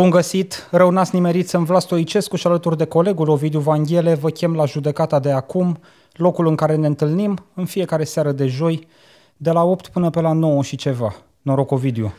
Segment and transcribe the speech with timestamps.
[0.00, 4.30] Bun găsit, rău n-ați nimerit, sunt Vlas Stoicescu și alături de colegul Ovidiu Vanghele vă
[4.30, 5.78] chem la judecata de acum,
[6.12, 8.86] locul în care ne întâlnim în fiecare seară de joi,
[9.36, 11.14] de la 8 până pe la 9 și ceva.
[11.42, 12.12] Noroc, Ovidiu!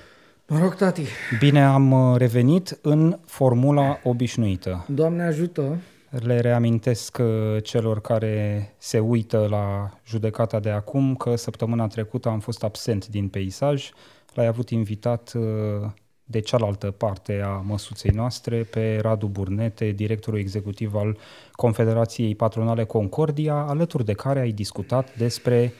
[0.45, 1.01] Noroc, tati!
[1.39, 4.85] Bine am uh, revenit în formula obișnuită.
[4.87, 5.77] Doamne ajută!
[6.09, 12.39] Le reamintesc uh, celor care se uită la judecata de acum că săptămâna trecută am
[12.39, 13.89] fost absent din peisaj.
[14.33, 15.89] L-ai avut invitat uh,
[16.23, 21.17] de cealaltă parte a măsuței noastre pe Radu Burnete, directorul executiv al
[21.51, 25.73] Confederației Patronale Concordia, alături de care ai discutat despre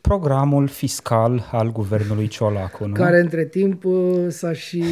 [0.00, 2.86] programul fiscal al guvernului Ciolacu.
[2.86, 2.92] Nu?
[2.92, 4.82] Care între timp uh, s-a și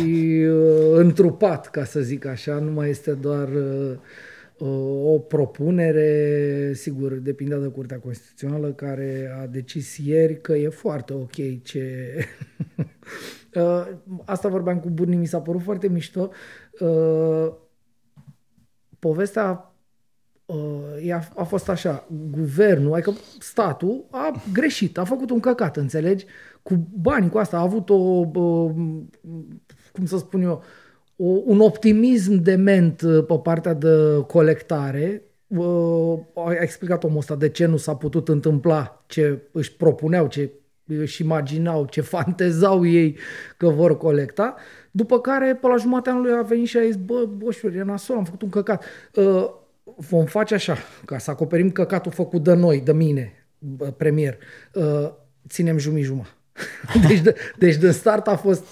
[0.93, 3.49] întrupat, ca să zic așa, nu mai este doar
[4.59, 11.63] o propunere, sigur, depindea de Curtea Constituțională, care a decis ieri că e foarte ok
[11.63, 12.15] ce...
[13.57, 13.87] Uh,
[14.25, 16.31] asta vorbeam cu Burni, mi s-a părut foarte mișto.
[16.81, 17.53] Uh,
[18.99, 19.75] povestea
[20.47, 26.27] uh, a, a fost așa, guvernul, adică statul a greșit, a făcut un căcat, înțelegi?
[26.63, 28.25] Cu banii, cu asta, a avut o,
[29.93, 30.63] cum să spun eu,
[31.17, 35.23] o, un optimism dement uh, pe partea de colectare.
[35.47, 40.51] Uh, a explicat omul ăsta de ce nu s-a putut întâmpla ce își propuneau, ce
[40.87, 43.19] își imaginau, ce fantezau ei
[43.57, 44.55] că vor colecta.
[44.91, 48.17] După care, pe la jumatea anului a venit și a zis, bă, boșuri, e nasol,
[48.17, 48.85] am făcut un căcat.
[49.15, 49.51] Uh,
[49.97, 53.49] vom face așa, ca să acoperim căcatul făcut de noi, de mine,
[53.97, 54.39] premier.
[54.73, 55.11] Uh,
[55.49, 56.03] ținem jumii
[57.09, 58.65] deci, de, deci de start a fost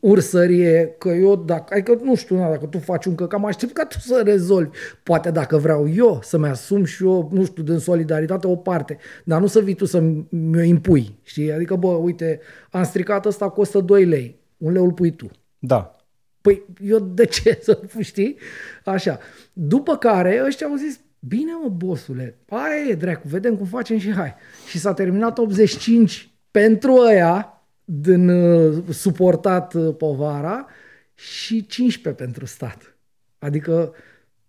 [0.00, 3.84] ursărie, că eu, dacă, adică nu știu, dacă tu faci un căcat, mă aștept ca
[3.84, 4.76] tu să rezolvi.
[5.02, 9.40] Poate dacă vreau eu să-mi asum și eu, nu știu, din solidaritate o parte, dar
[9.40, 11.52] nu să vii tu să mi-o impui, știi?
[11.52, 12.40] Adică, bă, uite,
[12.70, 15.30] am stricat ăsta, costă 2 lei, un leu îl pui tu.
[15.58, 15.96] Da.
[16.40, 18.36] Păi eu de ce să știi?
[18.84, 19.18] Așa.
[19.52, 24.12] După care ăștia au zis, bine mă, bosule, aia e dracu, vedem cum facem și
[24.12, 24.34] hai.
[24.68, 27.59] Și s-a terminat 85 pentru ăia,
[27.92, 30.66] din uh, suportat uh, povara
[31.14, 32.96] și 15 pentru stat.
[33.38, 33.94] Adică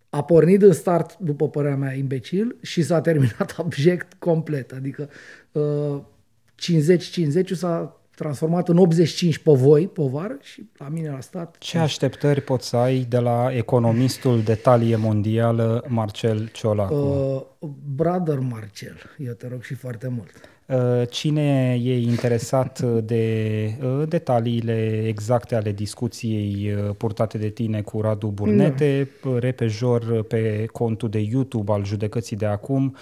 [0.10, 4.72] a pornit din start, după părerea mea, imbecil și s-a terminat abject complet.
[4.72, 5.10] Adică
[5.52, 6.02] uh,
[7.44, 11.58] 50-50 s-a transformat în 85 pe voi, povară, și la mine la stat.
[11.58, 16.94] Ce așteptări poți să ai de la economistul de talie mondială Marcel Ciolacu?
[17.60, 20.32] Uh, brother Marcel, eu te rog și foarte mult.
[20.72, 28.02] Uh, cine e interesat de uh, detaliile exacte ale discuției uh, purtate de tine cu
[28.02, 29.40] Radu Burnete, da.
[29.40, 32.96] repejor pe contul de YouTube al judecății de acum,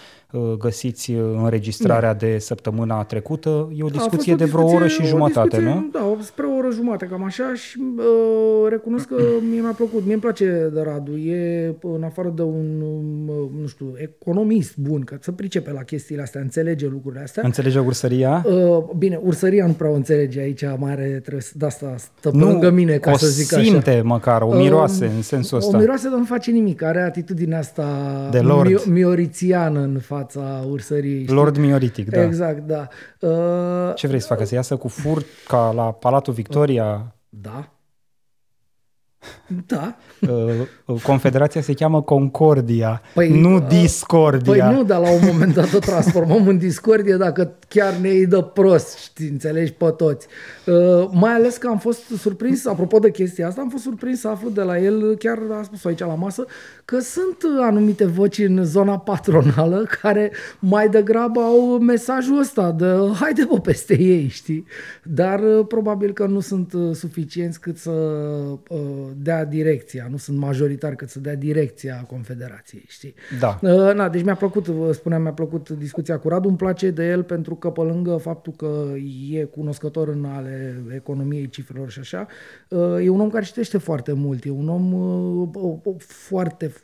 [0.57, 1.11] găsiți
[1.43, 2.25] înregistrarea da.
[2.25, 3.71] de săptămâna trecută.
[3.75, 5.89] E o discuție o de vreo oră și jumătate, discuție, nu?
[5.91, 9.15] Da, spre o oră jumătate, cam așa și uh, recunosc că
[9.49, 10.03] mie mi-a plăcut.
[10.03, 11.17] Mie îmi place de Radu.
[11.17, 12.83] E, în afară de un,
[13.61, 17.43] nu știu, economist bun, că să pricepe la chestiile astea, înțelege lucrurile astea.
[17.45, 18.45] Înțelege ursăria?
[18.45, 22.69] Uh, bine, ursăria nu prea o înțelege aici, mare trebuie de asta stă nu, lângă
[22.69, 23.63] mine, ca o să zic așa.
[23.63, 25.77] simte măcar, o miroase uh, în sensul ăsta.
[25.77, 26.81] O miroase, dar nu face nimic.
[26.81, 27.87] Are atitudinea asta
[28.31, 28.69] de lord.
[28.69, 31.21] Mi- miorițiană în fața ursăriei.
[31.23, 31.35] Știi?
[31.35, 32.23] Lord mioritic, da.
[32.23, 32.87] Exact, da.
[33.19, 34.43] Uh, Ce vrei să facă?
[34.43, 37.15] Să iasă cu furt ca la Palatul Victoria?
[37.29, 37.69] Da.
[39.65, 39.95] Da.
[40.85, 44.65] Uh, Confederația se cheamă Concordia, păi, nu uh, Discordia.
[44.65, 48.25] Păi nu, dar la un moment dat o transformăm în Discordia dacă chiar ne îi
[48.25, 50.27] dă prost, știi, înțelegi, pe toți.
[50.65, 54.27] Uh, mai ales că am fost surprins, apropo de chestia asta, am fost surprins să
[54.27, 56.45] aflu de la el, chiar a spus aici la masă,
[56.89, 62.85] că sunt anumite voci în zona patronală care mai degrabă au mesajul ăsta de
[63.19, 64.65] haide bă peste ei, știi?
[65.03, 67.91] Dar probabil că nu sunt suficienți cât să
[69.15, 73.13] dea direcția, nu sunt majoritari cât să dea direcția Confederației, știi?
[73.39, 73.59] Da.
[73.61, 77.09] Uh, na, deci mi-a plăcut, vă spuneam, mi-a plăcut discuția cu Radu, îmi place de
[77.09, 78.93] el pentru că pe lângă faptul că
[79.31, 82.27] e cunoscător în ale economiei cifrelor și așa,
[82.69, 85.49] uh, e un om care citește foarte mult, e un om uh,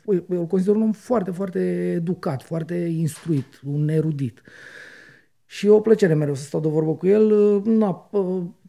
[0.02, 4.42] foarte, îl consider un om foarte, foarte educat, foarte instruit, un erudit.
[5.46, 7.60] Și e o plăcere mereu să stau de vorbă cu el.
[7.64, 8.10] Na,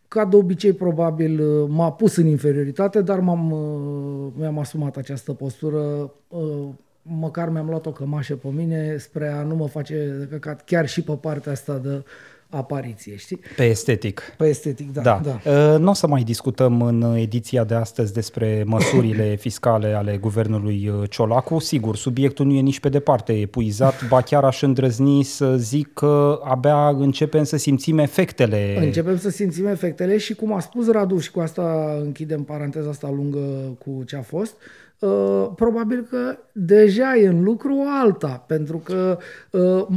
[0.07, 5.33] ca de obicei, probabil, uh, m-a pus în inferioritate, dar m-am, uh, mi-am asumat această
[5.33, 6.13] postură.
[6.27, 6.69] Uh,
[7.01, 10.87] măcar mi-am luat o cămașă pe mine spre a nu mă face de căcat chiar
[10.87, 12.03] și pe partea asta de
[12.49, 13.39] apariție, știi?
[13.55, 14.33] Pe estetic.
[14.37, 15.01] Pe estetic, da.
[15.01, 15.21] Da.
[15.23, 15.51] da.
[15.51, 20.87] Uh, Nu o să mai discutăm în ediția de astăzi despre măsurile fiscale ale guvernului
[20.87, 21.59] uh, Ciolacu.
[21.59, 26.39] Sigur, subiectul nu e nici pe departe epuizat, ba chiar aș îndrăzni să zic că
[26.43, 28.85] abia începem să simțim efectele.
[28.85, 33.09] Începem să simțim efectele și cum a spus Radu și cu asta închidem paranteza asta
[33.09, 34.55] lungă cu ce a fost,
[34.99, 39.17] uh, probabil că deja e în lucru alta, pentru că
[39.51, 39.87] uh,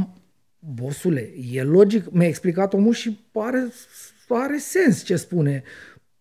[0.61, 3.67] bosule, e logic, mi-a explicat omul și pare,
[4.27, 5.63] are sens ce spune.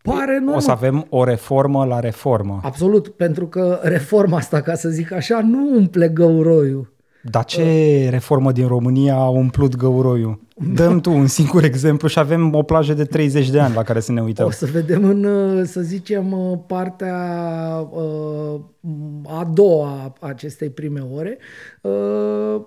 [0.03, 0.55] Pare normal.
[0.55, 2.61] O să avem o reformă la reformă.
[2.63, 6.93] Absolut, pentru că reforma asta, ca să zic așa, nu umple găuroiul.
[7.23, 10.41] Dar ce reformă din România a umplut găuroiul?
[10.75, 14.01] Dăm tu un singur exemplu și avem o plajă de 30 de ani la care
[14.01, 14.47] să ne uităm.
[14.47, 17.17] O să vedem în, uh, să zicem, uh, partea
[17.91, 18.61] uh,
[19.27, 21.39] a doua a acestei prime ore,
[21.83, 22.61] uh,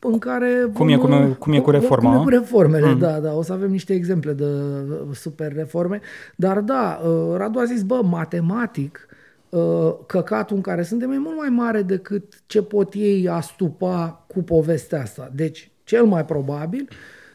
[0.00, 0.70] în care...
[0.74, 2.38] Cum e- cum e- cum e cu reforma, Cum e cu a?
[2.38, 2.98] reformele, mm.
[2.98, 3.34] da, da.
[3.34, 6.00] O să avem niște exemple de uh, super reforme.
[6.36, 9.06] Dar da, uh, Radu a zis, bă, matematic,
[9.48, 14.42] uh, căcatul în care suntem e mult mai mare decât ce pot ei astupa cu
[14.42, 15.30] povestea asta.
[15.34, 16.88] Deci, cel mai probabil,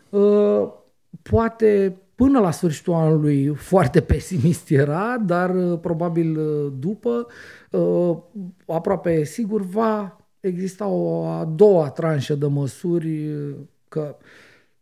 [0.09, 0.67] uh,
[1.21, 7.27] poate până la sfârșitul anului foarte pesimist era, dar uh, probabil uh, după,
[7.71, 8.17] uh,
[8.67, 13.55] aproape sigur, va exista o a doua tranșă de măsuri uh,
[13.87, 14.15] că,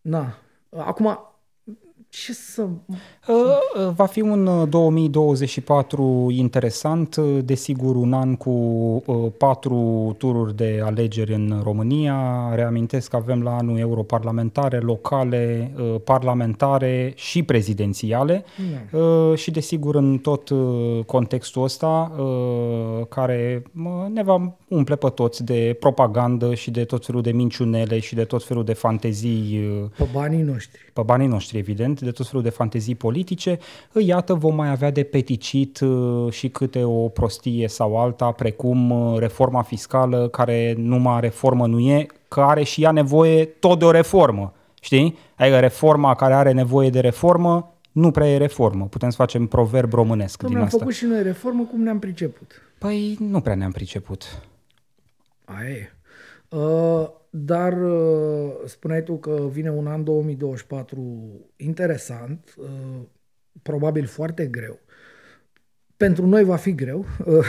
[0.02, 0.38] na,
[0.70, 1.20] acum,
[2.10, 2.62] ce să...
[2.62, 3.36] Uh,
[3.76, 10.56] uh, Va fi un uh, 2024 interesant, uh, desigur un an cu uh, patru tururi
[10.56, 12.50] de alegeri în România.
[12.56, 18.44] Reamintesc că avem la anul europarlamentare, locale, uh, parlamentare și prezidențiale
[18.92, 25.10] Uh, și desigur în tot uh, contextul ăsta uh, care mă, ne va umple pe
[25.10, 29.60] toți de propagandă și de tot felul de minciunele și de tot felul de fantezii
[29.82, 30.80] uh, Pe banii noștri.
[30.94, 33.60] pe banii noștri, evident, de tot felul de fantezii politice,
[33.98, 39.20] iată, vom mai avea de peticit uh, și câte o prostie sau alta, precum uh,
[39.20, 43.92] reforma fiscală, care numai reformă nu e, că are și ea nevoie tot de o
[43.92, 45.18] reformă, știi?
[45.38, 48.86] Adică reforma care are nevoie de reformă, nu prea e reformă.
[48.86, 50.78] Putem să facem proverb românesc Cum din am asta.
[50.78, 52.62] făcut și noi reformă, cum ne-am priceput.
[52.78, 54.49] Păi nu prea ne-am priceput.
[55.58, 55.92] Aia e.
[56.50, 63.02] Uh, dar uh, spuneai tu că vine un an 2024 interesant, uh,
[63.62, 64.80] probabil foarte greu.
[65.98, 67.06] Pentru noi va fi greu.
[67.26, 67.46] Uh,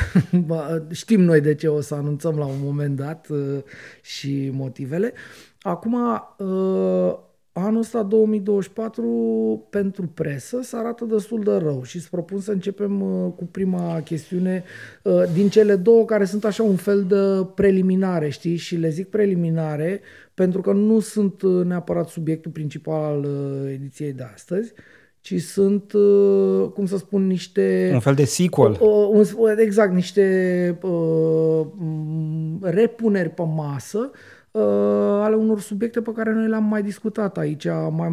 [0.47, 3.63] ba- Știm noi de ce o să anunțăm la un moment dat uh,
[4.03, 5.13] și motivele.
[5.61, 5.95] Acum,
[6.39, 7.19] uh,
[7.53, 13.01] anul ăsta 2024 pentru presă se arată destul de rău și îți propun să începem
[13.01, 14.65] uh, cu prima chestiune
[15.03, 18.57] uh, din cele două care sunt așa un fel de preliminare, știi?
[18.57, 20.01] Și le zic preliminare
[20.35, 24.73] pentru că nu sunt uh, neapărat subiectul principal al uh, ediției de astăzi,
[25.21, 27.91] ci sunt, uh, cum să spun, niște...
[27.93, 28.79] Un fel de sequel.
[28.81, 34.11] Uh, un, exact, niște uh, m, repuneri pe masă
[34.51, 34.63] uh,
[35.23, 38.09] ale unor subiecte pe care noi le-am mai discutat aici, mai,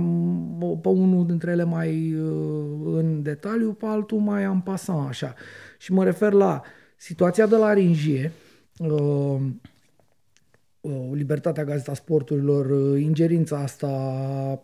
[0.82, 5.34] pe unul dintre ele mai uh, în detaliu, pe altul mai am pasat așa.
[5.78, 6.62] Și mă refer la
[6.98, 8.32] situația de la Ringie,
[8.80, 9.38] uh,
[10.82, 13.88] uh, Libertatea Gazeta Sporturilor, uh, ingerința asta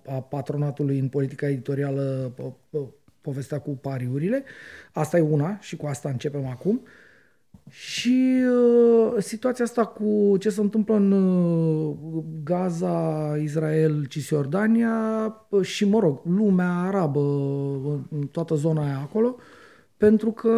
[0.08, 4.44] a patronatului în politica editorială, po- po- povestea cu pariurile.
[4.94, 6.82] Asta e una și cu asta începem acum.
[7.70, 14.96] Și uh, situația asta cu ce se întâmplă în uh, Gaza, Israel, Cisjordania
[15.50, 19.36] uh, și, mă rog, lumea arabă, uh, în toată zona aia acolo,
[19.98, 20.50] pentru că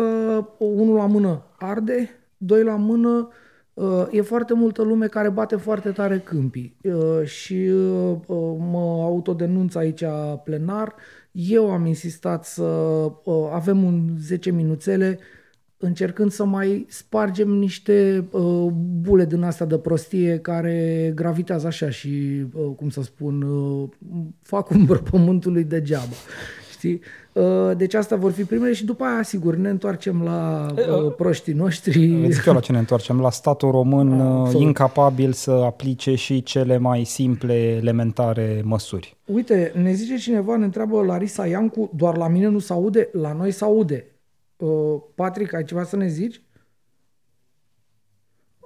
[0.58, 3.30] uh, unul la mână arde, doi la mână
[3.74, 9.02] uh, e foarte multă lume care bate foarte tare câmpii uh, și uh, uh, mă
[9.04, 10.04] autodenunț aici
[10.44, 10.96] plenar.
[11.32, 15.20] Eu am insistat să uh, avem un 10 minuțele
[15.78, 18.68] încercând să mai spargem niște uh,
[19.02, 23.90] bule din astea de prostie care gravitează așa și, uh, cum să spun, uh,
[24.42, 26.14] fac umbră pământului degeaba.
[26.72, 27.02] Știi?
[27.34, 27.44] Uh,
[27.78, 30.68] deci astea vor fi primele și după aia, sigur, ne întoarcem la
[31.06, 32.28] uh, proștii noștri.
[32.30, 33.20] Zic eu la ce ne întoarcem?
[33.20, 34.62] La statul român Ah, uh, absolut.
[34.62, 39.18] incapabil să aplice și cele mai simple, elementare măsuri.
[39.26, 43.34] Uite, ne zice cineva, ne întreabă Larisa Iancu, doar la mine nu se aude, la
[43.34, 44.06] noi se aude.
[44.58, 46.42] Uh, Patrick, ai ceva să ne zici?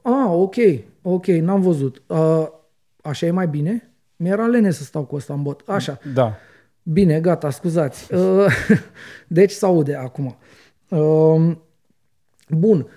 [0.04, 0.56] Ah, ok,
[1.02, 2.02] ok, n-am văzut.
[2.08, 2.48] Uh,
[3.02, 3.94] așa e mai bine?
[4.16, 5.64] Mi-era lene să stau cu ăsta în bot.
[5.68, 6.00] Așa.
[6.14, 6.34] Da.
[6.84, 8.14] Bine, gata, scuzați.
[8.14, 8.46] Uh,
[9.28, 10.38] Deci se aude acum.
[10.90, 11.56] Uh,
[12.50, 12.88] Bun.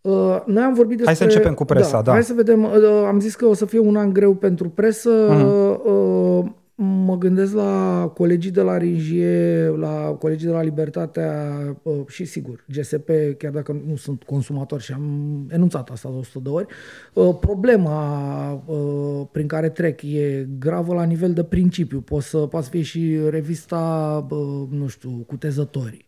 [0.00, 1.04] Uh, Noi am vorbit despre...
[1.04, 2.12] Hai să începem cu presa, da.
[2.12, 2.64] Hai să vedem.
[2.64, 5.10] Uh, Am zis că o să fie un an greu pentru presă.
[5.30, 5.44] Mhm.
[5.90, 6.44] Uh,
[6.80, 12.64] Mă gândesc la colegii de la Ringie, la colegii de la Libertatea uh, și sigur,
[12.68, 16.66] GSP, chiar dacă nu sunt consumator și am enunțat asta de 100 de ori,
[17.12, 22.00] uh, problema uh, prin care trec e gravă la nivel de principiu.
[22.00, 24.26] Poți să, poate să fie și revista,
[24.70, 26.06] nu știu, cutezătorii.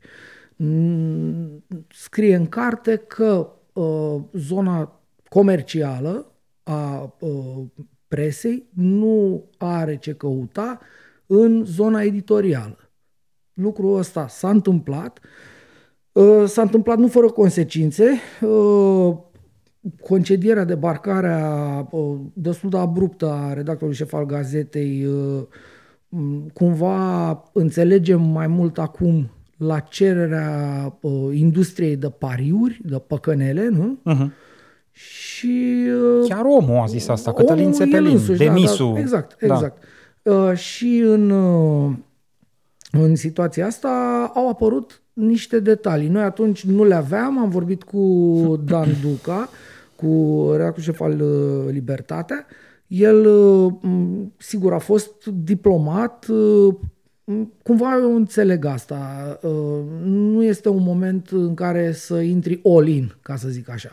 [0.57, 3.49] Mm, scrie în carte că
[4.33, 7.15] zona comercială a
[8.11, 10.81] presei nu are ce căuta
[11.27, 12.91] în zona editorială.
[13.53, 15.21] Lucrul ăsta s-a întâmplat.
[16.13, 18.11] Uh, s-a întâmplat nu fără consecințe.
[18.41, 19.17] Uh,
[20.01, 25.07] concedierea, debarcarea uh, destul de abruptă a redactorului șef al gazetei
[26.53, 30.99] cumva înțelegem mai mult acum la cererea
[31.33, 33.99] industriei de pariuri, de păcănele, nu?
[34.07, 34.50] Uh-huh
[35.01, 35.87] și...
[36.21, 38.87] Uh, Chiar omul a zis asta, Cătălin Țepelin, demisul.
[38.87, 39.83] Da, da, exact, exact.
[40.23, 40.33] Da.
[40.33, 41.93] Uh, și în, uh,
[42.93, 43.91] în situația asta
[44.35, 46.09] au apărut niște detalii.
[46.09, 49.49] Noi atunci nu le aveam, am vorbit cu Dan Duca,
[49.97, 52.47] cu redactorul șef al uh, Libertatea.
[52.87, 53.73] El, uh,
[54.37, 56.75] sigur, a fost diplomat, uh,
[57.63, 59.39] cumva eu înțeleg asta.
[60.05, 63.91] Nu este un moment în care să intri all-in, ca să zic așa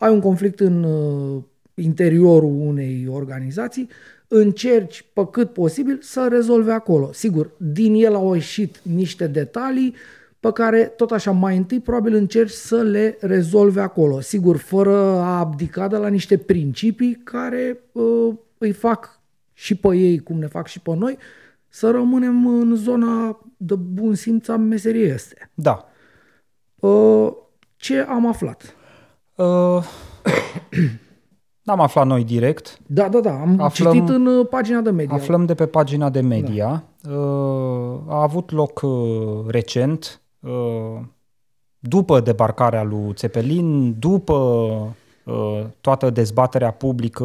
[0.00, 1.42] ai un conflict în uh,
[1.74, 3.88] interiorul unei organizații,
[4.28, 7.12] încerci pe cât posibil să rezolvi acolo.
[7.12, 9.94] Sigur, din el au ieșit niște detalii
[10.40, 14.20] pe care tot așa mai întâi probabil încerci să le rezolvi acolo.
[14.20, 19.20] Sigur, fără a abdica de la niște principii care uh, îi fac
[19.52, 21.18] și pe ei, cum ne fac și pe noi,
[21.68, 25.50] să rămânem în zona de bun simț a meseriei este.
[25.54, 25.88] Da.
[26.76, 27.32] Uh,
[27.76, 28.74] ce am aflat?
[29.40, 29.84] Uh,
[31.66, 32.78] n-am aflat noi direct.
[32.86, 33.30] Da, da, da.
[33.30, 35.14] Am aflăm, citit în uh, pagina de media.
[35.14, 36.84] Aflăm de pe pagina de media.
[37.00, 37.12] Da.
[37.14, 41.00] Uh, a avut loc uh, recent, uh,
[41.78, 44.34] după debarcarea lui Țepelin, după
[45.24, 47.24] uh, toată dezbaterea publică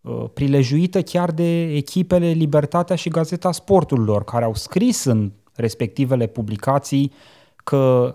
[0.00, 7.12] uh, prilejuită chiar de echipele Libertatea și Gazeta Sporturilor, care au scris în respectivele publicații
[7.64, 8.14] că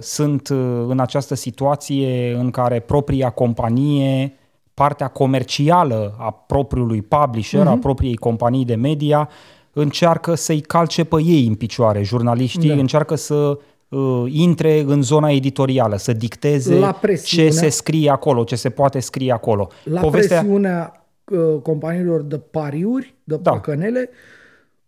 [0.00, 4.34] sunt uh, în această situație în care propria companie,
[4.74, 7.68] partea comercială a propriului publisher, uh-huh.
[7.68, 7.80] a mhm.
[7.80, 9.28] propriei companii de media,
[9.72, 12.02] încearcă să-i calce pe ei în picioare.
[12.02, 12.74] Jurnaliștii da.
[12.74, 18.70] încearcă să uh, intre în zona editorială, să dicteze ce se scrie acolo, ce se
[18.70, 19.68] poate scrie acolo.
[19.84, 20.38] La Povestea...
[20.38, 23.50] presiunea uh, companiilor de pariuri, de da.
[23.50, 24.10] păcănele,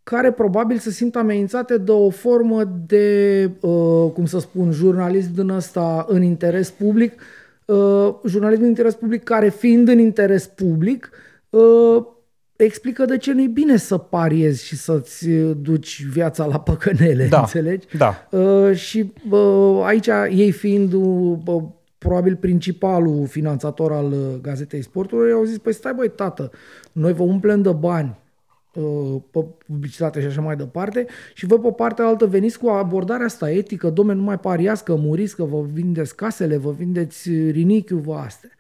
[0.03, 5.49] care probabil se simt amenințate de o formă de, uh, cum să spun, jurnalism din
[5.49, 7.21] ăsta în interes public,
[7.65, 11.11] uh, jurnalism în interes public care fiind în interes public,
[11.51, 12.05] uh,
[12.57, 15.29] explică de ce nu-i bine să pariezi și să-ți
[15.63, 17.87] duci viața la păcănele, da, înțelegi?
[17.97, 18.29] Da.
[18.31, 21.63] Uh, și uh, aici ei fiind uh,
[21.99, 26.51] probabil principalul finanțator al uh, Gazetei Sportului, au zis, păi stai băi tată,
[26.93, 28.30] noi vă umplem de bani, Uh,
[29.31, 33.51] pe publicitate și așa mai departe și voi pe partea altă veniți cu abordarea asta
[33.51, 38.15] etică, domne, nu mai pariați că muriți, că vă vindeți casele, vă vindeți rinichiul, vă
[38.15, 38.51] astea.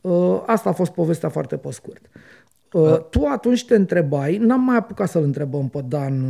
[0.00, 2.10] Uh, asta a fost povestea foarte pe scurt.
[2.72, 6.24] Uh, tu atunci te întrebai, n-am mai apucat să-l întrebăm pe Dan,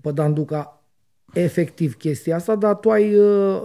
[0.00, 0.82] pe Dan Duca
[1.32, 3.14] efectiv chestia asta, dar tu ai,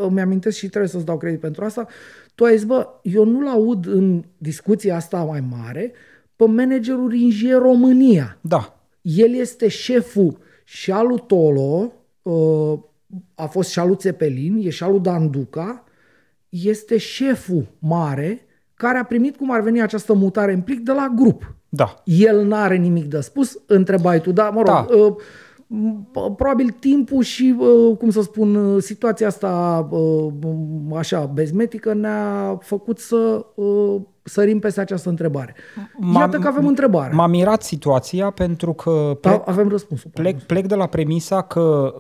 [0.08, 1.88] îmi amintesc și trebuie să-ți dau credit pentru asta,
[2.36, 5.92] tu ai zis, bă, eu nu-l aud în discuția asta mai mare,
[6.46, 8.38] pe managerul Ringier România.
[8.42, 8.80] Da.
[9.02, 12.80] El este șeful și alu Tolo, uh,
[13.36, 15.84] a fost și alu Țepelin, e și alu Danduca,
[16.50, 21.14] este șeful mare care a primit cum ar veni această mutare în plic de la
[21.16, 21.56] grup.
[21.70, 22.02] Da.
[22.06, 24.96] El n-are nimic de spus, întrebai tu, da, mă rog, da.
[24.96, 25.16] Uh,
[26.12, 30.28] probabil timpul și, uh, cum să spun, uh, situația asta uh,
[30.98, 33.46] așa bezmetică ne-a făcut să
[34.24, 35.56] sărim peste această întrebare.
[35.98, 37.14] M-a, Iată că avem întrebare.
[37.14, 40.10] M-a mirat situația pentru că plec, da, avem răspunsul.
[40.14, 41.94] Plec, plec de la premisa că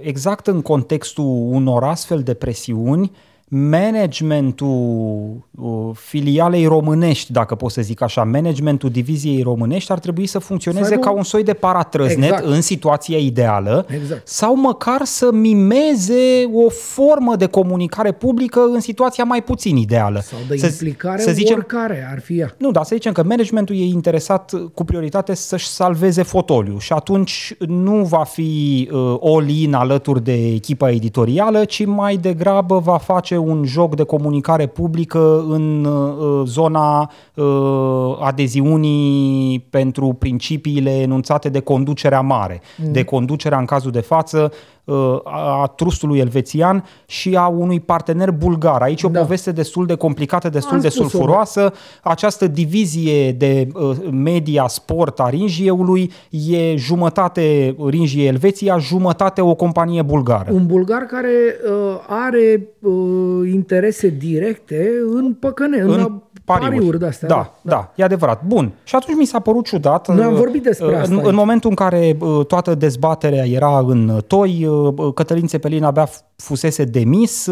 [0.00, 3.12] exact în contextul unor astfel de presiuni,
[3.48, 10.38] managementul uh, filialei românești, dacă pot să zic așa, managementul diviziei românești ar trebui să
[10.38, 12.44] funcționeze să ca un soi de paratrăznet exact.
[12.44, 14.28] în situația ideală exact.
[14.28, 20.20] sau măcar să mimeze o formă de comunicare publică în situația mai puțin ideală.
[20.20, 22.54] Sau de să, implicare să zicem, oricare ar fi ea.
[22.58, 27.54] Nu, dar să zicem că managementul e interesat cu prioritate să-și salveze fotoliu și atunci
[27.66, 33.50] nu va fi uh, all-in alături de echipa editorială, ci mai degrabă va face face
[33.50, 42.20] un joc de comunicare publică în uh, zona uh, adeziunii pentru principiile enunțate de conducerea
[42.20, 42.92] mare, mm.
[42.92, 44.83] de conducerea în cazul de față uh,
[45.24, 48.82] a trustului elvețian și a unui partener bulgar.
[48.82, 49.20] Aici e o da.
[49.20, 51.72] poveste destul de complicată, destul Am de sulfuroasă.
[52.02, 60.02] Această divizie de uh, media sport a Ringieului e jumătate Ringie Elveția, jumătate o companie
[60.02, 60.52] bulgară.
[60.52, 66.76] Un bulgar care uh, are uh, interese directe în păcăne, în, în pariuri.
[66.76, 67.28] pariuri de-astea.
[67.28, 68.42] Da, da, da, e adevărat.
[68.46, 68.72] Bun.
[68.84, 70.14] Și atunci mi s-a părut ciudat.
[70.14, 71.14] Noi am uh, vorbit despre uh, asta.
[71.14, 74.68] În, în momentul în care uh, toată dezbaterea era în toi,
[75.14, 77.50] Cătălin Țepelin abia fusese demis,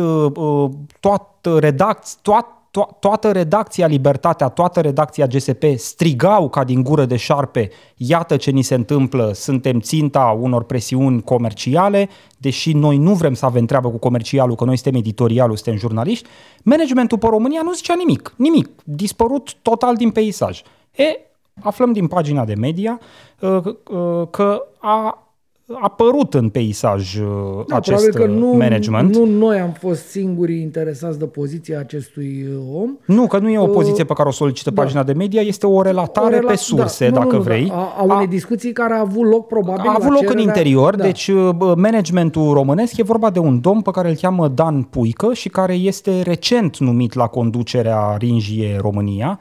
[1.00, 7.16] toată redacția, toată to- toată redacția Libertatea, toată redacția GSP strigau ca din gură de
[7.16, 13.34] șarpe, iată ce ni se întâmplă, suntem ținta unor presiuni comerciale, deși noi nu vrem
[13.34, 16.28] să avem treabă cu comercialul, că noi suntem editorialul, suntem jurnaliști,
[16.62, 20.62] managementul pe România nu zicea nimic, nimic, dispărut total din peisaj.
[20.96, 21.04] E,
[21.60, 23.00] aflăm din pagina de media
[23.40, 25.21] uh, uh, că a
[25.80, 27.26] apărut în peisaj uh,
[27.66, 29.16] da, acest că nu, management.
[29.16, 32.90] Nu noi am fost singurii interesați de poziția acestui uh, om.
[33.04, 34.82] Nu, că nu e o uh, poziție pe care o solicită da.
[34.82, 37.42] pagina de media, este o relatare o rela- pe surse, da, nu, dacă nu, nu,
[37.42, 37.66] vrei.
[37.66, 37.74] Da.
[37.74, 41.04] A, a unei discuții care a avut loc probabil A avut loc în interior, da.
[41.04, 41.30] deci
[41.76, 45.74] managementul românesc e vorba de un domn pe care îl cheamă Dan Puică și care
[45.74, 49.38] este recent numit la conducerea Ringie România.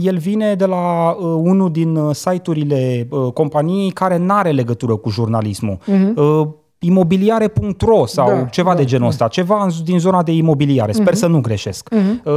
[0.00, 5.78] El vine de la unul din site-urile companiei care n-are legătură cu jurnalism turismul.
[5.86, 9.08] Uh-huh imobiliare.ro sau da, ceva da, de genul da.
[9.08, 11.18] ăsta, ceva din zona de imobiliare, sper uh-huh.
[11.18, 11.88] să nu greșesc.
[11.94, 12.32] Uh-huh.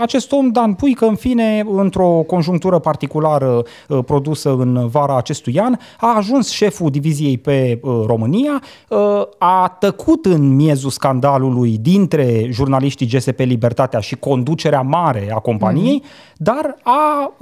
[0.00, 5.76] Acest om, Dan Puică, în fine, într-o conjunctură particulară uh, produsă în vara acestui an,
[6.00, 8.98] a ajuns șeful diviziei pe uh, România, uh,
[9.38, 16.35] a tăcut în miezul scandalului dintre jurnaliștii GSP Libertatea și conducerea mare a companiei, uh-huh.
[16.36, 17.32] Dar a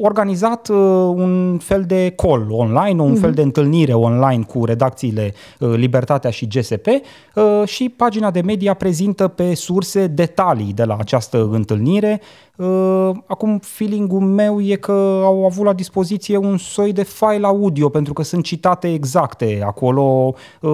[0.00, 0.68] organizat
[1.14, 3.20] un fel de call online, un uh-huh.
[3.20, 9.28] fel de întâlnire online cu redacțiile Libertatea și GSP uh, și pagina de media prezintă
[9.28, 12.20] pe surse detalii de la această întâlnire.
[12.56, 17.88] Uh, acum, feeling-ul meu e că au avut la dispoziție un soi de file audio,
[17.88, 20.34] pentru că sunt citate exacte acolo.
[20.60, 20.70] Uh,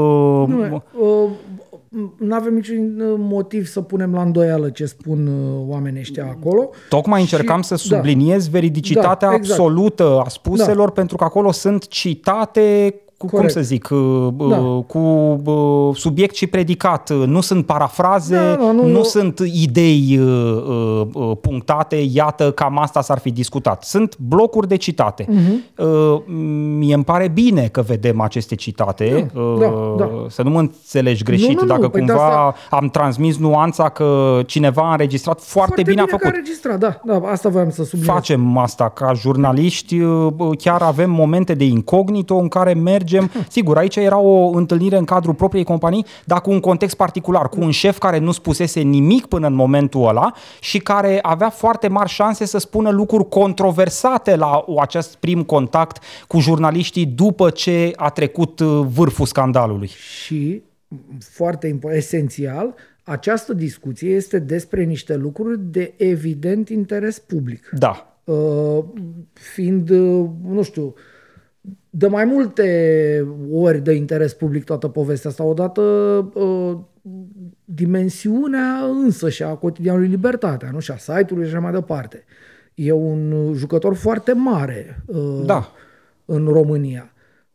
[0.46, 0.82] nu,
[2.18, 5.28] nu avem niciun motiv să punem la îndoială ce spun
[5.68, 6.70] oamenii ăștia acolo.
[6.88, 7.96] Tocmai și, încercam să da.
[7.96, 9.60] subliniez da, veridicitatea da, exact.
[9.60, 10.92] absolută a spuselor, da.
[10.92, 14.56] pentru că acolo sunt citate cu, cum să zic, uh, da.
[14.86, 14.98] cu
[15.44, 17.10] uh, subiect și predicat.
[17.10, 23.18] Nu sunt parafraze, da, da, nu, nu sunt idei uh, punctate, iată, cam asta s-ar
[23.18, 23.82] fi discutat.
[23.82, 25.24] Sunt blocuri de citate.
[25.24, 26.24] Uh-huh.
[26.78, 30.10] Mie îmi pare bine că vedem aceste citate, da, da, da.
[30.28, 32.54] să nu mă înțelegi greșit, nu, nu, dacă nu, păi cumva asta...
[32.76, 36.24] am transmis nuanța că cineva a înregistrat foarte, foarte bine, bine a făcut.
[36.24, 38.14] a înregistrat, da, da, asta voiam să subliniez.
[38.14, 40.00] Facem asta ca jurnaliști,
[40.58, 43.44] chiar avem momente de incognito în care merg mergem.
[43.48, 47.60] Sigur, aici era o întâlnire în cadrul propriei companii, dar cu un context particular, cu
[47.60, 52.08] un șef care nu spusese nimic până în momentul ăla și care avea foarte mari
[52.08, 58.60] șanse să spună lucruri controversate la acest prim contact cu jurnaliștii după ce a trecut
[58.60, 59.90] uh, vârful scandalului.
[60.24, 60.62] Și,
[61.20, 67.68] foarte esențial, această discuție este despre niște lucruri de evident interes public.
[67.72, 68.18] Da.
[68.24, 68.84] Uh,
[69.32, 70.94] fiind, uh, nu știu,
[71.98, 75.44] de mai multe ori de interes public toată povestea asta.
[75.44, 75.80] Odată
[76.34, 76.78] uh,
[77.64, 80.78] dimensiunea însă și a cotidianului Libertatea, nu?
[80.78, 82.24] Și a site-ului și așa mai departe.
[82.74, 85.72] E un jucător foarte mare uh, da.
[86.24, 87.12] în România.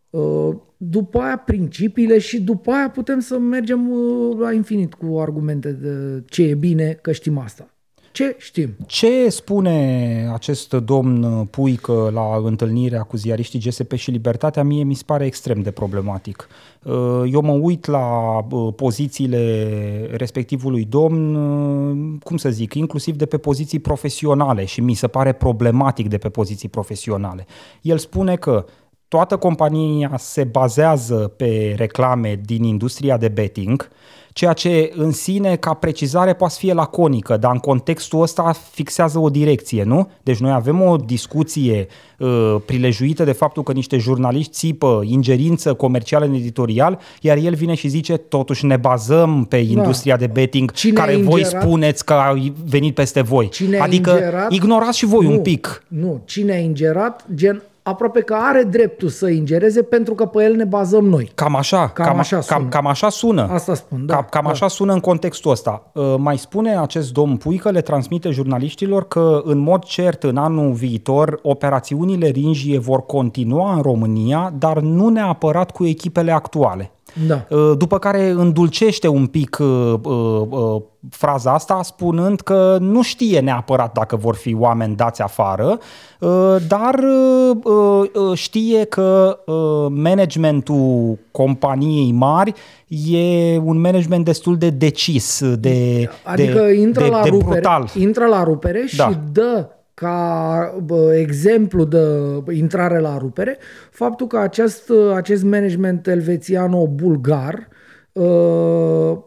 [0.09, 5.71] Uh, după aia principiile și după aia putem să mergem uh, la infinit cu argumente
[5.71, 7.72] de ce e bine că știm asta.
[8.13, 8.75] Ce știm?
[8.85, 14.63] Ce spune acest domn Puică la întâlnirea cu ziariștii GSP și Libertatea?
[14.63, 16.47] Mie mi se pare extrem de problematic.
[16.83, 19.67] Uh, eu mă uit la uh, pozițiile
[20.11, 25.31] respectivului domn, uh, cum să zic, inclusiv de pe poziții profesionale și mi se pare
[25.31, 27.45] problematic de pe poziții profesionale.
[27.81, 28.65] El spune că
[29.07, 33.89] toată compania se bazează pe reclame din industria de betting,
[34.33, 39.19] ceea ce în sine, ca precizare, poate să fie laconică, dar în contextul ăsta fixează
[39.19, 40.11] o direcție, nu?
[40.23, 46.25] Deci noi avem o discuție uh, prilejuită de faptul că niște jurnaliști țipă ingerință comercială
[46.25, 49.79] în editorial, iar el vine și zice, totuși ne bazăm pe da.
[49.79, 50.25] industria da.
[50.25, 53.49] de betting, Cine care voi spuneți că a venit peste voi.
[53.49, 54.51] Cine adică ingerat?
[54.51, 55.83] ignorați și voi nu, un pic.
[55.87, 60.55] Nu, cine a ingerat, gen aproape că are dreptul să ingereze pentru că pe el
[60.55, 61.31] ne bazăm noi.
[61.35, 62.59] Cam așa, Cam cam, așa sună.
[62.59, 63.47] cam, cam așa sună.
[63.51, 64.49] Asta spun, da, Cam, cam da.
[64.49, 65.91] așa sună în contextul ăsta.
[65.93, 70.71] Uh, Mai spune acest domn Puică, le transmite jurnaliștilor că în mod cert în anul
[70.71, 76.91] viitor operațiunile Ringie vor continua în România, dar nu neapărat cu echipele actuale.
[77.27, 77.45] Da.
[77.49, 83.39] Uh, După care îndulcește un pic uh, uh, uh, fraza asta spunând că nu știe
[83.39, 85.79] neapărat dacă vor fi oameni dați afară,
[86.19, 92.53] uh, dar uh, uh, uh, știe că uh, managementul companiei mari
[92.87, 97.89] e un management destul de decis, de, Adică de, intră, de, la de rupere, brutal.
[97.95, 99.07] intră la rupere Da.
[99.09, 102.07] și dă ca bă, exemplu de
[102.51, 103.57] intrare la rupere
[103.91, 107.67] faptul că acest, acest management elvețiano-bulgar
[108.11, 109.17] uh,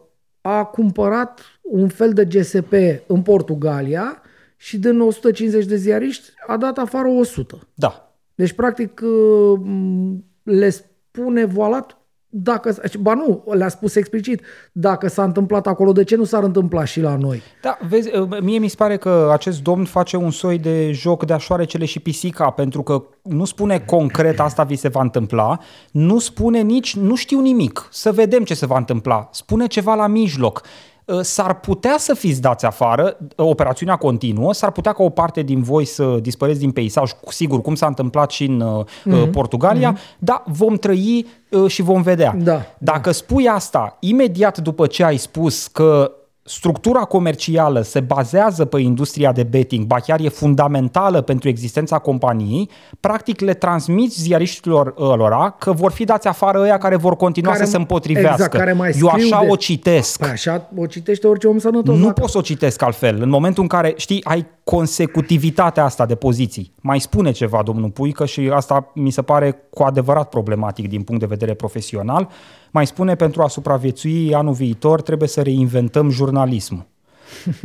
[0.41, 2.73] a cumpărat un fel de GSP
[3.07, 4.21] în Portugalia
[4.57, 7.59] și din 150 de ziariști a dat afară 100.
[7.73, 8.17] Da.
[8.35, 11.97] Deci, practic, uh, m, le spune voalat
[12.29, 16.83] dacă, ba nu, le-a spus explicit, dacă s-a întâmplat acolo, de ce nu s-ar întâmpla
[16.83, 17.41] și la noi?
[17.61, 18.09] Da, vezi,
[18.41, 21.99] mie mi se pare că acest domn face un soi de joc de așoarecele și
[21.99, 25.59] pisica, pentru că nu spune concret asta vi se va întâmpla,
[25.91, 30.07] nu spune nici, nu știu nimic, să vedem ce se va întâmpla, spune ceva la
[30.07, 30.61] mijloc.
[31.07, 35.41] Uh, S-ar putea să fiți dați afară, uh, operațiunea continuă, s-ar putea ca o parte
[35.41, 39.97] din voi să dispăreți din peisaj, cu sigur, cum s-a întâmplat și în uh, Portugalia,
[40.19, 42.35] dar vom trăi uh, și vom vedea.
[42.37, 46.11] Da, Dacă spui asta imediat după ce ai spus că
[46.49, 52.69] structura comercială se bazează pe industria de betting, ba chiar e fundamentală pentru existența companiei,
[52.99, 57.63] practic le transmiți ziariștilor ălora că vor fi dați afară ăia care vor continua Care-
[57.65, 58.33] să se împotrivească.
[58.33, 60.19] exact, care mai Eu scriu așa de- o citesc.
[60.19, 61.95] Păi așa o citește orice om sănătos.
[61.97, 63.21] Nu dacă- pot să o citesc altfel.
[63.21, 66.73] În momentul în care, știi, ai consecutivitatea asta de poziții.
[66.81, 71.21] Mai spune ceva domnul Puică și asta mi se pare cu adevărat problematic din punct
[71.21, 72.29] de vedere profesional.
[72.77, 76.85] Mai spune pentru a supraviețui anul viitor trebuie să reinventăm jurnalismul.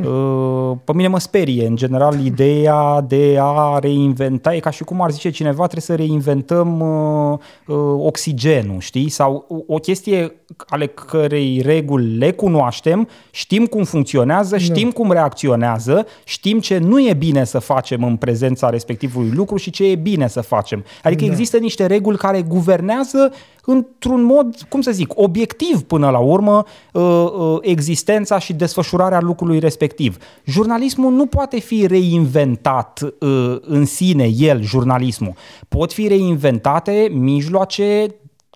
[0.07, 5.01] Uh, Pe mine mă sperie, în general, ideea de a reinventa, e ca și cum
[5.03, 9.09] ar zice cineva, trebuie să reinventăm uh, uh, oxigenul, știi?
[9.09, 10.33] Sau o- o chestie
[10.68, 17.14] ale cărei reguli le cunoaștem, știm cum funcționează, știm cum reacționează, știm ce nu e
[17.14, 20.85] bine să facem în prezența respectivului lucru și ce e bine să facem.
[21.03, 23.33] Adică există niște reguli care guvernează
[23.64, 29.59] într-un mod, cum să zic, obiectiv până la urmă uh, uh, existența și desfășurarea lucrului
[29.59, 30.16] respectiv.
[30.44, 35.35] Jurnalismul nu poate fi reinventat uh, în sine, el, jurnalismul.
[35.68, 38.07] Pot fi reinventate mijloace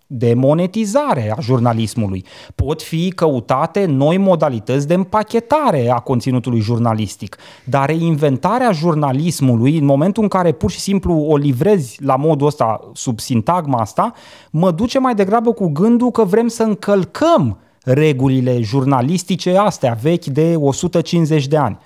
[0.07, 2.25] de monetizare a jurnalismului.
[2.55, 7.37] Pot fi căutate noi modalități de împachetare a conținutului jurnalistic.
[7.65, 12.89] Dar reinventarea jurnalismului, în momentul în care pur și simplu o livrezi la modul ăsta,
[12.93, 14.13] sub sintagma asta,
[14.49, 20.55] mă duce mai degrabă cu gândul că vrem să încălcăm regulile jurnalistice astea vechi de
[20.55, 21.77] 150 de ani.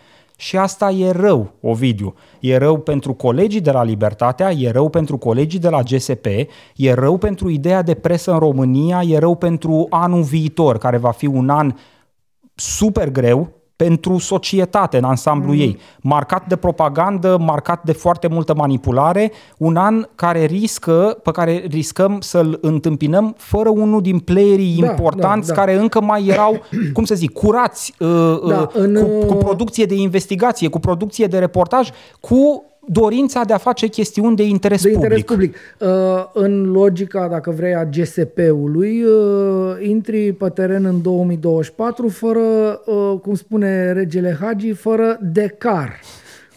[0.41, 2.13] Și asta e rău, Ovidiu.
[2.39, 6.25] E rău pentru colegii de la Libertatea, e rău pentru colegii de la GSP,
[6.75, 11.11] e rău pentru ideea de presă în România, e rău pentru anul viitor, care va
[11.11, 11.73] fi un an
[12.55, 13.49] super greu
[13.83, 20.07] pentru societate în ansamblu ei, marcat de propagandă, marcat de foarte multă manipulare, un an
[20.15, 25.59] care riscă, pe care riscăm să-l întâmpinăm fără unul din playerii Da, importanți da, da.
[25.59, 26.61] care încă mai erau,
[26.93, 30.79] cum să zic, curați uh, Da, uh, în, cu, cu uh, producție de investigație, cu
[30.79, 31.89] producție de reportaj,
[32.19, 35.17] cu dorința de a face chestiuni de interes de public.
[35.17, 35.55] interes public.
[35.79, 42.39] Uh, în logica, dacă vrei, a GSP-ului, uh, intri pe teren în 2024 fără,
[42.85, 45.99] uh, cum spune regele Hagi, fără decar,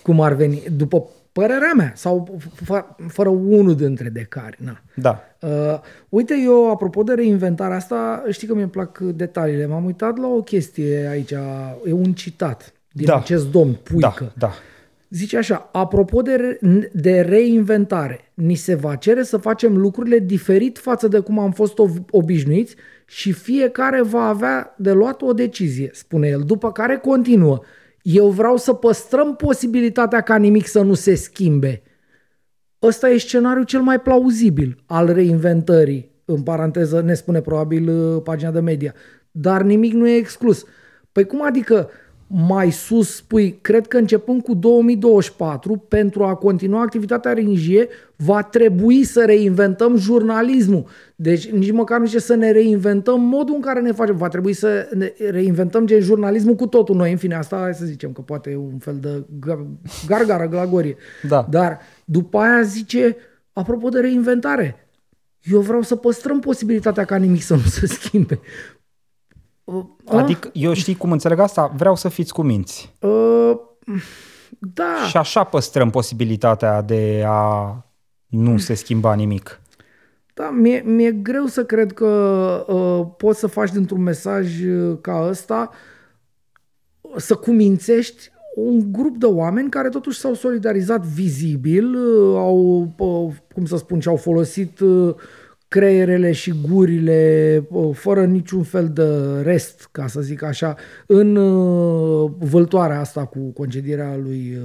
[0.02, 4.58] cum ar veni, după părerea mea, sau f- fără unul dintre decari.
[4.64, 4.80] Na.
[4.94, 5.20] Da.
[5.40, 9.66] Uh, uite, eu, apropo de reinventarea asta, știi că mi-e plac detaliile.
[9.66, 11.30] M-am uitat la o chestie aici,
[11.86, 13.16] e un citat din Da.
[13.16, 14.14] acest domn, Puică.
[14.18, 14.52] Da, da.
[15.14, 16.58] Zice așa, apropo de, re-
[16.92, 21.78] de reinventare, ni se va cere să facem lucrurile diferit față de cum am fost
[21.78, 22.74] ob- obișnuiți
[23.06, 27.60] și fiecare va avea de luat o decizie, spune el, după care continuă.
[28.02, 31.82] Eu vreau să păstrăm posibilitatea ca nimic să nu se schimbe.
[32.82, 38.50] Ăsta e scenariul cel mai plauzibil al reinventării, în paranteză ne spune probabil uh, pagina
[38.50, 38.94] de media.
[39.30, 40.64] Dar nimic nu e exclus.
[41.12, 41.90] Păi cum adică
[42.26, 49.04] mai sus spui, cred că începând cu 2024, pentru a continua activitatea Ringie, va trebui
[49.04, 50.86] să reinventăm jurnalismul.
[51.16, 54.16] Deci nici măcar nu zice să ne reinventăm modul în care ne facem.
[54.16, 57.10] Va trebui să ne reinventăm gen jurnalismul cu totul noi.
[57.10, 59.66] În fine, asta hai să zicem că poate e un fel de gar-
[60.06, 60.96] gargară, glagorie.
[61.28, 61.46] Da.
[61.50, 63.16] Dar după aia zice
[63.52, 64.88] apropo de reinventare,
[65.42, 68.40] eu vreau să păstrăm posibilitatea ca nimic să nu se schimbe.
[69.64, 71.72] Uh, adică, eu știi cum înțeleg asta?
[71.76, 72.92] Vreau să fiți cuminți.
[73.00, 73.52] Uh,
[74.58, 75.06] da.
[75.08, 77.76] Și așa păstrăm posibilitatea de a
[78.26, 79.60] nu se schimba nimic.
[80.34, 82.06] Da, mi-e, mi-e greu să cred că
[82.68, 85.70] uh, poți să faci dintr-un mesaj uh, ca ăsta
[87.16, 93.64] să cumințești un grup de oameni care totuși s-au solidarizat vizibil, uh, au, uh, cum
[93.64, 95.14] să spun, și-au folosit uh,
[95.74, 101.34] creierele și gurile fără niciun fel de rest, ca să zic așa, în
[102.38, 104.58] vâltoarea asta cu concedierea lui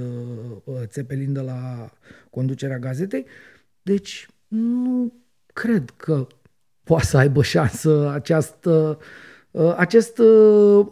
[0.84, 1.90] Țepelin de la
[2.30, 3.26] conducerea gazetei.
[3.82, 5.12] Deci nu
[5.52, 6.26] cred că
[6.84, 8.98] poate să aibă șansă această
[9.76, 10.20] acest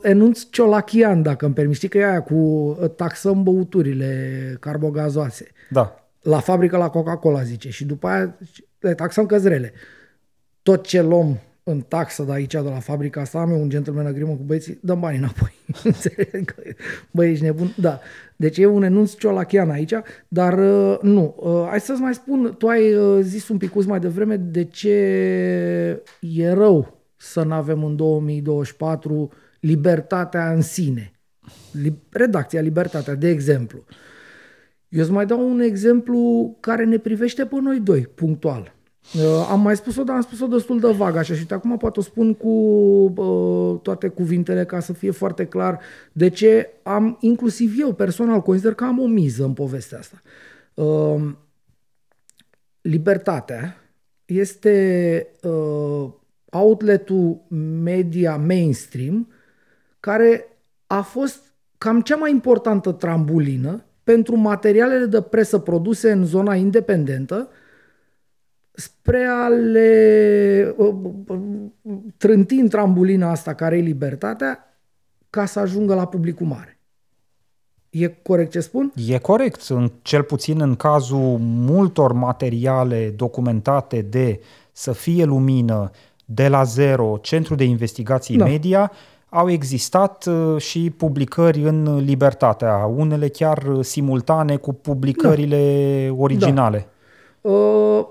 [0.02, 5.46] enunț ciolachian, dacă îmi permiți, știi că e aia cu taxăm băuturile carbogazoase.
[5.70, 6.10] Da.
[6.22, 8.38] La fabrică la Coca-Cola, zice, și după aia
[8.78, 9.72] le taxăm căzrele
[10.68, 14.06] tot ce luăm în taxă de aici, de la fabrica asta, am eu un gentleman
[14.06, 15.52] agreement cu băieții, dăm banii înapoi.
[17.14, 17.74] Băi, ești nebun?
[17.76, 18.00] Da.
[18.36, 19.92] Deci e un enunț ciolachian aici,
[20.28, 21.34] dar uh, nu.
[21.38, 24.92] Uh, hai să-ți mai spun, tu ai uh, zis un pic mai devreme de ce
[26.20, 31.12] e rău să nu avem în 2024 libertatea în sine.
[32.10, 33.84] Redacția Libertatea, de exemplu.
[34.88, 38.76] Eu îți mai dau un exemplu care ne privește pe noi doi, punctual.
[39.14, 41.98] Uh, am mai spus-o, dar am spus-o destul de vag așa și de acum poate
[41.98, 45.80] o spun cu uh, toate cuvintele ca să fie foarte clar
[46.12, 50.22] de ce am, inclusiv eu personal, consider că am o miză în povestea asta.
[50.74, 51.34] Uh,
[52.80, 53.76] libertatea
[54.24, 56.10] este uh,
[56.50, 57.40] outletul
[57.82, 59.28] media mainstream
[60.00, 61.42] care a fost
[61.78, 67.48] cam cea mai importantă trambulină pentru materialele de presă produse în zona independentă
[68.78, 70.94] spre a le uh,
[71.26, 71.38] uh,
[72.16, 74.58] trânti în trambulina asta care e libertatea
[75.30, 76.80] ca să ajungă la publicul mare.
[77.90, 78.92] E corect ce spun?
[79.06, 79.62] E corect.
[79.68, 84.40] În, cel puțin în cazul multor materiale documentate de
[84.72, 85.90] să fie lumină
[86.24, 88.44] de la zero, centru de investigații da.
[88.44, 88.92] media,
[89.28, 96.14] au existat uh, și publicări în Libertatea, unele chiar simultane cu publicările da.
[96.14, 96.88] originale.
[97.40, 97.50] Da.
[97.50, 98.06] Uh,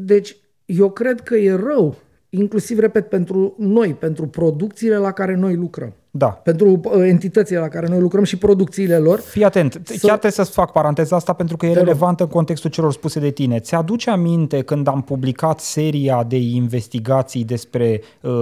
[0.00, 1.94] deci, eu cred că e rău,
[2.28, 5.92] inclusiv, repet, pentru noi, pentru producțiile la care noi lucrăm.
[6.10, 6.26] Da.
[6.26, 9.18] Pentru uh, entitățile la care noi lucrăm și producțiile lor.
[9.18, 9.96] Fii atent, să...
[10.00, 13.20] chiar trebuie să-ți fac paranteza asta pentru că e Te relevantă în contextul celor spuse
[13.20, 13.58] de tine.
[13.58, 18.32] Ți-aduce aminte când am publicat seria de investigații despre uh,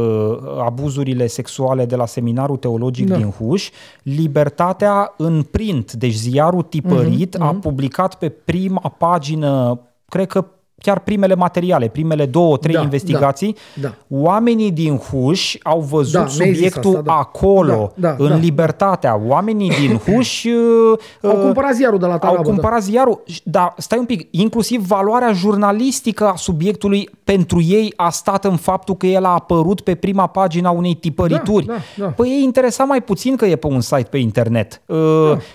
[0.64, 3.16] abuzurile sexuale de la Seminarul Teologic da.
[3.16, 3.70] din Huș,
[4.02, 7.48] Libertatea în print, deci ziarul tipărit, uh-huh, uh-huh.
[7.48, 10.46] a publicat pe prima pagină, cred că
[10.86, 13.94] chiar primele materiale, primele două, trei da, investigații, da, da.
[14.08, 17.12] oamenii din Huș au văzut da, subiectul asta, da.
[17.12, 19.20] acolo, da, da, în da, libertatea.
[19.26, 22.38] Oamenii din Huș uh, au cumpărat ziarul de la Tarabă.
[22.38, 22.84] Au cumpărat da.
[22.84, 28.56] ziarul, dar stai un pic, inclusiv valoarea jurnalistică a subiectului pentru ei a stat în
[28.56, 31.66] faptul că el a apărut pe prima pagina unei tipărituri.
[31.66, 32.10] Da, da, da.
[32.10, 34.82] Păi ei interesa mai puțin că e pe un site pe internet.
[34.86, 34.96] Uh,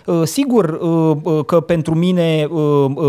[0.06, 0.14] da.
[0.14, 2.48] Uh, sigur uh, că pentru mine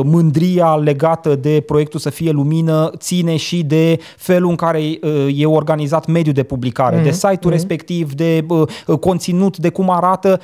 [0.04, 5.46] mândria legată de proiectul să fie lumină ține și de felul în care uh, e
[5.46, 7.04] organizat mediul de publicare, mm-hmm.
[7.04, 7.50] de site-ul mm-hmm.
[7.50, 10.40] respectiv, de uh, conținut, de cum arată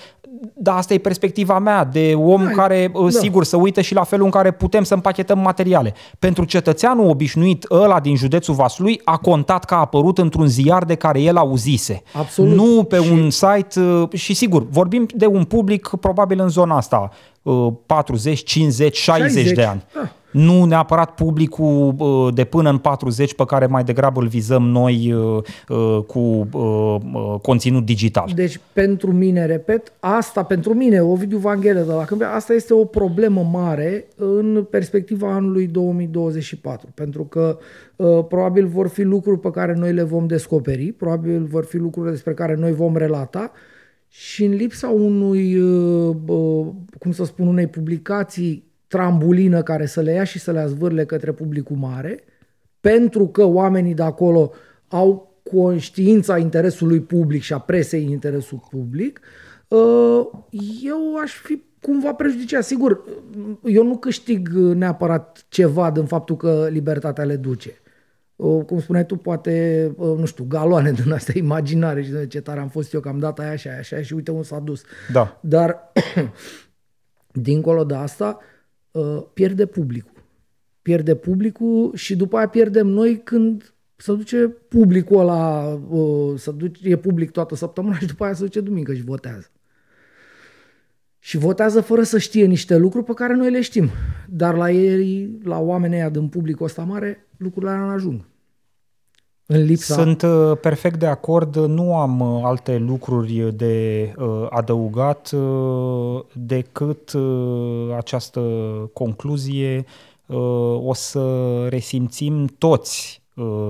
[0.55, 3.19] da, asta e perspectiva mea de om Hai, care, uh, da.
[3.19, 5.95] sigur, să uite și la felul în care putem să împachetăm materiale.
[6.19, 10.95] Pentru cetățeanul obișnuit, ăla din județul Vaslui a contat că a apărut într-un ziar de
[10.95, 12.03] care el auzise.
[12.13, 12.55] Absolut.
[12.55, 13.11] Nu pe și...
[13.11, 17.11] un site și sigur, vorbim de un public probabil în zona asta,
[17.87, 19.53] 40, 50, 60, 60.
[19.53, 19.85] de ani.
[19.95, 24.63] Da nu neapărat publicul uh, de până în 40 pe care mai degrabă îl vizăm
[24.63, 26.49] noi uh, uh, cu
[27.43, 28.31] conținut digital.
[28.35, 32.85] Deci pentru mine, repet, asta pentru mine, Ovidiu Vanghele de la Câmpia, asta este o
[32.85, 37.59] problemă mare în perspectiva anului 2024, pentru că
[38.29, 42.35] probabil vor fi lucruri pe care noi le vom descoperi, probabil vor fi lucruri despre
[42.35, 43.53] care noi vom relata
[44.09, 45.59] și în lipsa unui,
[46.99, 51.33] cum să spun, unei publicații trambulină care să le ia și să le azvârle către
[51.33, 52.25] publicul mare,
[52.81, 54.53] pentru că oamenii de acolo
[54.89, 59.21] au conștiința interesului public și a presei în interesul public,
[59.69, 60.27] uh,
[60.85, 62.65] eu aș fi cumva prejudiciat.
[62.65, 63.05] Sigur,
[63.65, 67.81] eu nu câștig neapărat ceva din faptul că libertatea le duce.
[68.37, 72.41] Uh, cum spuneai tu, poate, uh, nu știu, galoane din astea imaginare și de ce
[72.41, 74.43] tare am fost eu că am dat aia și aia și aia și uite un
[74.43, 74.83] s-a dus.
[75.13, 75.39] Da.
[75.43, 75.93] Dar,
[77.33, 78.58] dincolo de asta, uh, Uh,
[79.33, 80.23] pierde publicul.
[80.83, 86.89] pierde publicul și după aia pierdem noi când se duce publicul ăla, uh, se duce,
[86.89, 89.51] e public toată săptămâna și după aia se duce duminică și votează.
[91.19, 93.91] Și votează fără să știe niște lucruri pe care noi le știm.
[94.29, 98.25] Dar la ei, la oamenii ăia din publicul ăsta mare, lucrurile alea nu ajung.
[99.51, 99.95] În lipsa...
[99.95, 105.31] Sunt uh, perfect de acord, nu am uh, alte lucruri de uh, adăugat
[106.33, 107.13] decât
[107.97, 108.41] această
[108.93, 109.85] concluzie.
[110.83, 113.28] O să resimțim toți Uh,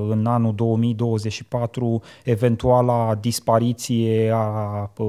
[0.08, 5.06] în anul 2024 eventuala dispariție a uh,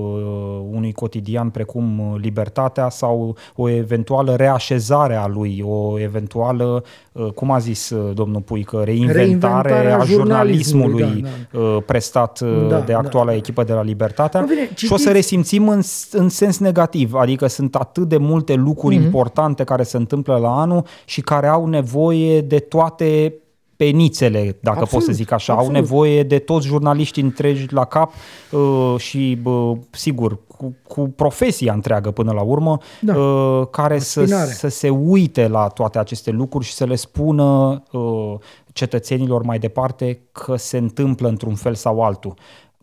[0.71, 7.57] unui cotidian precum Libertatea sau o eventuală reașezare a lui, o eventuală, uh, cum a
[7.57, 11.79] zis domnul Puică, reinventare a jurnalismului da, da.
[11.85, 13.35] prestat da, de actuala da.
[13.35, 14.85] echipă de la Libertatea bine, citiți...
[14.85, 19.03] și o să resimțim în, în sens negativ, adică sunt atât de multe lucruri mm-hmm.
[19.03, 23.33] importante care se întâmplă la anul și care au nevoie de toate
[23.79, 25.53] penițele, dacă absolut, pot să zic așa.
[25.53, 25.75] Absolut.
[25.75, 28.11] Au nevoie de toți jurnaliștii întregi la cap
[28.51, 33.15] uh, și, uh, sigur, cu, cu profesia întreagă până la urmă, da.
[33.15, 38.33] uh, care să, să se uite la toate aceste lucruri și să le spună uh,
[38.73, 42.33] cetățenilor mai departe că se întâmplă într-un fel sau altul.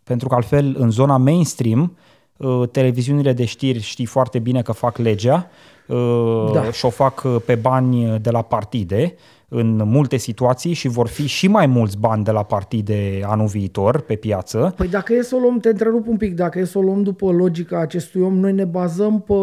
[0.04, 1.96] Pentru că altfel, în zona mainstream,
[2.36, 5.50] uh, televiziunile de știri știi foarte bine că fac legea
[5.86, 6.70] uh, da.
[6.70, 9.14] și o fac uh, pe bani de la partide
[9.48, 14.00] în multe situații și vor fi și mai mulți bani de la partide anul viitor
[14.00, 14.74] pe piață.
[14.76, 17.02] Păi dacă e să o luăm, te întrerup un pic, dacă e să o luăm
[17.02, 19.34] după logica acestui om, noi ne bazăm pe,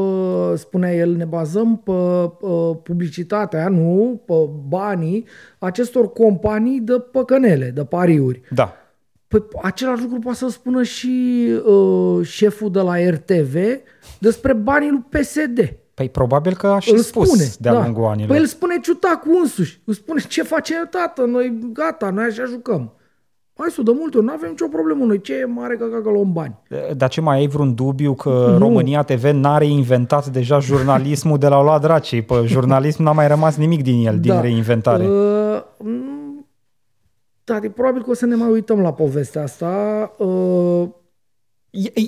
[0.55, 1.91] spunea el, ne bazăm pe,
[2.39, 5.25] pe publicitatea, nu, pe banii
[5.59, 8.41] acestor companii de păcănele, de pariuri.
[8.49, 8.73] Da.
[9.27, 13.55] Păi același lucru poate să spună și uh, șeful de la RTV
[14.19, 15.82] despre banii lui PSD.
[15.93, 17.83] Păi probabil că a și îl spus spune, de-a da.
[17.83, 18.27] lungul anilor.
[18.27, 19.81] Păi îl spune ciutacu însuși.
[19.85, 22.93] Îl spune ce face tată, noi gata, noi așa jucăm.
[23.57, 25.21] Hai să dăm multe, nu avem nicio problemă noi.
[25.21, 26.55] Ce e mare că că luăm bani?
[26.97, 28.57] Dar ce mai ai vreun dubiu că nu.
[28.57, 32.21] România TV n-are inventat deja jurnalismul de la o la dracii?
[32.21, 34.19] Pe jurnalism n-a mai rămas nimic din el, da.
[34.19, 35.07] din reinventare.
[35.07, 35.63] Uh,
[37.43, 40.11] da, probabil că o să ne mai uităm la povestea asta.
[40.17, 40.87] Uh,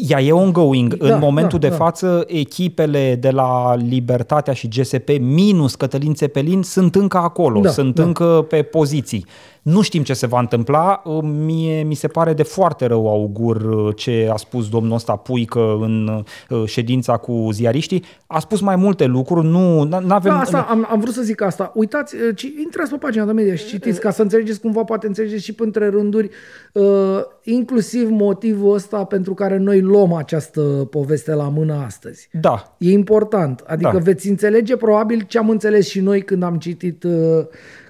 [0.08, 0.97] ea e ongoing.
[0.97, 1.84] Da, în momentul da, de da.
[1.84, 7.95] față, echipele de la Libertatea și GSP minus Cătălin Țepelin sunt încă acolo, da, sunt
[7.95, 8.04] da.
[8.04, 9.25] încă pe poziții.
[9.65, 11.01] Nu știm ce se va întâmpla.
[11.23, 15.78] Mie mi se pare de foarte rău augur uh, ce a spus domnul ăsta Puică
[15.82, 18.04] în uh, ședința cu ziariștii.
[18.28, 21.71] A spus mai multe lucruri, nu avem da, asta, am, am vrut să zic asta.
[21.75, 25.08] Uitați, uh, ci, intrați pe pagina de media și citiți ca să înțelegeți cumva, poate
[25.08, 26.30] înțelegeți și între rânduri,
[26.73, 32.30] uh, inclusiv motivul ăsta pentru care noi luăm această poveste la mână astăzi.
[32.32, 32.75] Da.
[32.78, 33.63] E important.
[33.67, 33.99] Adică da.
[33.99, 37.12] veți înțelege probabil ce am înțeles și noi când am citit uh,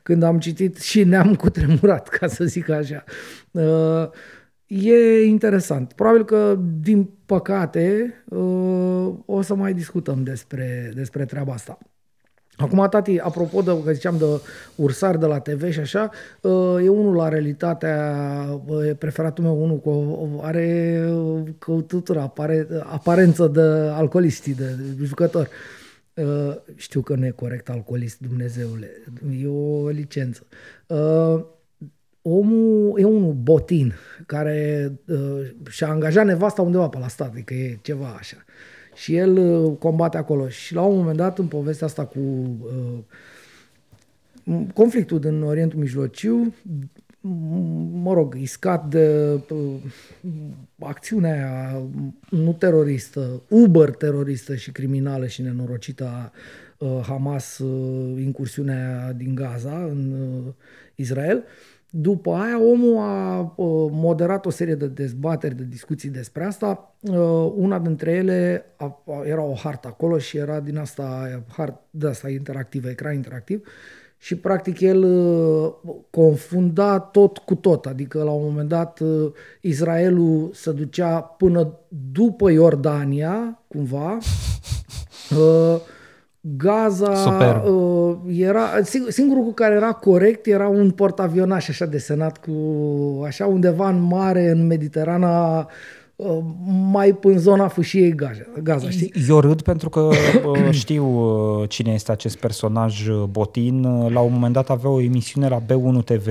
[0.05, 3.03] când am citit și ne-am cutremurat, ca să zic așa.
[3.51, 4.09] Uh,
[4.67, 5.93] e interesant.
[5.93, 11.77] Probabil că, din păcate, uh, o să mai discutăm despre, despre treaba asta.
[12.55, 14.25] Acum, tati, apropo de, că ziceam, de
[14.75, 16.09] ursar de la TV și așa,
[16.41, 18.15] uh, e unul la realitatea,
[18.87, 20.99] e preferatul meu, unul cu, are
[21.59, 25.49] căutătură, apare, aparență de alcooliști, de jucător.
[26.15, 28.91] Uh, știu că nu e corect alcoolist, Dumnezeule,
[29.41, 30.45] e o licență.
[30.87, 31.45] Uh,
[32.21, 33.93] omul e unul botin
[34.25, 38.37] care uh, și-a angajat nevasta undeva pe la stat, adică e ceva așa.
[38.93, 40.49] Și el uh, combate acolo.
[40.49, 42.99] Și la un moment dat, în povestea asta cu uh,
[44.73, 46.53] conflictul din Orientul Mijlociu,
[47.91, 49.75] mă rog, iscat de uh,
[50.79, 51.71] acțiunea
[52.29, 56.31] nu teroristă, uber teroristă și criminală și nenorocită a
[56.77, 60.53] uh, Hamas, uh, incursiunea din Gaza în uh,
[60.95, 61.43] Israel.
[61.89, 66.95] După aia, omul a uh, moderat o serie de dezbateri, de discuții despre asta.
[67.01, 71.81] Uh, una dintre ele a, a, era o hartă acolo și era din asta, hart,
[71.89, 73.59] de asta interactivă, ecran interactiv.
[73.59, 75.73] Uh, și practic el uh,
[76.09, 81.79] confunda tot cu tot, adică la un moment dat uh, Israelul se ducea până
[82.11, 84.17] după Iordania, cumva,
[85.39, 85.81] uh,
[86.39, 87.63] Gaza Super.
[88.27, 88.69] era
[89.07, 92.51] singurul cu care era corect era un portavionaș așa desenat cu
[93.25, 95.65] așa undeva în mare în Mediterana uh,
[96.91, 99.13] mai în zona fâșiei Gaza, Gaza știi?
[99.29, 103.83] Eu râd pentru că uh, știu uh, cine este acest personaj uh, Botin.
[103.83, 106.27] Uh, La un moment dat avea o emisiune la B1 TV,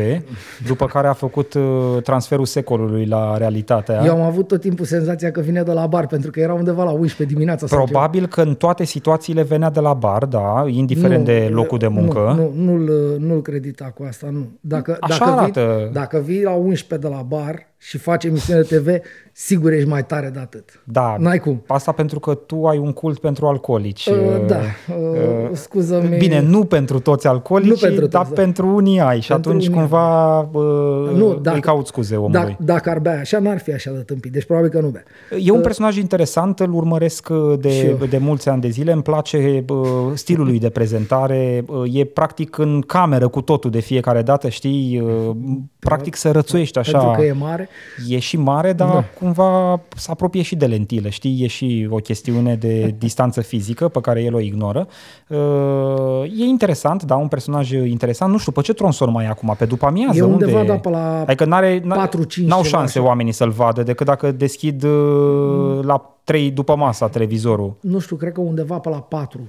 [0.66, 1.62] după care a făcut uh,
[2.02, 4.02] transferul secolului la realitatea.
[4.04, 6.84] Eu am avut tot timpul senzația că vine de la bar, pentru că era undeva
[6.84, 7.66] la 11 dimineața.
[7.66, 7.90] sau ceva.
[7.90, 12.34] Probabil că în toate situațiile venea de la bar, da, indiferent de locul de muncă.
[12.36, 14.48] Nu, nu, nu-l, nu-l credita cu asta, nu.
[14.60, 15.78] Dacă, Așa dacă, arată.
[15.82, 18.88] Vii, dacă vii la 11 de la bar și faci emisiune de TV,
[19.32, 20.82] sigur ești mai tare de atât.
[20.84, 21.62] Da, N-ai cum.
[21.66, 24.06] Asta pentru că tu ai un cult pentru alcoolici.
[24.06, 24.16] Uh,
[24.46, 26.16] da, uh, scuză-mi.
[26.16, 28.42] Bine, nu pentru toți alcoolici, Nu pentru dar toți, da.
[28.42, 32.40] pentru unii ai și Pentru atunci unii cumva uh, Nu, îi caut scuze omului.
[32.40, 34.32] Dacă, dacă ar bea așa, n-ar fi așa de tâmpit.
[34.32, 35.02] Deci probabil că nu bea.
[35.38, 38.06] E un personaj interesant, îl urmăresc uh, Și de, eu.
[38.06, 39.78] de mulți ani de zile, îmi place uh,
[40.14, 45.00] stilul lui de prezentare, uh, e practic în cameră cu totul de fiecare dată, știi,
[45.00, 45.36] uh,
[45.78, 46.98] practic să rățuiești așa.
[46.98, 47.68] Pentru că e mare.
[48.08, 49.04] E și mare, dar Da.
[49.18, 51.42] cumva se apropie și de lentilă, știi?
[51.42, 54.86] E și o chestiune de distanță fizică pe care el o ignoră.
[55.28, 58.32] Uh, E interesant, da, un personaj interesant.
[58.32, 59.54] Nu știu, pe ce tronson mai e acum?
[59.58, 60.18] Pe după amiază?
[60.18, 60.72] E undeva, Unde?
[60.72, 63.06] da, pe la Adică n-are, n-a- 4-5 n-au ceva șanse așa.
[63.08, 67.74] oamenii să-l vadă decât dacă deschid uh, la 3 după masa televizorul.
[67.80, 69.40] nu știu, cred că undeva pe la 4.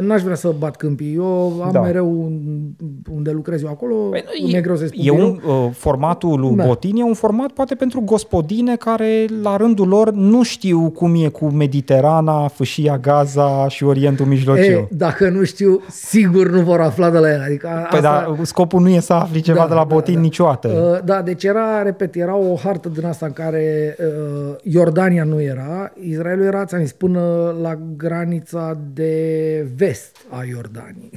[0.00, 1.14] N-aș vrea să bat câmpii.
[1.14, 1.80] Eu am Da.
[1.80, 2.70] mereu un-
[3.14, 6.40] unde lucrez eu acolo, Păi, îmi e greu să spun e că un, uh, formatul
[6.40, 6.64] lui Da.
[6.66, 11.28] Botin e un format poate pentru gospodine care la rândul lor nu știu cum e
[11.28, 14.62] cu Mediterana, Fâșia Gaza și Orientul Mijlociu.
[14.72, 17.40] E, dacă nu știu, sigur nu vor afla de la el.
[17.46, 20.14] Adică Păi asta, da, scopul nu e să afli ceva Da, de la da, Botin
[20.14, 20.20] da.
[20.20, 20.68] niciodată.
[20.68, 25.42] Uh, Da, deci era, repet, era o hartă din asta în care uh, Iordania nu
[25.42, 31.10] era, Israelul era, ți-am zis, până la granița de vest a Iordaniei.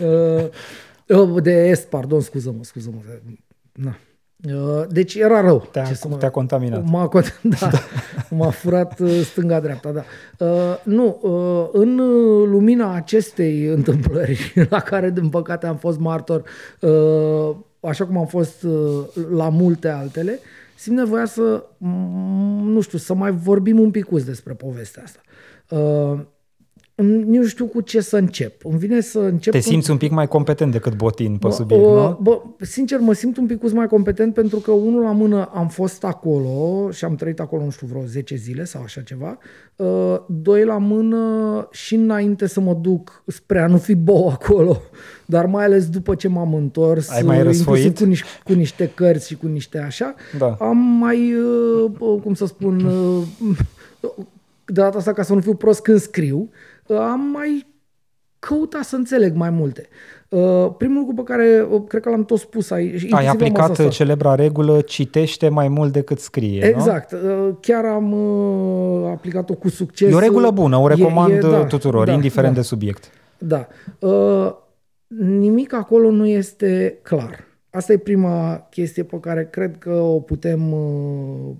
[0.00, 2.98] uh, uh, de est, pardon, scuză-mă, scuză-mă.
[3.72, 3.96] Na.
[4.54, 5.68] Uh, Deci era rău.
[5.72, 6.84] Te-a- Ce să mă- te-a contaminat.
[6.84, 7.70] M-a, cont- da,
[8.30, 10.04] m-a furat uh, stânga-dreapta, da.
[10.46, 16.42] Uh, nu, uh, în uh, lumina acestei întâmplări, la care, din păcate, am fost martor,
[16.80, 18.98] uh, așa cum am fost uh,
[19.30, 20.38] la multe altele,
[20.82, 25.20] simt nevoia să, mm, nu știu, să mai vorbim un picuț despre povestea asta.
[25.68, 26.20] Uh,
[27.26, 28.64] nu știu cu ce să încep.
[28.64, 31.82] Îmi vine să încep Te cu- simți un pic mai competent decât Botin pe subiect,
[31.82, 32.18] Bă, nu?
[32.22, 36.04] Bă, sincer, mă simt un pic mai competent pentru că unul la mână am fost
[36.04, 39.38] acolo și am trăit acolo, nu știu, vreo 10 zile sau așa ceva.
[39.76, 44.80] Uh, Doi la mână și înainte să mă duc spre a nu fi bou acolo,
[45.32, 47.84] dar mai ales după ce m-am întors, Ai mai uh, răsfoit?
[47.84, 50.56] inclusiv cu niște, cu niște cărți și cu niște așa, Da.
[50.60, 53.22] am mai, uh, bă, cum să spun, uh,
[54.64, 56.48] de data asta ca să nu fiu prost când scriu,
[56.86, 57.66] uh, am mai
[58.38, 59.88] căuta să înțeleg mai multe.
[60.28, 62.84] Uh, primul lucru pe care uh, cred că l-am tot spus aici.
[62.92, 63.88] inclusiv Ai la aplicat masa asta.
[63.88, 66.66] celebra regulă, citește mai mult decât scrie, nu?
[66.66, 67.12] Exact.
[67.12, 70.10] Uh, chiar am uh, aplicat-o cu succes.
[70.12, 72.60] E o regulă bună, o E- recomand e- da, tuturor, da, indiferent da.
[72.60, 73.10] de subiect.
[73.38, 73.66] Da.
[75.18, 77.50] Uh, nimic acolo nu este clar.
[77.70, 81.54] Asta e prima chestie pe care cred că o putem uh,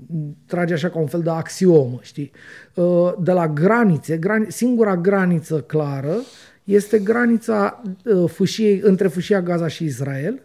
[0.47, 2.31] trage așa ca un fel de axiomă, știi?
[2.75, 6.17] Uh, de la granițe, grani- singura graniță clară
[6.65, 10.43] este granița uh, fâșiei, între fâșia Gaza și Israel,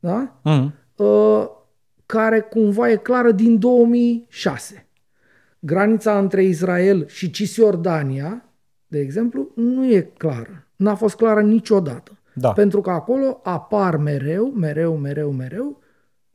[0.00, 0.40] da?
[0.42, 0.74] Mm.
[0.96, 1.46] uh,
[2.06, 4.86] care cumva e clară din 2006.
[5.58, 8.52] Granița între Israel și Cisjordania,
[8.86, 10.67] de exemplu, nu e clară.
[10.78, 12.18] N-a fost clară niciodată.
[12.34, 12.52] Da.
[12.52, 15.82] Pentru că acolo apar mereu, mereu, mereu, mereu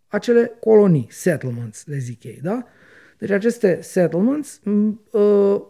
[0.08, 2.66] acele colonii, settlements, le zic ei, da?
[3.18, 5.62] Deci aceste settlements, m, uh,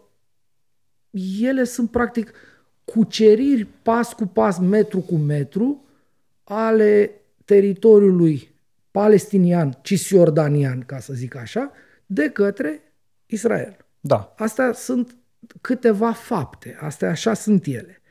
[1.41, 2.33] ele sunt practic
[2.83, 5.85] cuceriri pas cu pas, metru cu metru,
[6.43, 7.11] ale
[7.45, 8.55] teritoriului
[8.91, 11.71] palestinian, cisjordanian, ca să zic așa,
[12.05, 12.93] de către
[13.25, 13.77] Israel.
[13.99, 14.33] Da.
[14.37, 15.15] Astea sunt
[15.61, 18.01] câteva fapte, astea așa sunt ele.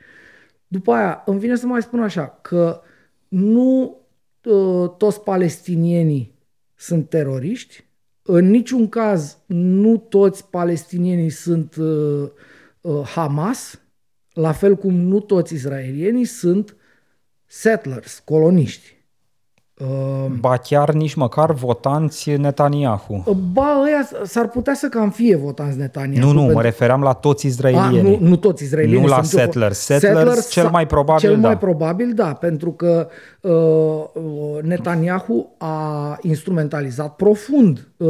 [0.72, 2.80] După aia, îmi vine să mai spun așa, că
[3.28, 3.98] nu
[4.44, 6.34] uh, toți palestinienii
[6.74, 7.84] sunt teroriști,
[8.22, 12.30] în niciun caz nu toți palestinienii sunt uh,
[12.80, 13.80] uh, Hamas,
[14.32, 16.76] la fel cum nu toți israelienii sunt
[17.46, 19.01] settlers, coloniști.
[19.82, 23.24] Uh, Ba chiar nici măcar votanți Netanyahu.
[23.52, 26.26] ba, ăia s-ar putea să cam fie votanți Netanyahu.
[26.26, 28.18] Nu, nu, pentru- mă referam la toți a, izraelienii.
[28.20, 29.00] nu, nu toți israelienii.
[29.00, 29.78] Nu la sunt nicio- settlers.
[29.78, 31.46] Settlers, cel sa- mai probabil, Cel da.
[31.46, 33.08] mai probabil, da, pentru că
[33.40, 33.52] uh,
[34.22, 38.08] uh, Netanyahu a instrumentalizat profund uh,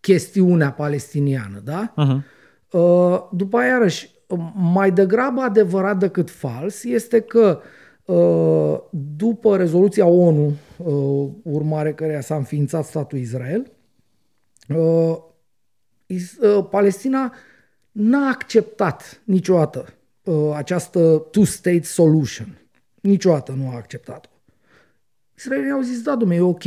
[0.00, 1.92] chestiunea palestiniană, da?
[1.96, 2.24] Mhm.
[2.70, 4.10] Uh, după aia, iarăși,
[4.72, 7.66] mai degrabă adevărat decât fals este că uh,
[9.16, 13.72] după rezoluția ONU, uh, urmare căreia s-a înființat statul Israel,
[14.68, 15.16] uh,
[16.06, 17.34] is, uh, Palestina
[17.92, 22.58] n-a acceptat niciodată uh, această two-state solution.
[23.00, 24.28] Niciodată nu a acceptat-o.
[25.36, 26.64] Israelii au zis, da, domnule, e ok.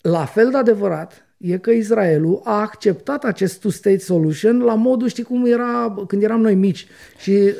[0.00, 5.24] La fel de adevărat e că Israelul a acceptat acest two-state solution la modul, știi
[5.24, 6.86] cum era când eram noi mici
[7.18, 7.54] și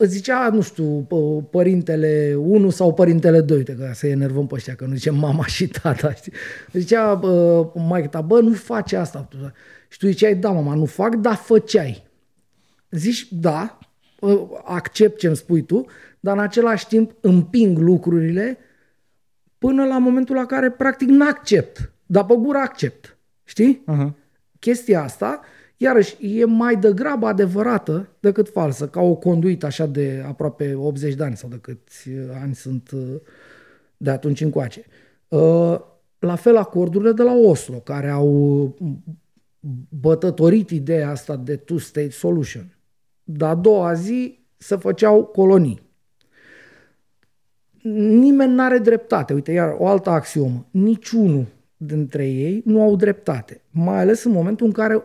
[0.00, 1.06] îți zicea, nu știu,
[1.50, 5.46] părintele 1 sau părintele 2, uite că să enervăm pe ăștia, că nu zicem mama
[5.46, 6.32] și tata, știi?
[6.72, 7.20] Zicea
[7.74, 9.28] mai ta, bă, nu face asta.
[9.88, 12.06] Și tu ziceai, da, mama, nu fac, dar făceai.
[12.90, 13.78] Zici, da,
[14.64, 15.86] accept ce îmi spui tu,
[16.20, 18.58] dar în același timp împing lucrurile
[19.58, 23.16] până la momentul la care practic n-accept, dar pe gură accept.
[23.44, 23.84] Știi?
[23.92, 24.10] Uh-huh.
[24.58, 25.40] Chestia asta,
[25.78, 31.24] iarăși, e mai degrabă adevărată decât falsă, ca o conduită așa de aproape 80 de
[31.24, 32.08] ani sau de câți
[32.42, 33.20] ani sunt uh,
[33.96, 34.84] de atunci încoace.
[35.28, 35.78] Uh,
[36.18, 38.76] la fel acordurile de la Oslo, care au
[40.00, 42.76] bătătorit ideea asta de two-state solution.
[43.22, 45.88] Dar a doua zi se făceau colonii
[47.96, 49.32] nimeni nu are dreptate.
[49.32, 50.66] Uite, iar o altă axiomă.
[50.70, 53.60] Niciunul dintre ei nu au dreptate.
[53.70, 55.02] Mai ales în momentul în care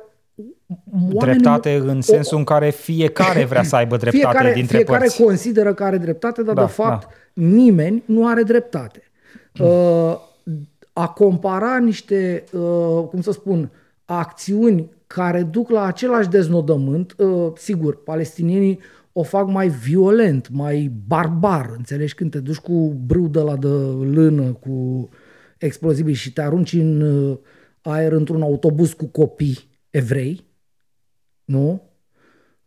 [1.19, 5.15] Dreptate în sensul o, în care fiecare vrea să aibă dreptate fiecare, dintre fiecare părți.
[5.15, 7.43] Fiecare consideră că are dreptate, dar da, de fapt da.
[7.43, 9.01] nimeni nu are dreptate.
[9.59, 9.65] Mm.
[9.65, 10.19] Uh,
[10.93, 13.71] a compara niște, uh, cum să spun,
[14.05, 18.79] acțiuni care duc la același deznodământ, uh, sigur, palestinienii
[19.11, 22.15] o fac mai violent, mai barbar, înțelegi?
[22.15, 23.67] Când te duci cu brâu de la de
[24.13, 25.09] lână, cu
[25.57, 27.37] explozibili și te arunci în uh,
[27.81, 30.45] aer într-un autobuz cu copii evrei,
[31.45, 31.81] nu?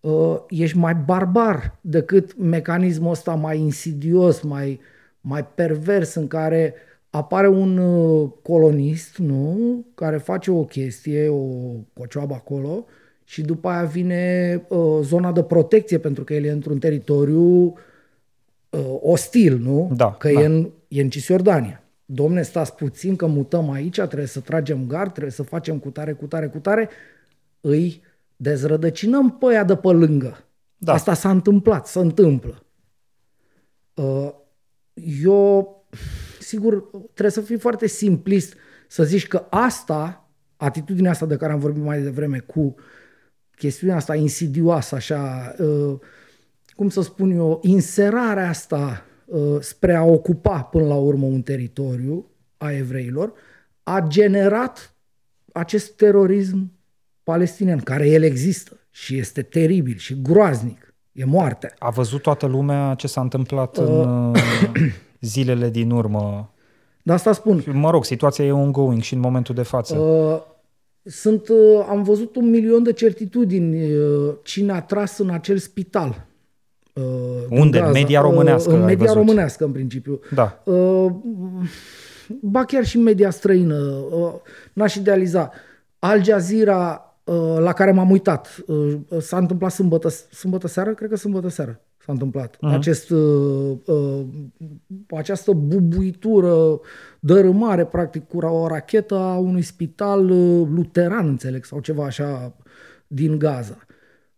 [0.01, 4.81] Uh, ești mai barbar decât mecanismul ăsta mai insidios, mai,
[5.21, 6.75] mai pervers în care
[7.11, 9.85] apare un uh, colonist, nu?
[9.95, 11.45] Care face o chestie, o
[11.93, 12.85] cocioabă acolo
[13.25, 17.65] și după aia vine uh, zona de protecție pentru că el e într-un teritoriu
[18.71, 19.91] uh, ostil, nu?
[19.97, 20.41] Da, că da.
[20.41, 21.81] E, în, e în Cisjordania.
[22.05, 26.47] Domne, stați puțin că mutăm aici, trebuie să tragem gard, trebuie să facem cutare, cutare,
[26.47, 26.89] cutare.
[27.67, 28.03] Îi
[28.37, 30.45] dezrădăcinăm pe aia de pe lângă.
[30.77, 30.93] Da.
[30.93, 32.63] Asta s-a întâmplat, se întâmplă.
[33.95, 34.31] Uh,
[35.23, 35.87] eu,
[36.41, 38.55] sigur, trebuie să fii foarte simplist
[38.89, 42.75] să zici că asta, atitudinea asta de care am vorbit mai devreme cu uh,
[43.57, 45.99] chestiunea asta insidioasă, așa, uh,
[46.75, 52.31] cum să spun eu, inserarea asta uh, spre a ocupa până la urmă un teritoriu
[52.57, 53.33] a evreilor,
[53.83, 54.95] a generat
[55.53, 56.73] acest terorism
[57.27, 60.95] palestinian, care el există și este teribil și groaznic.
[61.13, 61.75] E moarte.
[61.79, 64.35] A văzut toată lumea ce s-a întâmplat uh, în
[65.21, 66.55] zilele din urmă.
[67.03, 67.63] De asta spun.
[67.73, 69.99] Mă rog, situația e ongoing și în momentul de față.
[69.99, 70.41] Uh,
[71.03, 76.27] sunt, uh, am văzut un milion de certitudini uh, cine a tras în acel spital.
[76.93, 77.03] Uh,
[77.51, 77.79] Unde?
[77.79, 77.91] Gaza.
[77.91, 78.73] Media românească.
[78.73, 80.21] În media românească, în principiu.
[80.35, 80.63] Da.
[82.41, 84.05] Ba chiar și media străină.
[84.73, 85.53] N-aș idealiza.
[85.99, 87.06] Al Jazeera,
[87.59, 88.65] la care m-am uitat,
[89.19, 92.57] s-a întâmplat sâmbătă, sâmbătă seară, cred că sâmbătă seară s-a întâmplat.
[92.57, 92.75] Uh-huh.
[92.75, 94.27] Acest, uh, uh,
[95.11, 96.81] această bubuitură,
[97.21, 102.57] dărâmare, practic, cu o rachetă a unui spital uh, luteran, înțeleg, sau ceva așa,
[103.07, 103.87] din Gaza.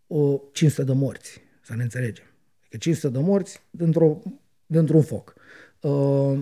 [0.07, 2.25] O 500 de morți, să ne înțelegem.
[2.61, 4.19] Adică 500 de morți dintr-o,
[4.67, 5.35] dintr-un foc.
[5.81, 6.39] Uh,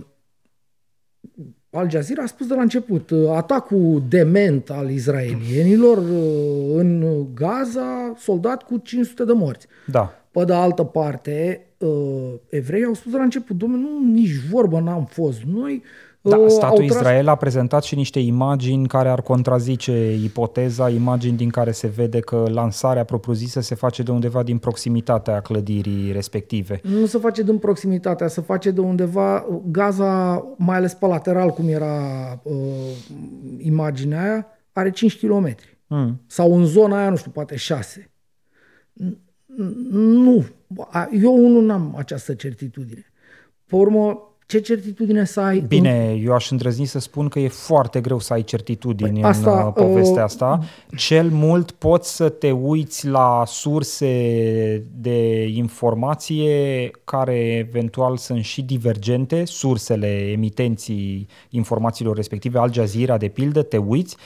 [1.76, 7.04] Al Jazeera a spus de la început, uh, atacul dement al izraelienilor uh, în
[7.34, 9.66] Gaza, soldat cu 500 de morți.
[9.86, 10.14] Da.
[10.30, 14.80] Pe de altă parte, uh, evrei au spus de la început, domnule, nu, nici vorbă
[14.80, 15.42] n-am fost.
[15.42, 15.82] Noi
[16.28, 16.96] da, uh, statul tras...
[16.96, 22.20] Israel a prezentat și niște imagini care ar contrazice ipoteza, imagini din care se vede
[22.20, 26.80] că lansarea propriu-zisă se face de undeva din proximitatea clădirii respective.
[26.82, 31.68] Nu se face din proximitatea, se face de undeva, Gaza, mai ales pe lateral, cum
[31.68, 32.00] era
[32.42, 32.54] uh,
[33.58, 35.54] imaginea aia, are 5 km.
[35.86, 36.20] Mm.
[36.26, 38.10] Sau în zona aia, nu știu, poate 6
[39.90, 40.44] nu,
[41.12, 43.12] eu unul n-am această certitudine.
[43.64, 45.58] Pe urmă, ce certitudine să ai?
[45.58, 46.26] Bine, în...
[46.26, 49.66] eu aș îndrăzni să spun că e foarte greu să ai certitudini păi asta, în
[49.66, 50.60] uh, povestea uh, asta.
[50.96, 59.44] Cel mult poți să te uiți la surse de informație care eventual sunt și divergente,
[59.44, 64.16] sursele emitenții informațiilor respective, Al Jazeera de pildă, te uiți,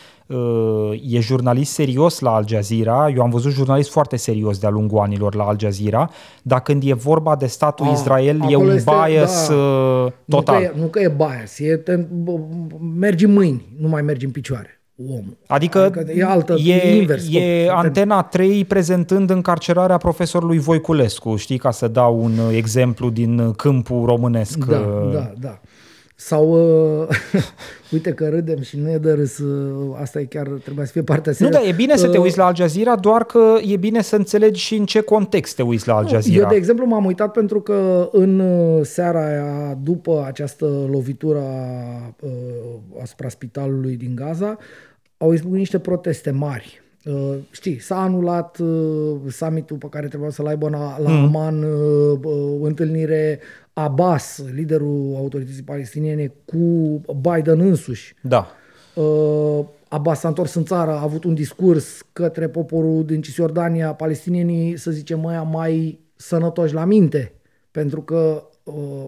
[1.03, 5.35] e jurnalist serios la Al Jazeera, eu am văzut jurnalist foarte serios de-a lungul anilor
[5.35, 6.11] la Al Jazeera,
[6.43, 10.61] dar când e vorba de statul A, Israel e un este, bias da, uh, total.
[10.61, 12.07] Nu că, e, nu că e bias, e, te,
[12.95, 14.81] mergi în mâini, nu mai mergi în picioare.
[15.09, 15.37] omul.
[15.47, 21.59] Adică, adică e, altă, e, invers, e tot, Antena 3 prezentând încarcerarea profesorului Voiculescu, știi,
[21.59, 24.65] ca să dau un exemplu din câmpul românesc.
[24.65, 25.61] Da, da, da.
[26.23, 26.51] Sau,
[27.01, 27.09] uh,
[27.93, 31.03] uite că râdem și nu e de râs, uh, asta e chiar, trebuie să fie
[31.03, 33.77] partea Nu, dar e bine să te uh, uiți la Al Jazeera, doar că e
[33.77, 36.43] bine să înțelegi și în ce context te uiți la Al Jazeera.
[36.43, 41.43] Eu, de exemplu, m-am uitat pentru că în uh, seara aia, după această lovitură
[42.21, 42.31] uh,
[43.03, 44.57] asupra spitalului din Gaza,
[45.17, 46.83] au izbucnit niște proteste mari.
[47.05, 51.25] Uh, știi, s-a anulat uh, summitul pe care trebuia să-l aibă la, la mm.
[51.25, 53.41] Aman, uh, uh, întâlnire
[53.73, 56.57] Abbas, liderul autorității palestiniene, cu
[57.21, 58.15] Biden însuși.
[58.23, 58.51] Da.
[58.95, 64.77] Uh, Abbas s-a întors în țară, a avut un discurs către poporul din Cisjordania, palestinienii,
[64.77, 67.33] să zicem, mai, mai sănătoși la minte,
[67.71, 69.05] pentru că uh,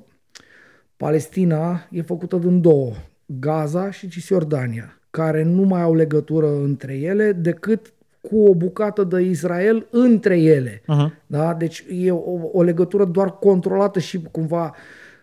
[0.97, 2.93] Palestina e făcută din două,
[3.26, 9.21] Gaza și Cisjordania, care nu mai au legătură între ele decât cu o bucată de
[9.21, 10.83] Israel între ele.
[10.83, 11.25] Uh-huh.
[11.27, 11.55] Da?
[11.55, 14.75] Deci e o, o legătură doar controlată și cumva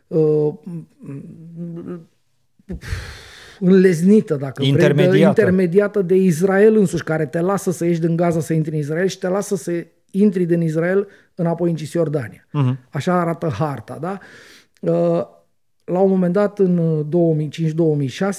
[0.08, 0.54] uh,
[3.60, 5.10] înleznită, dacă intermediată.
[5.10, 8.72] vrei, de, intermediată de Israel însuși, care te lasă să ieși din Gaza să intri
[8.74, 12.48] în Israel și te lasă să intri din Israel înapoi în Cisjordania.
[12.48, 12.90] Uh-huh.
[12.90, 13.98] Așa arată harta.
[14.02, 14.20] Da?
[14.92, 15.38] Uh,
[15.90, 17.06] la un moment dat, în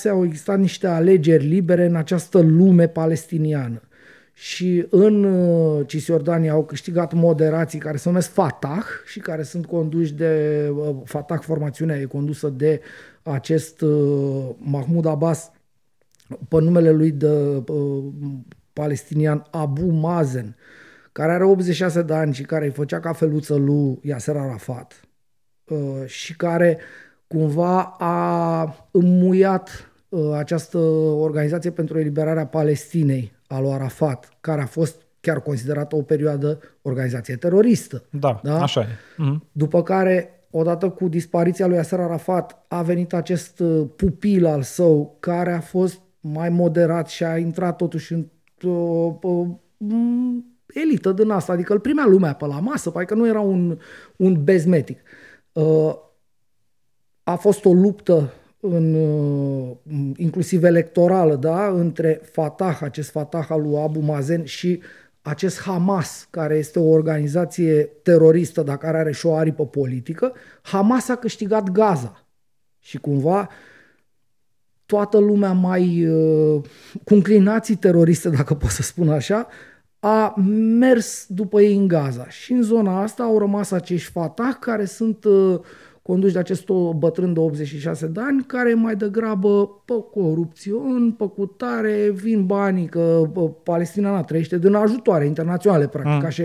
[0.06, 3.82] 2005-2006, au existat niște alegeri libere în această lume palestiniană.
[4.32, 10.14] Și în uh, Cisjordania au câștigat moderații care se numesc Fatah și care sunt conduși
[10.14, 12.80] de uh, Fatah, formațiunea e condusă de
[13.22, 15.50] acest uh, Mahmoud Abbas
[16.48, 17.62] pe numele lui de
[18.72, 20.56] palestinian Abu Mazen,
[21.12, 25.00] care are 86 de ani și care îi făcea cafeluță lui Yasser Arafat
[26.06, 26.78] și care
[27.34, 29.90] cumva a înmuiat
[30.36, 36.58] această organizație pentru eliberarea Palestinei al lui Arafat, care a fost chiar considerată o perioadă
[36.82, 38.02] organizație teroristă.
[38.10, 38.62] Da, da?
[38.62, 38.84] așa e.
[38.84, 39.52] Mm-hmm.
[39.52, 45.16] După care, odată cu dispariția lui Yasser Arafat, a venit acest uh, pupil al său
[45.20, 48.26] care a fost mai moderat și a intrat totuși în
[48.62, 49.46] o, o,
[50.66, 53.78] elită din asta, adică îl primea lumea pe la masă, că nu era un,
[54.16, 54.98] un bezmetic.
[55.52, 55.94] Uh,
[57.22, 59.76] a fost o luptă în, uh,
[60.16, 64.80] inclusiv electorală, da, între Fatah, acest Fatah al lui Abu Mazen și
[65.22, 71.08] acest Hamas, care este o organizație teroristă, dar care are și o aripă politică, Hamas
[71.08, 72.24] a câștigat Gaza.
[72.78, 73.48] Și cumva
[74.86, 76.62] toată lumea mai uh,
[77.04, 79.48] cu înclinații teroriste, dacă pot să spun așa,
[79.98, 80.34] a
[80.78, 82.28] mers după ei în Gaza.
[82.28, 85.60] Și în zona asta au rămas acești Fatah care sunt uh,
[86.02, 92.10] conduși de acest bătrân de 86 de ani, care mai degrabă pe corupțiuni, pe cutare,
[92.10, 96.42] vin banii, că bă, Palestina nu trăiește din ajutoare internaționale, practic, mm, așa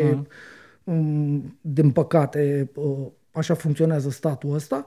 [0.83, 1.35] mm.
[1.35, 2.71] e, din păcate,
[3.31, 4.85] așa funcționează statul ăsta,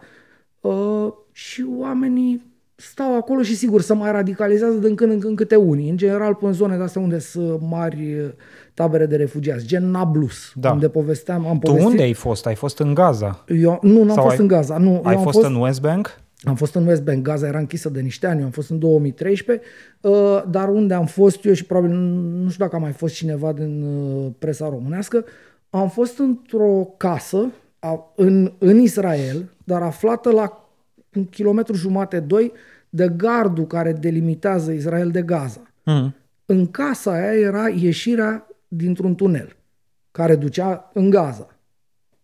[0.65, 5.57] ă, și oamenii stau acolo și sigur să mai radicalizează din când în când câte
[5.57, 5.91] unii.
[5.91, 8.35] În general, pe în zone de astea unde sunt mari
[8.75, 10.73] tabere de refugiați, gen Nablus, da.
[10.73, 11.85] unde povesteam, am povestit.
[11.85, 12.47] Tu unde ai fost?
[12.47, 13.45] Ai fost în Gaza?
[13.47, 14.79] Eu, nu, nu am fost ai, în Gaza.
[14.79, 16.21] Nu, ai eu fost, fost în West Bank?
[16.43, 18.79] Am fost în West Bank, Gaza era închisă de niște ani, eu am fost în
[18.79, 19.67] 2013,
[20.01, 23.53] uh, dar unde am fost eu și probabil nu știu dacă a mai fost cineva
[23.53, 25.25] din uh, presa românească,
[25.71, 27.47] am fost într-o casă
[27.79, 30.68] a, în, în Israel, dar aflată la
[31.15, 32.53] un kilometru jumate, doi,
[32.89, 35.63] de gardul care delimitează Israel de Gaza.
[35.85, 36.15] Mm.
[36.47, 39.57] În casa aia era ieșirea dintr-un tunel
[40.11, 41.59] care ducea în Gaza.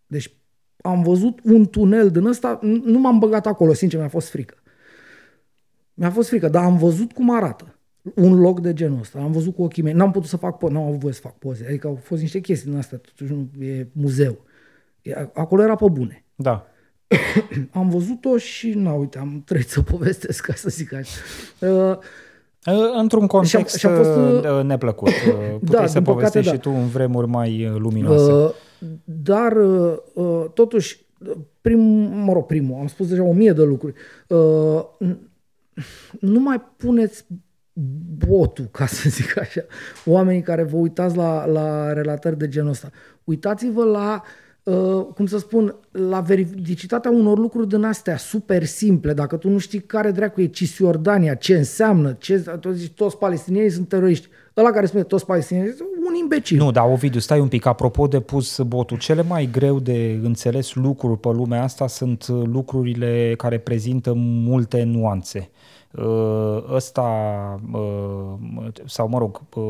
[0.07, 0.35] Deci
[0.83, 4.55] am văzut un tunel din ăsta, nu m-am băgat acolo, sincer, mi-a fost frică.
[5.95, 7.79] Mi-a fost frică, dar am văzut cum arată
[8.15, 9.19] un loc de genul ăsta.
[9.19, 9.93] Am văzut cu ochii mei.
[9.93, 11.65] N-am putut să fac poze, n-am avut voie să fac poze.
[11.69, 14.45] Adică au fost niște chestii din astea, totuși nu e muzeu.
[15.33, 16.25] Acolo era pe bune.
[16.35, 16.67] Da.
[17.71, 21.21] am văzut-o și, na, uite, am trăit să povestesc, ca să zic așa.
[21.61, 21.99] Uh,
[23.01, 25.13] Într-un context și a, și a fost, uh, uh, neplăcut.
[25.65, 26.55] Puteai da, să povestești da.
[26.55, 28.33] și tu în vremuri mai luminoase.
[28.33, 28.51] Uh,
[29.05, 29.53] dar,
[30.13, 31.07] uh, totuși,
[31.61, 31.81] prim,
[32.25, 33.95] mă rog, primul, am spus deja o mie de lucruri.
[34.29, 34.85] Uh,
[36.21, 37.27] nu mai puneți
[38.27, 39.61] botul, ca să zic așa,
[40.05, 42.91] oamenii care vă uitați la, la relatări de genul ăsta.
[43.25, 49.13] Uitați-vă la uh, Uh, cum să spun, la veridicitatea unor lucruri din astea super simple,
[49.13, 53.71] dacă tu nu știi care dracu e Cisjordania, ce înseamnă, ce, tu zici, toți palestinienii
[53.71, 54.29] sunt teroriști.
[54.57, 56.57] ăla care spune toți palestinienii, este un imbecil.
[56.57, 60.75] Nu, dar Ovidiu, stai un pic, apropo de pus botul, cele mai greu de înțeles
[60.75, 65.51] lucruri pe lumea asta sunt lucrurile care prezintă multe nuanțe.
[65.99, 67.05] Uh, ăsta,
[67.73, 69.65] uh, sau mă rog, uh,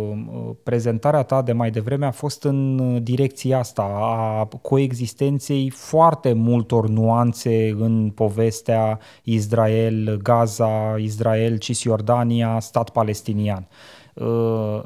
[0.62, 7.68] prezentarea ta de mai devreme a fost în direcția asta, a coexistenței foarte multor nuanțe
[7.78, 13.66] în povestea Israel, Gaza, Israel, Cisjordania, stat palestinian.
[14.14, 14.80] Uh,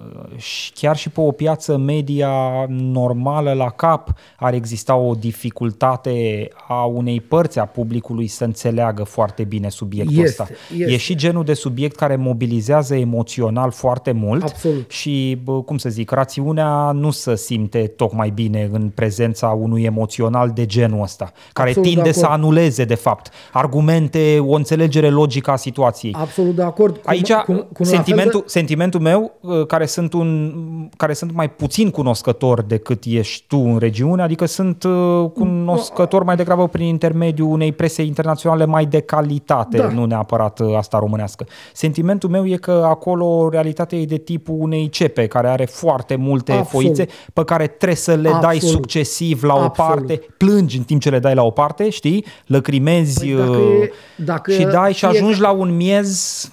[0.74, 2.30] chiar și pe o piață media
[2.68, 9.44] normală la cap ar exista o dificultate a unei părți a publicului să înțeleagă foarte
[9.44, 10.54] bine subiectul este, ăsta.
[10.76, 10.92] Este.
[10.92, 14.90] E și genul de subiect care mobilizează emoțional foarte mult Absolut.
[14.90, 20.66] și, cum să zic, rațiunea nu se simte tocmai bine în prezența unui emoțional de
[20.66, 22.38] genul ăsta, care Absolut tinde de să acord.
[22.42, 26.14] anuleze, de fapt, argumente, o înțelegere logică a situației.
[26.18, 26.92] Absolut de acord.
[26.92, 30.52] Cum, Aici, cum, cum la sentimentul, fel de- sentimentul meu, uh, care sunt, un,
[30.96, 36.36] care sunt mai puțin cunoscător decât ești tu în regiune, adică sunt uh, cunoscător mai
[36.36, 39.88] degrabă prin intermediul unei prese internaționale mai de calitate, Da.
[39.88, 41.46] nu neapărat uh, asta românească.
[41.72, 46.52] Sentimentul meu e că acolo realitatea e de tipul unei cepe care are foarte multe
[46.52, 46.86] Absolut.
[46.86, 48.74] foițe pe care trebuie să le dai Absolut.
[48.74, 49.92] succesiv la o Absolut.
[50.06, 52.24] parte, plângi în timp ce le dai la o parte, știi?
[52.46, 56.50] Lăcrimezi Păi dacă uh, e- dacă și dai și fie- ajungi la un miez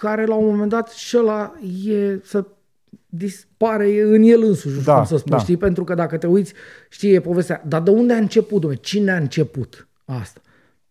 [0.00, 1.54] care la un moment dat și ăla
[1.86, 2.44] e să
[3.06, 5.38] dispare în el însuși, nu știu Da, cum să spun, da.
[5.38, 5.56] știi?
[5.56, 6.52] Pentru că dacă te uiți,
[6.88, 8.82] știi, e povestea, dar de unde a început, domnule?
[8.82, 10.40] Cine a început asta?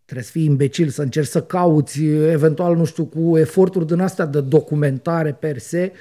[0.03, 4.26] Trebuie să fii imbecil, să încerci să cauți, eventual, nu știu, cu eforturi din astea
[4.26, 5.91] de documentare per se,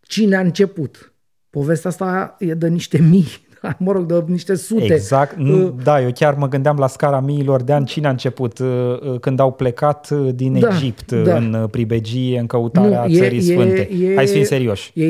[0.00, 1.12] cine a început.
[1.50, 3.46] Povestea asta e de niște mii,
[3.78, 4.94] mă rog, de niște sute.
[4.94, 5.36] Exact.
[5.36, 8.66] Nu, da, eu chiar mă gândeam la scara miilor de ani cine a început uh,
[9.12, 11.36] uh, când au plecat uh, din Da, Egipt uh, da.
[11.36, 13.88] în uh, pribegie în căutarea Nu, e- țării e- sfânte.
[14.02, 14.90] e- Hai să fim serioși.
[14.94, 15.06] E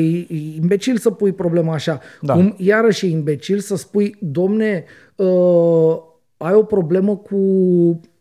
[0.61, 1.99] imbecil să pui problema așa.
[2.21, 2.33] Da.
[2.33, 4.83] Cum iarăși e imbecil să spui, domne,
[5.15, 5.97] uh,
[6.37, 7.35] ai o problemă cu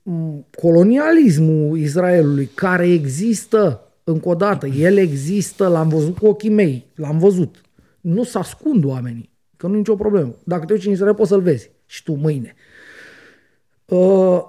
[0.02, 6.86] mm, colonialismul Israelului, care există, încă o dată, el există, l-am văzut cu ochii mei,
[6.94, 7.60] l-am văzut.
[8.00, 9.29] Nu se ascund oamenii,
[9.61, 10.34] că nu e nicio problemă.
[10.44, 11.70] Dacă te uiți în Israel, poți să-l vezi.
[11.86, 12.54] Și tu mâine.
[13.84, 14.42] Uh,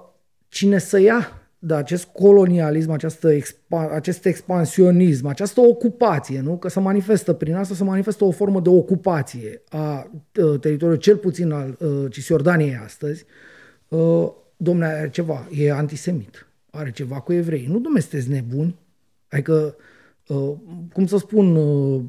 [0.48, 6.58] cine să ia de acest colonialism, această expa- acest expansionism, această ocupație, nu?
[6.58, 11.16] că se manifestă prin asta, se manifestă o formă de ocupație a uh, teritoriului, cel
[11.16, 13.24] puțin al uh, Cisjordaniei astăzi,
[13.88, 17.66] uh, domnule, are ceva, e antisemit, are ceva cu evrei.
[17.66, 18.78] Nu, domnule, sunteți nebuni?
[19.28, 19.76] Adică,
[20.26, 20.52] uh,
[20.92, 22.02] cum să spun, uh,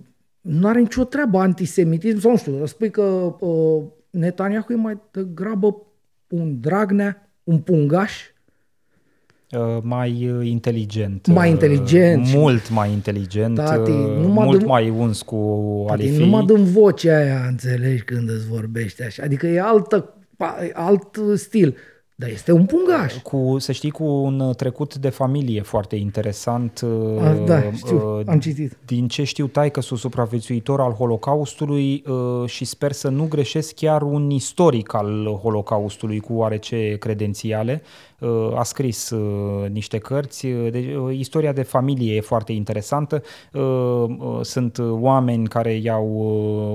[0.44, 3.02] nu are nicio treabă antisemitism, sau nu știu, spui că
[3.40, 5.76] uh, Netanyahu e mai degrabă
[6.28, 8.12] un Dragnea, un pungaș,
[9.60, 11.28] Uh, mai uh, inteligent.
[11.28, 13.56] Mai uh, inteligent și- Mult mai inteligent.
[13.56, 15.36] Tati, uh, numai mult de- mai uns cu
[15.90, 16.26] Adică alifii.
[16.26, 19.24] numai din vocea aia înțelegi când îți vorbește așa.
[19.24, 20.14] Adică e altă,
[20.74, 21.76] alt stil.
[22.16, 23.22] Dar este un pungaș.
[23.22, 26.80] Cu, să știi, cu un trecut de familie foarte interesant.
[26.84, 28.78] A, uh, da, știu, uh, am citit.
[28.86, 33.74] Din ce știu, tai că sunt supraviețuitor al Holocaustului uh, și sper să nu greșesc
[33.74, 37.82] chiar un istoric al Holocaustului cu oarece credențiale.
[38.24, 40.46] Uh, A scris uh, niște cărți.
[40.46, 43.22] uh, Deci, uh, istoria de familie e foarte interesantă.
[43.54, 46.08] Uh, uh, Sunt uh, oameni care i-au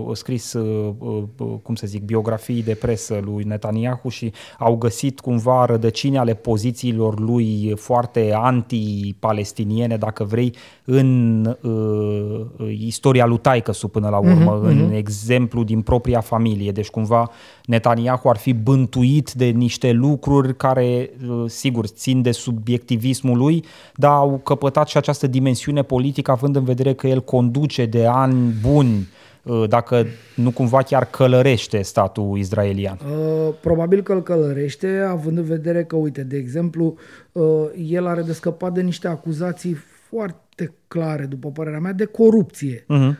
[0.08, 1.22] uh, scris, uh, uh,
[1.62, 7.20] cum să zic, biografii de presă lui Netanyahu și au găsit cumva rădăcini ale pozițiilor
[7.20, 14.90] lui foarte anti-palestiniene, dacă vrei, în uh, istoria lui Taicăsu până la urmă, uh-huh, în
[14.90, 14.96] uh-huh.
[14.96, 16.72] exemplu din propria familie.
[16.72, 17.30] Deci cumva
[17.68, 23.64] Netanyahu ar fi bântuit de niște lucruri care, uh, sigur, țin de subiectivismul lui,
[23.94, 28.54] dar au căpătat și această dimensiune politică, având în vedere că el conduce de ani
[28.62, 29.08] buni
[29.42, 32.98] uh, dacă nu cumva chiar călărește statul izraelian.
[33.04, 36.94] Uh, probabil că îl călărește, având în vedere că, uite, de exemplu,
[37.32, 37.44] uh,
[37.88, 39.76] el are de scăpat de niște acuzații
[40.08, 42.84] foarte clare, după părerea mea, de corupție.
[42.84, 43.16] Uh-huh.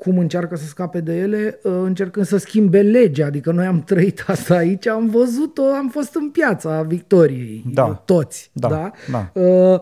[0.00, 3.26] Uh, cum încearcă să scape de ele, uh, încercând să schimbe legea.
[3.26, 7.84] Adică noi am trăit asta aici, am văzut-o, am fost în piața Victoriei, Da.
[7.84, 8.50] uh, toți.
[8.52, 8.90] Da, Da?
[9.10, 9.40] da.
[9.40, 9.80] Uh,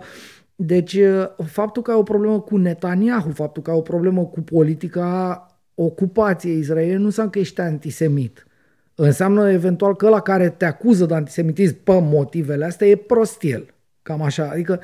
[0.61, 4.41] Deci, uh, faptul că ai o problemă cu Netanyahu, faptul că ai o problemă cu
[4.41, 8.47] politica ocupației israeliene, nu înseamnă că ești antisemit.
[8.95, 13.75] Înseamnă eventual că la care te acuză de antisemitism pe motivele astea e prostil.
[14.03, 14.49] Cam așa.
[14.53, 14.81] Adică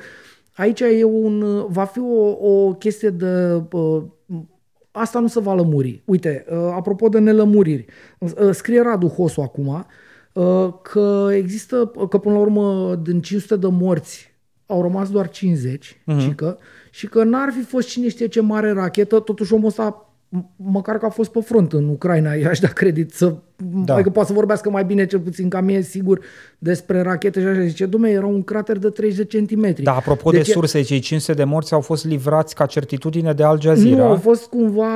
[0.55, 3.61] aici e un, va fi o, o chestie de...
[3.71, 4.03] uh,
[4.95, 6.01] Asta nu se va lămuri.
[6.05, 7.85] Uite, uh, apropo de nelămuriri,
[8.19, 9.85] uh, scrie Radu Hosu acum
[10.33, 14.33] uh, că există, că până la urmă din 500 de morți
[14.65, 16.19] au rămas doar 50, uh-huh.
[16.19, 16.57] și, că,
[16.91, 20.14] și că n-ar fi fost cine știe ce mare rachetă, totuși omul ăsta m-
[20.55, 23.33] măcar că a fost pe front în Ucraina, i-aș da credit să,
[23.85, 23.93] da.
[23.93, 26.19] adică poate să vorbească mai bine cel puțin ca mie, sigur,
[26.57, 27.61] despre rachete și așa.
[27.61, 29.83] Zice, dumne, era un crater de 30 de centimetri.
[29.83, 33.43] Da, apropo Deci de surse, cei 500 de morți au fost livrați ca certitudine de
[33.43, 34.03] Al Jazeera.
[34.03, 34.87] Nu, au fost cumva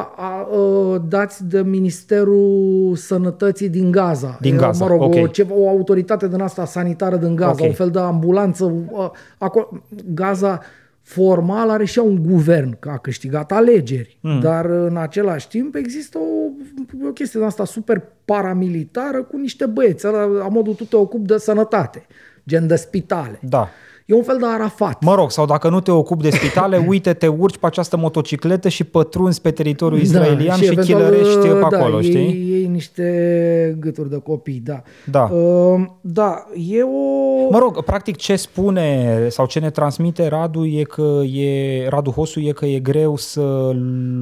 [0.00, 4.38] a, a, dați de Ministerul Sănătății din Gaza.
[4.40, 5.30] Din Era, Gaza, Mă rog, o, ok.
[5.30, 7.68] ceva, o autoritate din asta sanitară din Gaza, Ok.
[7.68, 8.72] un fel de ambulanță.
[8.94, 9.68] a, Acolo,
[10.14, 10.60] Gaza
[11.04, 14.40] formal are și ea un guvern, că a câștigat alegeri, mm.
[14.40, 20.04] dar în același timp există o, o chestie din asta super paramilitară cu niște băieți,
[20.04, 22.06] la, la modul tu te ocupi de sănătate,
[22.46, 23.38] gen de spitale.
[23.42, 23.68] Da.
[24.06, 25.02] E un fel de Arafat.
[25.02, 28.68] Mă rog, sau dacă nu te ocupi de spitale, uite, te urci pe această motocicletă
[28.68, 32.52] și pătrunzi pe teritoriul israelian și, și eventual, chilărești pe da, acolo, ei, știi?
[32.52, 34.82] Ei niște gâturi de copii, da.
[35.10, 35.22] Da.
[35.22, 37.50] Uh, da, e o...
[37.50, 42.40] Mă rog, practic ce spune sau ce ne transmite Radu e că e, Radu Hosu
[42.40, 43.70] e că e greu să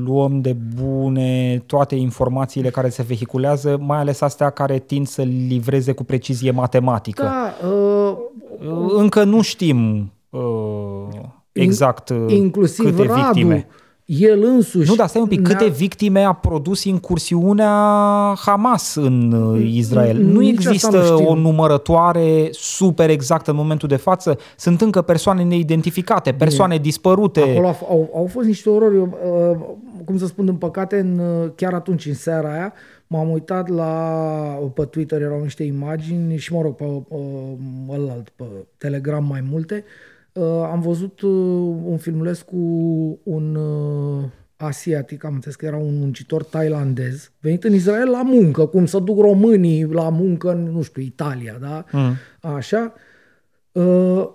[0.05, 5.93] luăm de bune toate informațiile care se vehiculează, mai ales astea care tind să livreze
[5.93, 7.23] cu precizie matematică.
[7.23, 8.17] Da, uh,
[8.97, 9.72] Încă nu știm
[10.31, 10.41] uh,
[11.53, 13.67] exact uh, inclusiv câte Radu, victime.
[14.05, 14.89] el însuși...
[14.89, 17.69] Nu, dar stai un pic, ne-a- câte victime a produs incursiunea
[18.45, 20.17] Hamas în uh, Israel?
[20.17, 21.27] Nici Nu asta există nu știm.
[21.27, 24.39] o numărătoare super exactă în momentul de față?
[24.57, 27.41] Sunt încă persoane neidentificate, persoane dispărute.
[27.41, 29.07] Acolo au, au, au fost niște orori, uh,
[30.05, 32.73] cum să spun, din păcate, în, uh, chiar atunci, în seara aia,
[33.13, 37.21] m-am uitat la, pe Twitter, erau niște imagini și, mă rog, pe uh,
[37.89, 38.45] ălalt, pe
[38.77, 39.85] Telegram mai multe.
[40.33, 41.31] Uh, am văzut uh,
[41.85, 42.57] un filmuleț cu
[43.23, 44.25] un uh,
[44.57, 48.99] asiatic, am înțeles că era un muncitor tailandez, venit în Israel la muncă, cum să
[48.99, 51.85] duc românii la muncă în, nu știu, Italia, da?
[51.93, 52.15] Mm.
[52.41, 52.93] Așa.
[53.73, 54.29] Uh,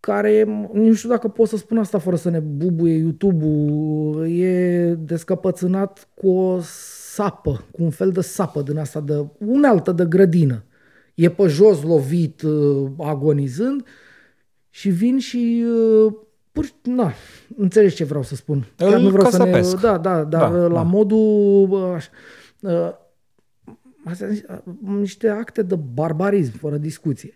[0.00, 6.08] care, nu știu dacă pot să spun asta fără să ne bubuie YouTube-ul, e descăpățânat
[6.14, 6.60] cu o
[7.14, 10.64] sapă, cu un fel de sapă din asta, de unealtă de grădină.
[11.14, 13.86] E pe jos lovit, uh, agonizând
[14.70, 15.64] și vin și
[16.06, 16.12] uh,
[16.52, 17.12] pur, na,
[17.56, 18.66] înțelegi ce vreau să spun.
[18.76, 19.80] Îl nu vreau să ne, căsăpesc.
[19.80, 20.82] da, da, dar Da, la da.
[20.82, 22.10] modul uh, așa,
[22.60, 22.92] uh,
[24.04, 27.34] astea sunt niște acte de barbarism, fără discuție.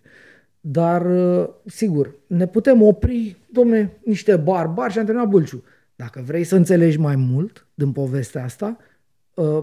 [0.59, 5.63] Dar, uh, sigur, ne putem opri, domne, niște barbari și am terminat Bulciu.
[5.95, 8.86] Dacă vrei să înțelegi mai mult din povestea asta, uh,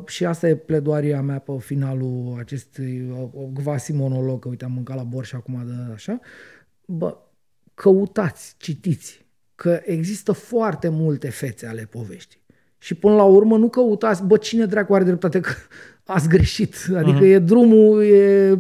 [0.07, 4.97] și asta e pledoaria mea pe finalul acestui uh, gvasi monolog, că uite am mâncat
[4.97, 6.21] la borș și acum de așa,
[6.85, 7.17] bă,
[7.75, 12.43] căutați, citiți, că există foarte multe fețe ale poveștii.
[12.79, 15.51] Și până la urmă nu căutați, bă, cine dracu are dreptate că
[16.15, 16.75] ați greșit.
[16.97, 17.25] Adică Mhm.
[17.25, 18.59] e drumul, e,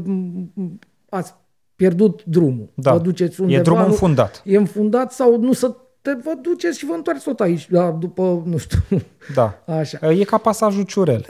[1.08, 1.34] ați
[1.76, 2.68] pierdut drumul.
[2.74, 2.92] Da.
[2.92, 3.58] Vă duceți undeva.
[3.60, 4.42] E drumul nu- înfundat.
[4.44, 8.42] E înfundat sau nu să te vă duceți și vă întoarceți tot aici, da, după,
[8.46, 8.78] nu știu,
[9.34, 9.58] Da.
[9.78, 10.10] așa.
[10.12, 11.26] E ca pasajul Ciurel.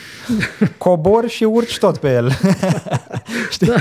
[0.78, 2.30] Cobor și urci tot pe el.
[3.50, 3.66] Știi?
[3.66, 3.74] Da.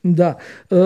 [0.00, 0.78] Uh,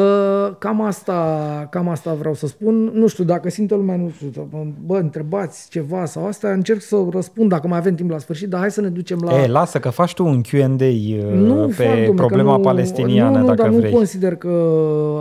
[0.58, 2.90] Cam asta, cam asta vreau să spun.
[2.94, 4.48] Nu știu, dacă simte lumea, nu știu,
[4.86, 8.60] bă, întrebați ceva sau asta, încerc să răspund dacă mai avem timp la sfârșit, dar
[8.60, 9.42] hai să ne ducem la...
[9.42, 12.62] E, lasă că faci tu un Q&A uh, nu pe fac, domne, că problema nu,
[12.62, 13.90] palestiniană, nu, nu, dacă dar vrei.
[13.90, 14.48] nu consider că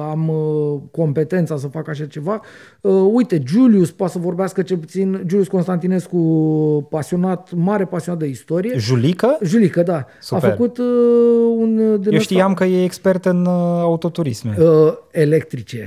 [0.09, 2.41] am uh, competența să fac așa ceva.
[2.81, 6.17] Uh, uite, Julius poate să vorbească cel puțin, Julius Constantinescu,
[6.89, 8.77] pasionat, mare pasionat de istorie.
[8.77, 9.37] Julică?
[9.43, 10.05] Julică, da.
[10.19, 10.49] Super.
[10.49, 10.85] A făcut uh,
[11.57, 11.75] un...
[11.75, 14.55] Din Eu ăsta- știam că e expert în uh, autoturisme.
[14.59, 15.83] Uh, electrice.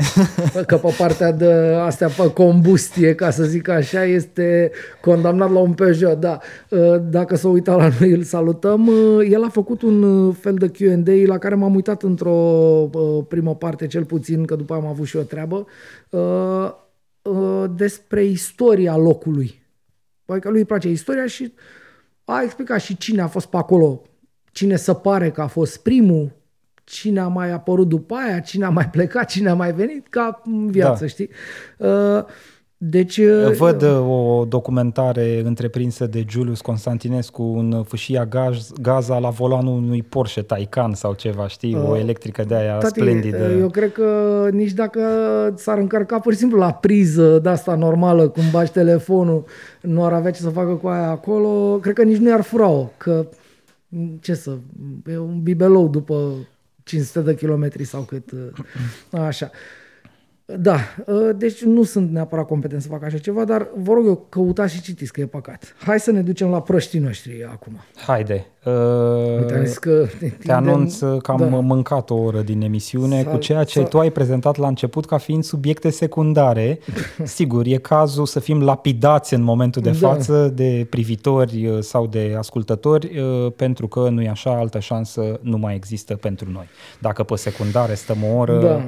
[0.66, 4.70] Că pe partea de astea pe combustie, ca să zic așa, este
[5.01, 6.38] condamnat la un Peugeot, da.
[6.68, 8.86] Uh, Dacă s-a uitat la noi, îl salutăm.
[8.86, 12.32] Uh, El a făcut un uh, fel de Q&A la care m-am uitat într-o
[12.92, 15.66] uh, primă parte, cel puțin, că după aia am avut și o treabă,
[16.11, 16.70] uh,
[17.22, 19.62] uh, despre istoria locului.
[20.26, 21.53] Adică lui îi place istoria și
[22.24, 24.03] a explicat și cine a fost pe acolo,
[24.53, 26.32] cine se pare că a fost primul,
[26.85, 30.43] cine a mai apărut după aia, cine a mai plecat, cine a mai venit, ca
[30.45, 31.07] în viață, Da.
[31.07, 31.28] știi?
[31.78, 32.22] Uh,
[32.76, 33.16] Deci...
[33.16, 39.72] uh, Văd uh, o documentare întreprinsă de Julius Constantinescu în fâșia Gaz, Gaza la volanul
[39.76, 41.76] unui Porsche Taycan sau ceva, știi?
[41.76, 43.51] O electrică de aia Uh, Tati, splendidă.
[43.59, 45.01] eu cred că nici dacă
[45.57, 49.45] s-ar încărca pur și simplu la priză de asta normală, când bagi telefonul,
[49.80, 52.89] nu ar avea ce să facă cu aia acolo, cred că nici nu i-ar fura-o,
[52.97, 53.26] că
[54.20, 54.51] ce să,
[55.07, 56.32] e un bibelou după
[56.85, 59.51] 500 de kilometri sau cât, uh, așa.
[60.45, 60.78] Da,
[61.09, 64.74] ă, deci nu sunt neapărat competent să fac așa ceva, dar vă rog eu, căutați
[64.74, 65.74] și citiți, că e păcat.
[65.78, 67.80] Hai să ne ducem la prăștii noștri acum.
[68.07, 68.47] Haide.
[69.39, 70.07] Uite, am zis că
[70.45, 71.45] te anunț că am da.
[71.47, 73.85] mâncat o oră din emisiune s-a, cu ceea ce s-a...
[73.85, 76.79] tu ai prezentat la început ca fiind subiecte secundare.
[77.23, 80.09] Sigur, e cazul să fim lapidați în momentul de da.
[80.09, 85.39] față de privitori ă, sau de ascultători, ă, pentru că nu e așa, altă șansă
[85.41, 86.69] nu mai există pentru noi.
[86.99, 88.61] Dacă pe secundare stăm o oră...
[88.61, 88.81] Da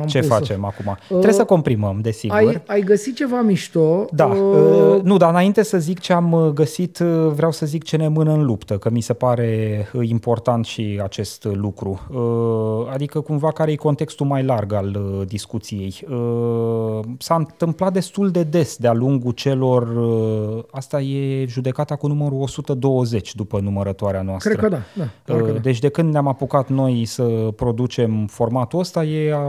[0.00, 0.86] am Ce pus facem acum?
[0.86, 2.36] Uh, Trebuie să comprimăm, desigur.
[2.36, 4.04] Ai, ai găsit ceva mișto?
[4.10, 4.24] Da.
[4.24, 7.84] Uh, uh, nu, dar înainte să zic ce am uh, găsit, uh, vreau să zic
[7.84, 12.00] ce ne mână în luptă, că mi se pare important și acest lucru.
[12.10, 15.94] Uh, adică cumva care e contextul mai larg al uh, discuției.
[16.10, 19.82] Uh, s-a întâmplat destul de des de-a lungul celor...
[19.96, 24.54] Uh, asta e judecata cu numărul 120 după numărătoarea noastră.
[24.54, 25.04] Cred că da.
[25.24, 25.58] da, uh, da.
[25.58, 27.22] Deci de când ne-am apucat noi să
[27.56, 29.46] producem formatul ăsta, e a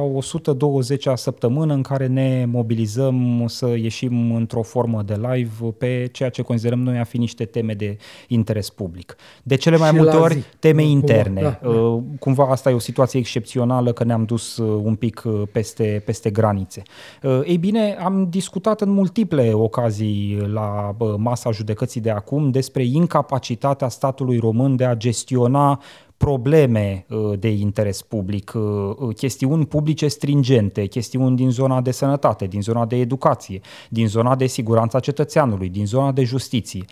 [1.11, 6.41] 120-a săptămână în care ne mobilizăm să ieșim într-o formă de live pe ceea ce
[6.41, 7.97] considerăm noi a fi niște teme de
[8.27, 9.15] interes public.
[9.43, 10.43] De cele mai și multe ori zi.
[10.59, 11.41] teme da, interne.
[11.41, 11.69] Da, da.
[11.69, 16.01] Uh, cumva asta e o situație excepțională că ne-am dus uh, un pic uh, peste,
[16.05, 16.81] peste granițe.
[17.45, 24.37] Ei bine, am discutat în multiple ocazii la masa judecății de acum despre incapacitatea statului
[24.37, 25.81] român de a gestiona
[26.23, 28.61] probleme uh, de interes public, uh,
[28.97, 34.35] uh, chestiuni publice stringente, chestiuni din zona de sănătate, din zona de educație, din zona
[34.35, 36.85] de siguranța cetățeanului, din zona de justiție.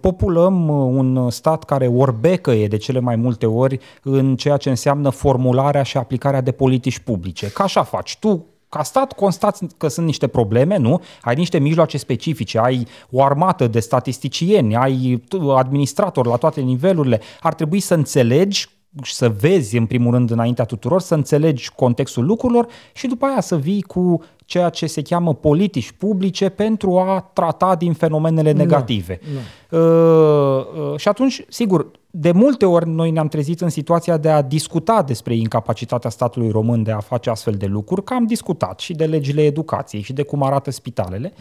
[0.00, 5.82] Populăm un stat care orbecăie de cele mai multe ori în ceea ce înseamnă formularea
[5.82, 7.50] și aplicarea de politici publice.
[7.50, 11.02] Ca așa faci tu, ca stat constați că sunt niște probleme, nu?
[11.22, 15.22] Ai niște mijloace specifice, ai o armată de statisticieni, ai
[15.56, 17.20] administrator la toate nivelurile.
[17.40, 18.68] Ar trebui să înțelegi și
[19.02, 23.56] să vezi în primul rând înaintea tuturor, să înțelegi contextul lucrurilor și după aia să
[23.56, 29.20] vii cu ceea ce se cheamă politici publice pentru a trata din fenomenele negative.
[29.22, 29.84] No, no.
[29.84, 34.42] Uh, uh, și atunci, sigur, de multe ori noi ne-am trezit în situația de a
[34.42, 38.94] discuta despre incapacitatea statului român de a face astfel de lucruri, că am discutat și
[38.94, 41.32] de legile educației și de cum arată spitalele.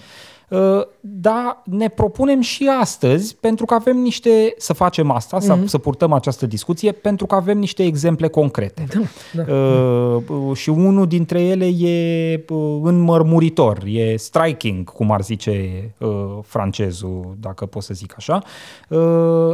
[0.51, 5.41] Uh, dar ne propunem și astăzi, pentru că avem niște, să facem asta, mm-hmm.
[5.45, 5.65] să, mhm.
[5.65, 8.85] să purtăm această discuție, pentru că avem niște exemple concrete.
[8.93, 9.53] Da, da.
[9.53, 16.09] Uh, și unul dintre ele e uh, înmărmuritor, e striking, cum ar zice uh,
[16.43, 18.43] francezul, dacă pot să zic așa.
[18.89, 18.99] Uh,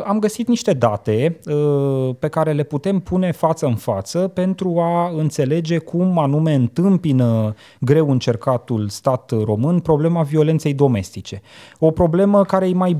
[0.05, 5.11] am găsit niște date uh, pe care le putem pune față în față pentru a
[5.17, 11.41] înțelege cum anume întâmpină greu încercatul stat român problema violenței domestice domestice.
[11.79, 12.97] O problemă care e mai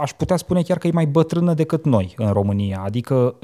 [0.00, 2.82] aș putea spune chiar că e mai bătrână decât noi în România.
[2.84, 3.34] Adică,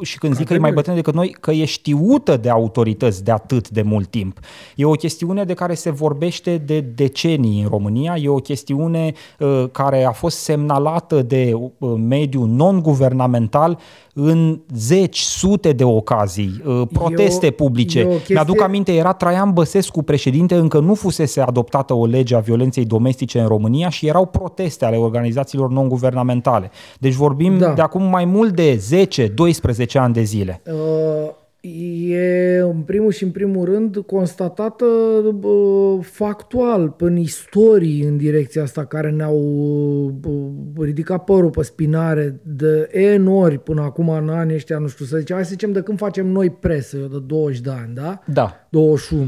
[0.00, 3.30] și când zic că e mai bătrână decât noi, că e știută de autorități de
[3.30, 4.38] atât de mult timp.
[4.76, 9.64] E o chestiune de care se vorbește de decenii în România, e o chestiune uh,
[9.72, 13.78] care a fost semnalată de uh, mediul non-guvernamental
[14.16, 18.00] în zeci, sute de ocazii, uh, proteste eu, publice.
[18.00, 18.34] Eu chestie...
[18.34, 23.40] Mi-aduc aminte, era Traian Băsescu președinte, încă nu fusese adoptată o lege a violenței domestice
[23.40, 26.70] în România și erau proteste ale organizațiilor non-guvernamentale.
[26.98, 27.72] Deci vorbim da.
[27.72, 28.82] de acum mai mult de
[29.86, 30.62] 10-12 ani de zile.
[30.66, 34.84] Uh e în primul și în primul rând constatată
[35.42, 39.38] uh, factual în istorii în direcția asta care ne-au
[40.24, 42.88] uh, ridicat părul pe spinare de
[43.18, 45.80] N ori până acum în anii ăștia, nu știu să zicem, hai să zicem de
[45.80, 48.20] când facem noi presă, eu de 20 de ani, da?
[48.32, 48.66] Da.
[48.70, 49.26] 21.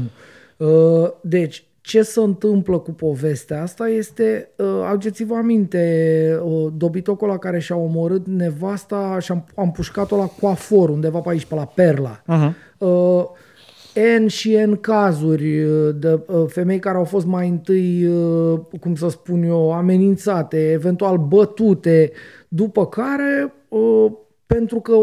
[0.57, 7.37] Uh, deci, ce se întâmplă cu povestea asta este, uh, aduceți-vă aminte, uh, dobitocul la
[7.37, 11.65] care și-a omorât nevasta și am, am pușcat-o la coafor, undeva pe aici, pe la
[11.65, 12.21] Perla.
[12.21, 12.77] Uh-huh.
[12.77, 13.23] Uh,
[14.19, 18.95] N și N cazuri uh, de uh, femei care au fost mai întâi, uh, cum
[18.95, 22.11] să spun eu, amenințate, eventual bătute,
[22.47, 24.11] după care, uh,
[24.45, 24.93] pentru că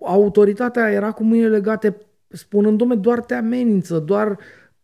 [0.00, 1.96] autoritatea era cu mâinile legate,
[2.28, 4.38] spunând, domne, doar te amenință, doar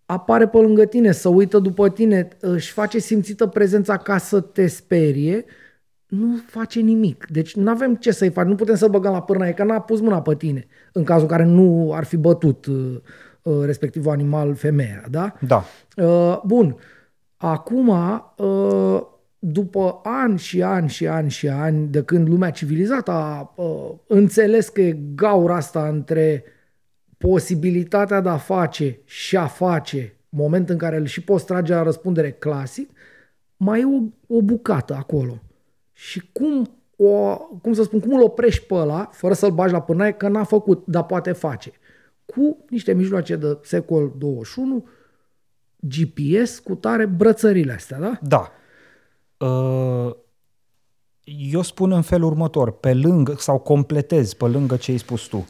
[0.06, 4.66] apare pe lângă tine, să uită după tine, își face simțită prezența ca să te
[4.66, 5.44] sperie,
[6.06, 7.26] nu face nimic.
[7.28, 10.00] Deci nu avem ce să-i faci, nu putem să-l băgăm la pârnaie, că n-a pus
[10.00, 12.96] mâna pe tine, în cazul în care nu ar fi bătut uh,
[13.42, 15.34] uh, respectivul animal femeia, da?
[15.46, 15.64] Da.
[15.96, 16.76] Uh, bun.
[17.36, 19.00] Acum, uh,
[19.38, 24.68] după ani și ani și ani și ani, de când lumea civilizată a uh, înțeles
[24.68, 26.44] că e gaura asta între
[27.28, 31.82] posibilitatea de a face și a face, moment în care îl și poți trage la
[31.82, 32.90] răspundere clasic,
[33.56, 35.42] mai e o, o bucată acolo.
[35.92, 39.80] Și cum, o, cum să spun, cum îl oprești pe ăla, fără să-l bagi la
[39.80, 41.72] pârnaie, că n-a făcut, dar poate face.
[42.24, 44.86] Cu niște mijloace de secol 21,
[45.76, 48.18] GPS cu tare brățările astea, da?
[48.22, 48.52] Da.
[49.46, 50.14] Uh,
[51.52, 55.46] eu spun în felul următor, pe lângă, sau completez pe lângă ce ai spus tu.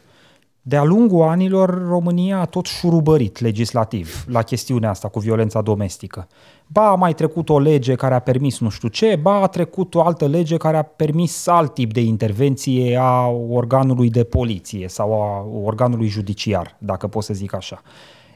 [0.67, 6.27] De-a lungul anilor, România a tot șurubărit legislativ la chestiunea asta cu violența domestică.
[6.67, 9.95] Ba a mai trecut o lege care a permis nu știu ce, ba a trecut
[9.95, 15.21] o altă lege care a permis alt tip de intervenție a organului de poliție sau
[15.21, 17.81] a organului judiciar, dacă pot să zic așa.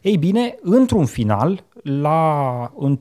[0.02, 3.00] Ei bine, într-un final, la, în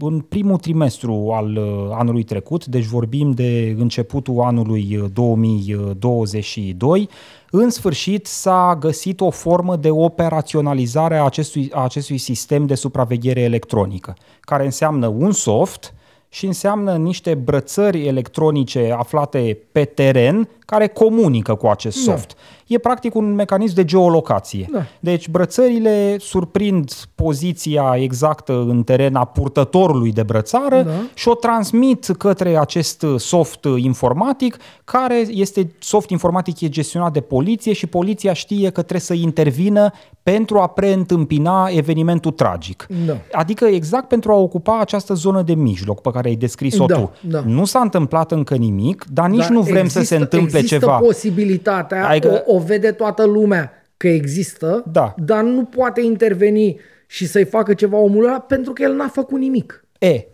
[0.00, 7.06] în primul trimestru al uh, anului trecut, deci vorbim de începutul anului 2022, uh,
[7.50, 13.40] în sfârșit s-a găsit o formă de operaționalizare a acestui, a acestui sistem de supraveghere
[13.40, 15.94] electronică, care înseamnă un soft
[16.36, 22.12] și înseamnă niște brățări electronice aflate pe teren care comunică cu acest da.
[22.12, 22.26] soft.
[22.26, 22.34] Da.
[22.66, 24.68] E practic un mecanism de geolocație.
[24.72, 24.82] Da.
[25.00, 30.90] Deci brățările surprind poziția exactă în teren a purtătorului de brățară da.
[31.14, 37.72] și o transmit către acest soft informatic, care este soft informatic e gestionat de poliție
[37.72, 42.86] și poliția știe că trebuie să intervină pentru a preîntâmpina evenimentul tragic.
[43.06, 43.16] Da.
[43.32, 47.12] Adică exact pentru a ocupa această zonă de mijloc pe care ai descris-o da, tu.
[47.20, 47.42] Da.
[47.46, 50.78] Nu s-a întâmplat încă nimic, dar nici da, nu vrem există, să se întâmple există
[50.78, 50.96] ceva.
[50.96, 52.42] posibilitatea, adică...
[52.46, 55.14] o, o vede toată lumea că există, da.
[55.16, 59.38] dar nu poate interveni și să-i facă ceva omul ăla pentru că el n-a făcut
[59.38, 59.84] nimic.
[59.98, 60.26] E,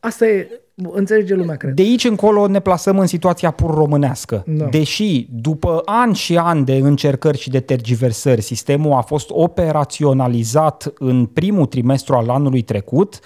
[0.00, 1.74] Asta e, înțelege lumea, cred.
[1.74, 4.44] De aici încolo ne plasăm în situația pur românească.
[4.46, 4.64] Da.
[4.64, 11.26] Deși după ani și ani de încercări și de tergiversări, sistemul a fost operaționalizat în
[11.26, 13.20] primul trimestru al anului trecut,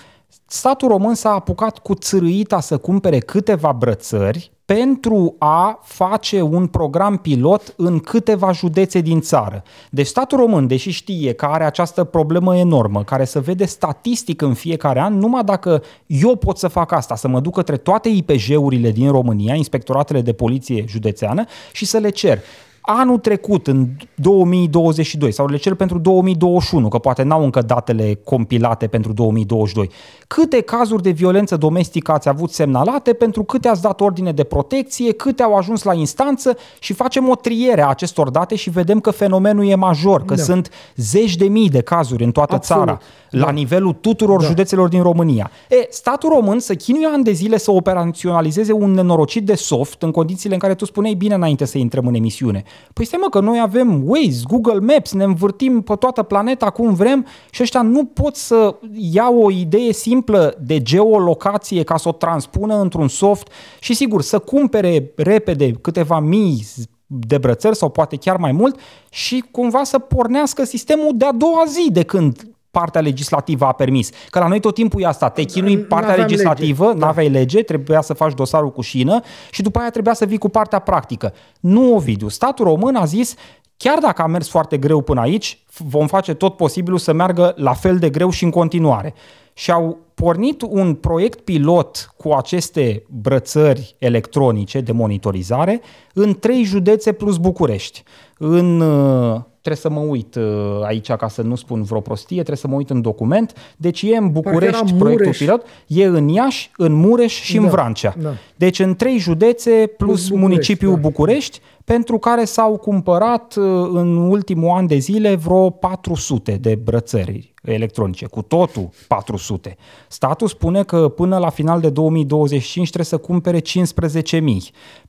[0.47, 7.16] statul român s-a apucat cu țărâita să cumpere câteva brățări pentru a face un program
[7.16, 9.62] pilot în câteva județe din țară.
[9.90, 14.55] Deci statul român, deși știe că are această problemă enormă, care se vede statistic în
[14.55, 18.90] fiecare an, numai dacă eu pot să fac asta, să mă duc către toate IPJ-urile
[18.90, 22.38] din România, inspectoratele de poliție județeană și să le cer
[22.87, 28.87] anul trecut, în 2022, sau le cer pentru 2021, că poate n-au încă datele compilate
[28.87, 29.91] pentru 2022,
[30.26, 35.12] câte cazuri de violență domestică ați avut semnalate, pentru câte ați dat ordine de protecție,
[35.12, 39.11] câte au ajuns la instanță și facem o triere a acestor date și vedem că
[39.11, 40.43] fenomenul e major, că da.
[40.43, 42.84] sunt zeci de mii de cazuri în toată Absolut.
[42.84, 43.39] țara, da.
[43.39, 44.47] la nivelul tuturor da.
[44.47, 45.51] județelor din România.
[45.68, 50.11] E, statul român să chinuie ani de zile să operaționalizeze un nenorocit de soft în
[50.11, 52.64] condițiile în care tu spuneai bine înainte să intrăm în emisiune.
[52.93, 56.95] Păi stai mă că noi avem Waze, Google Maps, ne învârtim pe toată planeta cum
[56.95, 62.12] vrem și ăștia nu pot să iau o idee simplă de geolocație ca să o
[62.12, 63.49] transpună într-un soft
[63.81, 66.66] și sigur să cumpere repede câteva mii
[67.07, 71.91] de brățări sau poate chiar mai mult și cumva să pornească sistemul de-a doua zi
[71.91, 74.11] de când partea legislativă a permis.
[74.31, 76.99] Că la noi tot timpul e asta, te chinui partea legislativă, lege.
[76.99, 77.07] Da.
[77.07, 80.49] n-aveai lege, trebuia să faci dosarul cu șină și după aia trebuia să vii cu
[80.49, 81.33] partea practică.
[81.61, 83.35] Nu, Ovidiu, statul român a zis,
[83.77, 87.73] chiar dacă a mers foarte greu până aici, vom face tot posibilul să meargă la
[87.73, 89.14] fel de greu și în continuare.
[89.55, 95.81] Și au pornit un proiect pilot cu aceste brățări electronice de monitorizare
[96.14, 98.03] în trei județe plus București.
[98.39, 100.45] În uh, trebuie să mă uit uh,
[100.85, 103.53] aici ca să nu spun vreo prostie, trebuie să mă uit în document.
[103.77, 108.14] Deci e în București proiectul pilot, e în Iași, în Mureș și da, în Vrancea.
[108.19, 108.33] Da.
[108.57, 111.01] Deci în trei județe plus, plus București, municipiul da.
[111.01, 117.55] București, pentru care s-au cumpărat uh, în ultimul an de zile vreo 400 de brățări
[117.62, 119.77] electronice, cu totul 400.
[120.09, 123.62] Statul spune că până la final de 2025 trebuie să cumpere 15.000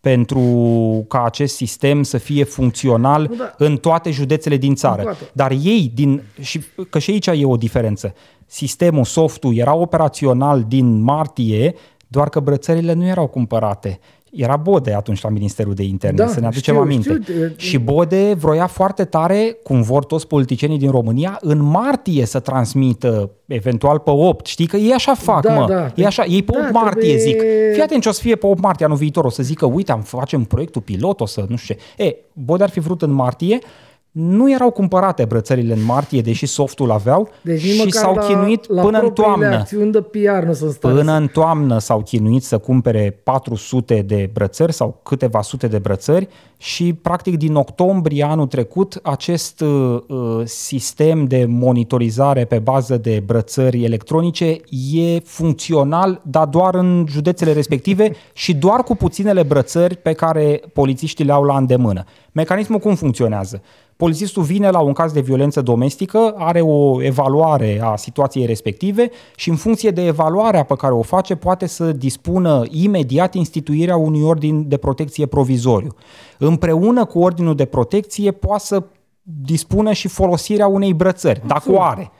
[0.01, 0.41] pentru
[1.07, 3.53] ca acest sistem să fie funcțional da.
[3.57, 5.15] în toate județele din țară.
[5.33, 8.13] Dar ei, din, și, că și aici e o diferență,
[8.45, 11.75] sistemul, softul era operațional din martie,
[12.07, 13.99] doar că brățările nu erau cumpărate
[14.31, 17.19] era Bode atunci la Ministerul de Interne, da, să ne aducem știu, aminte.
[17.21, 22.39] Știu, și Bode vroia foarte tare, cum vor toți politicienii din România, în martie să
[22.39, 24.45] transmită, eventual pe 8.
[24.45, 25.65] Știi că ei așa fac, da, mă.
[25.67, 27.17] Da, e așa, ei pe da, 8 martie trebuie...
[27.17, 27.41] zic.
[27.73, 29.25] Fii atent ce o să fie pe 8 martie anul viitor.
[29.25, 32.03] O să zică, uite, am facem proiectul pilot, o să nu știu ce.
[32.03, 33.59] E, Bode ar fi vrut în martie,
[34.17, 38.81] nu erau cumpărate brățările în martie, deși softul aveau deci și s-au la, chinuit la
[38.81, 39.65] până în toamnă.
[39.91, 44.99] de PR nu sunt până în toamnă s-au chinuit să cumpere 400 de brățări sau
[45.03, 46.27] câteva sute de brățări
[46.57, 53.23] și practic din octombrie anul trecut acest uh, uh sistem de monitorizare pe bază de
[53.25, 54.57] brățări electronice
[54.93, 61.25] e funcțional, dar doar în județele respective și doar cu puținele brățări pe care polițiștii
[61.25, 62.03] le au la îndemână.
[62.31, 63.61] Mecanismul cum funcționează?
[63.97, 69.49] Polițistul vine la un caz de violență domestică, are o evaluare a situației respective și
[69.49, 74.67] în funcție de evaluarea pe care o face poate să dispună imediat instituirea unui ordin
[74.67, 75.95] de protecție provizoriu.
[76.37, 78.83] Împreună cu ordinul de protecție poate să
[79.21, 82.11] dispună și folosirea unei brățări, dacă o are.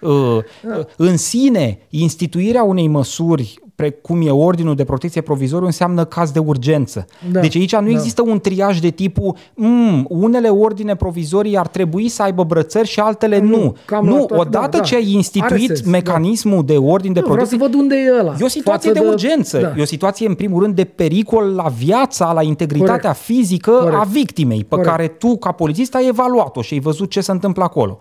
[0.00, 6.30] Uh, uh, în sine, instituirea unei măsuri precum e ordinul de protecție provizoriu, înseamnă caz
[6.30, 7.06] de urgență.
[7.32, 7.90] Da, deci aici nu da.
[7.90, 13.00] există un triaj de tipul mm, unele ordine provizorii ar trebui să aibă brățări și
[13.00, 13.56] altele nu.
[13.56, 15.90] Nu, Cam nu toate, odată da, ce ai instituit sens, da.
[15.90, 16.72] mecanismul da.
[16.72, 17.56] de ordin de protecție...
[17.56, 18.34] Vreau să văd unde e ăla.
[18.40, 19.58] E o situație de, de urgență.
[19.60, 19.74] Da.
[19.76, 23.18] E o situație, în primul rând, de pericol la viața, la integritatea Corect.
[23.18, 23.96] fizică Corect.
[23.96, 24.88] a victimei, pe Corect.
[24.88, 27.98] care tu, ca polițist, ai evaluat-o și ai văzut ce se întâmplă acolo.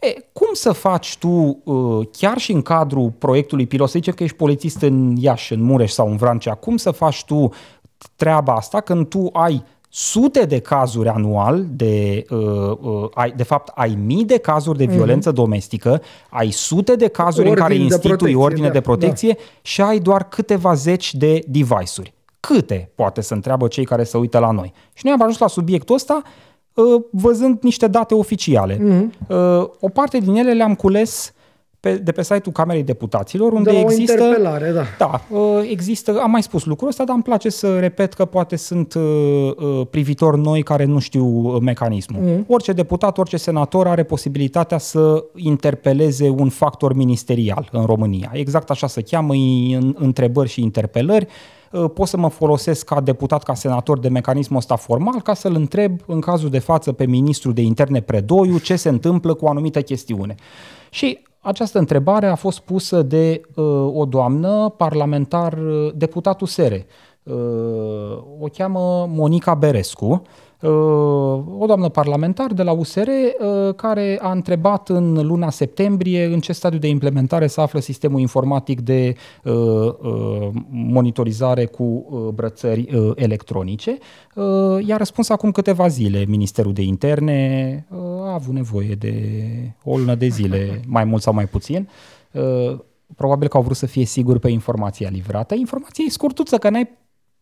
[0.00, 1.28] E, cum să faci tu,
[1.64, 5.62] uh, chiar și în cadrul proiectului pilot, să zicem că ești polițist în Iași, în
[5.62, 7.48] Mureș sau în Vrancea, cum să faci tu
[8.16, 12.38] treaba asta când tu ai sute de cazuri anual, de, uh,
[12.80, 14.94] uh, ai, de fapt ai mii de cazuri de mhm.
[14.94, 15.34] violență mm-hmm.
[15.34, 19.40] domestică, ai sute de cazuri Ordin în care institui ordine da, de protecție da.
[19.62, 22.14] și ai doar câteva zeci de device-uri.
[22.40, 24.72] Câte, poate să întreabă cei care se uită la noi.
[24.92, 26.30] Și noi am ajuns la subiectul ăsta Uh,
[27.10, 28.76] văzând niște date oficiale.
[28.76, 29.26] Mm-hmm.
[29.80, 31.30] O parte din ele le-am cules
[31.80, 34.12] pe, de pe site-ul Camerei Deputaților, unde de există...
[34.12, 34.82] interpelare, da.
[34.98, 38.56] Da, uh, există, am mai spus lucrul ăsta, dar îmi place să repet că poate
[38.56, 38.94] sunt
[39.90, 41.24] privitori noi care nu știu
[41.58, 42.22] mecanismul.
[42.22, 42.44] Mm.
[42.48, 48.30] Orice deputat, orice senator are posibilitatea să interpeleze un factor ministerial în România.
[48.32, 49.32] Exact așa se cheamă,
[49.72, 51.55] în întrebări și interpelări Uh,
[51.94, 56.00] pot să mă folosesc ca deputat, ca senator de mecanismul ăsta formal ca să-l întreb
[56.06, 59.82] în cazul de față pe ministrul de interne Predoiu ce se întâmplă cu o anumită
[59.82, 60.34] chestiune.
[60.90, 63.64] Și această întrebare a fost pusă de uh,
[63.94, 66.86] o doamnă parlamentar, uh, deputatul SERE.
[67.22, 67.34] Uh,
[68.40, 70.20] o cheamă Monica Berescu Uh,
[71.58, 76.52] o doamnă parlamentar de la USR uh, care a întrebat în luna septembrie în ce
[76.52, 79.14] stadiu de implementare se află sistemul informatic de
[79.44, 79.52] uh,
[80.70, 83.98] monitorizare cu brățări electronice.
[84.86, 87.86] I-a răspuns acum câteva zile Ministerul de Interne,
[88.22, 89.14] a avut nevoie de
[89.84, 91.88] o lună de zile, mai mult sau mai puțin
[93.14, 95.54] probabil că au vrut să fie sigur pe informația livrată.
[95.54, 96.88] Informația e scurtuță, că n-ai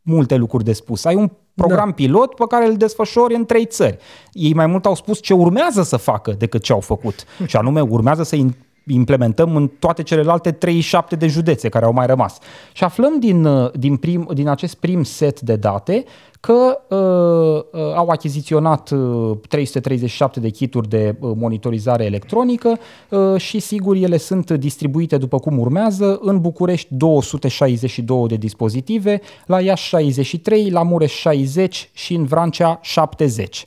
[0.04, 1.04] multe lucruri de spus.
[1.04, 1.94] Ai un program da.
[1.94, 3.98] pilot pe care îl desfășori în trei țări.
[4.32, 7.24] Ei mai mult au spus ce urmează să facă decât ce au făcut.
[7.46, 8.36] Și anume, urmează să
[8.86, 12.38] implementăm în toate celelalte 37 de județe care au mai rămas.
[12.72, 16.04] Și aflăm din, uh, din, prim, din acest prim set de date
[16.44, 22.78] că uh, uh, au achiziționat uh, 337 de kituri de uh, monitorizare electronică
[23.10, 26.18] uh, și sigur ele sunt distribuite după cum urmează.
[26.22, 33.66] În București 262 de dispozitive, la Iași 63, la Mureș 60 și în Vrancea 70.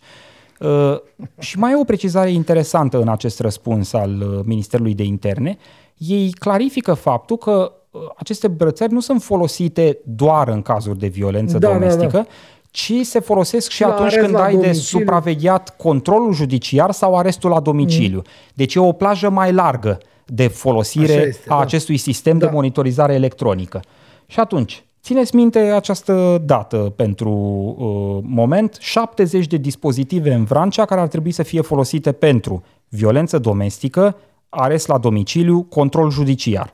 [0.60, 0.98] Uh,
[1.40, 5.58] și mai e o precizare interesantă în acest răspuns al uh, Ministerului de Interne.
[5.98, 11.58] Ei clarifică faptul că uh, aceste brățări nu sunt folosite doar în cazuri de violență
[11.58, 12.28] da, domestică, da, da.
[12.72, 14.72] ci se folosesc și la atunci când ai domiciliu.
[14.72, 18.18] de supravegheat controlul judiciar sau arestul la domiciliu.
[18.18, 18.32] Mm.
[18.54, 21.62] Deci e o plajă mai largă de folosire este, a da.
[21.62, 22.46] acestui sistem da.
[22.46, 23.82] de monitorizare electronică.
[24.26, 31.02] Și atunci, Țineți minte această dată pentru uh, moment, 70 de dispozitive în Vrancea care
[31.02, 34.18] ar trebui să fie folosite pentru violență domestică,
[34.50, 36.74] arest la domiciliu, control judiciar.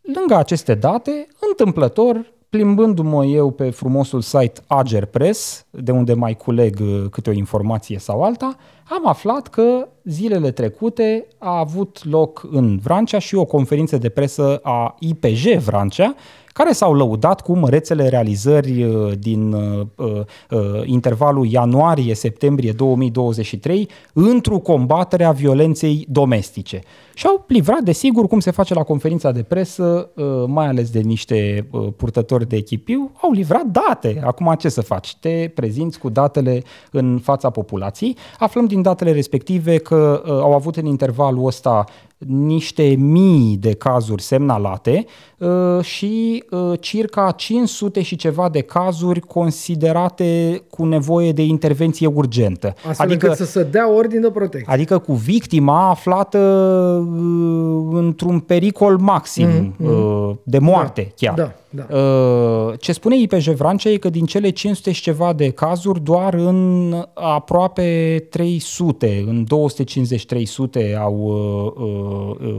[0.00, 6.78] Lângă aceste date, întâmplător, plimbându-mă eu pe frumosul site Ager Press, de unde mai culeg
[6.82, 8.56] uh, câte o informație sau alta,
[8.88, 14.60] am aflat că zilele trecute a avut loc în Vrancea și o conferință de presă
[14.62, 16.14] a IPJ Vrancea,
[16.52, 25.24] care s-au lăudat cu mărețele realizări uh, din uh, uh, intervalul ianuarie-septembrie 2023 într-o combatere
[25.24, 26.80] a violenței domestice.
[27.14, 30.10] Și au livrat, desigur, cum se face la conferința de presă,
[30.46, 34.20] mai ales de niște purtători de echipiu, au livrat date.
[34.24, 35.16] Acum ce să faci?
[35.20, 38.16] Te prezinți cu datele în fața populației.
[38.38, 41.84] Aflăm din datele respective că au avut în intervalul ăsta
[42.26, 45.04] niște mii de cazuri semnalate
[45.38, 52.74] uh, și uh, circa 500 și ceva de cazuri considerate cu nevoie de intervenție urgentă.
[52.88, 54.72] Astfel adică să se dea ordine de protecție.
[54.72, 60.42] Adică cu victima aflată uh, într-un pericol maxim mm-hmm.
[60.42, 61.34] de moarte da, chiar.
[61.34, 61.54] Da.
[61.72, 61.86] Da.
[62.78, 66.94] Ce spune IPJ Vrancea e că din cele 500 și ceva de cazuri, doar în
[67.14, 69.46] aproape 300, în
[70.90, 71.14] 250-300 au
[71.76, 72.09] uh,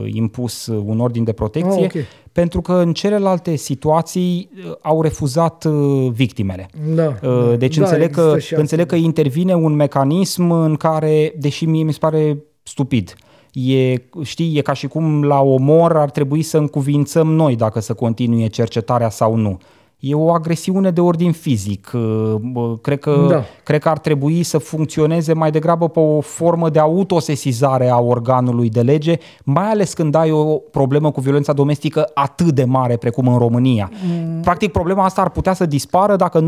[0.05, 2.03] impus un ordin de protecție, Ah, ok.
[2.31, 6.69] pentru că în celelalte situații uh, au refuzat uh, victimele.
[6.95, 7.55] Da, Uh, da.
[7.55, 8.59] Deci Da, înțeleg, există că, și asta.
[8.61, 13.13] înțeleg că intervine un mecanism în care, deși mie mi se pare stupid,
[13.53, 17.93] E, știi, e ca și cum la omor ar trebui să încuvințăm noi dacă să
[17.93, 19.57] continue cercetarea sau nu.
[20.03, 21.91] E o agresiune de ordin fizic.
[21.93, 23.43] Uh, bă, Cred că, Da.
[23.63, 28.69] cred că ar trebui să funcționeze mai degrabă pe o formă de autosesizare a organului
[28.69, 33.27] de lege, mai ales când ai o problemă cu violența domestică atât de mare precum
[33.27, 33.91] în România.
[34.05, 34.39] Mm.
[34.41, 36.45] Practic, problema asta ar putea să dispară dacă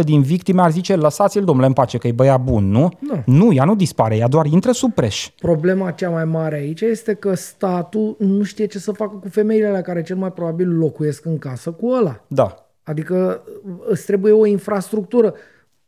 [0.00, 2.88] 90% din victime ar zice lăsați-l, domnule, în pace, că e băiat bun, nu?
[3.08, 3.22] Da.
[3.26, 5.30] Nu, ea nu dispare, ea doar intră sub preș.
[5.40, 9.66] Problema cea mai mare aici este că statul nu știe ce să facă cu femeile
[9.66, 12.20] alea care cel mai probabil locuiesc în casă cu ăla.
[12.26, 12.54] Da.
[12.88, 13.42] Adică
[13.88, 15.34] îți trebuie o infrastructură.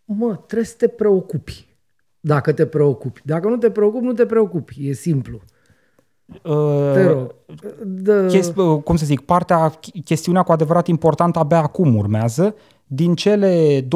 [0.05, 1.77] Mă, trebuie să te preocupi.
[2.21, 3.21] Dacă te preocupi.
[3.25, 4.89] Dacă nu te preocupi, nu te preocupi.
[4.89, 5.41] E simplu.
[6.93, 7.35] Te rog.
[7.85, 8.27] Dă...
[8.27, 9.73] Chesti- uh, cum să zic, partea,
[10.05, 12.55] chestiunea cu adevărat importantă abia acum urmează.
[12.93, 13.87] Din cele 250-300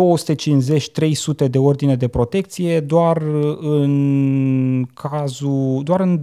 [1.51, 3.23] de ordine de protecție, doar
[3.61, 6.21] în cazul, doar în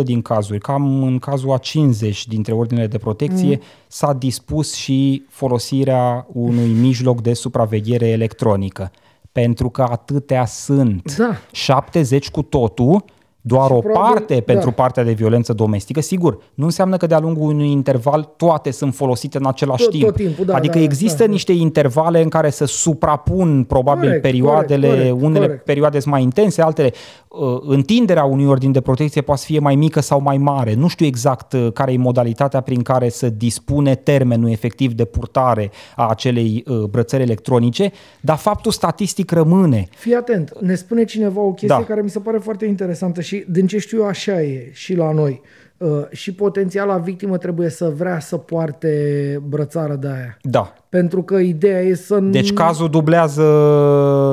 [0.00, 3.62] 20% din cazuri, cam în cazul a 50 dintre ordinele de protecție, mm.
[3.86, 8.90] s-a dispus și folosirea unui mijloc de supraveghere electronică.
[9.32, 11.16] Pentru că atâtea sunt.
[11.16, 11.36] Da.
[11.52, 13.04] 70 cu totul,
[13.44, 14.74] doar Și o probabil- parte pentru da.
[14.74, 19.38] partea de violență domestică, sigur, nu înseamnă că de-a lungul unui interval toate sunt folosite
[19.38, 20.04] în același Tot- timp.
[20.04, 21.30] tot timpul, da, adică da, există da, da.
[21.30, 25.64] niște intervale în care se suprapun probabil Corect, perioadele, corect, corect, unele corect.
[25.64, 26.92] perioade sunt mai intense, altele.
[27.28, 30.74] Uh, Întinderea unui ordin de protecție poate să fie mai mică sau mai mare.
[30.74, 35.70] Nu știu exact uh, care e modalitatea prin care să dispune termenul efectiv de purtare
[35.96, 39.88] a acelei uh, brățări electronice, dar faptul statistic rămâne.
[39.96, 41.84] Fii atent, ne spune cineva o chestie Da.
[41.84, 45.12] care mi se pare foarte interesantă și din ce știu eu așa e și la
[45.12, 45.40] noi.
[45.76, 50.36] Uh, și potențiala victimă trebuie să vrea să poarte brățară de aia.
[50.42, 50.72] Da.
[50.88, 52.18] Pentru că ideea e să...
[52.18, 53.42] Deci cazul dublează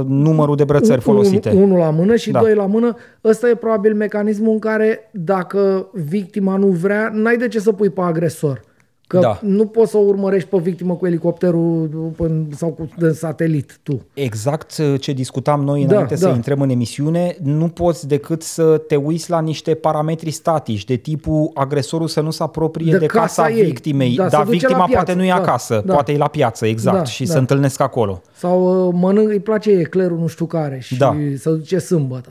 [0.07, 1.49] numărul de brățări folosite.
[1.49, 2.39] Un, unul la mână și Da.
[2.39, 2.95] doi la mână.
[3.23, 7.89] Ăsta e probabil mecanismul în care dacă victima nu vrea, n-ai de ce să pui
[7.89, 8.61] pe agresor.
[9.09, 9.39] Că Da.
[9.41, 14.05] nu poți să o urmărești pe victimă cu elicopterul până- sau cu de satelit tu.
[14.13, 16.33] Exact uh, ce discutam noi Da, înainte să da.
[16.33, 21.51] intrăm în emisiune, nu poți decât să te uiți la niște parametri statici, de tipul
[21.53, 23.63] agresorul să nu se apropie de, De casa, casa ei.
[23.65, 25.03] victimei, Da, se dar duce victima la piață.
[25.03, 25.93] poate nu e Da, acasă, da.
[25.93, 27.31] poate e la piață, exact, Da, și da.
[27.31, 28.21] se întâlnesc acolo.
[28.35, 31.15] Sau uh, mănânc, îi place eclerul nu știu care și Da.
[31.37, 32.29] să duce sâmbătă.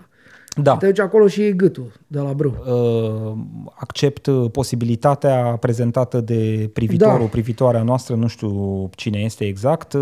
[0.63, 0.77] Da.
[0.77, 2.55] Te duci acolo și iei gâtul de la brâu.
[2.67, 3.33] Uh,
[3.75, 7.25] accept uh, posibilitatea prezentată de privitorul, Da.
[7.25, 10.01] privitoarea noastră, nu știu cine este exact, uh,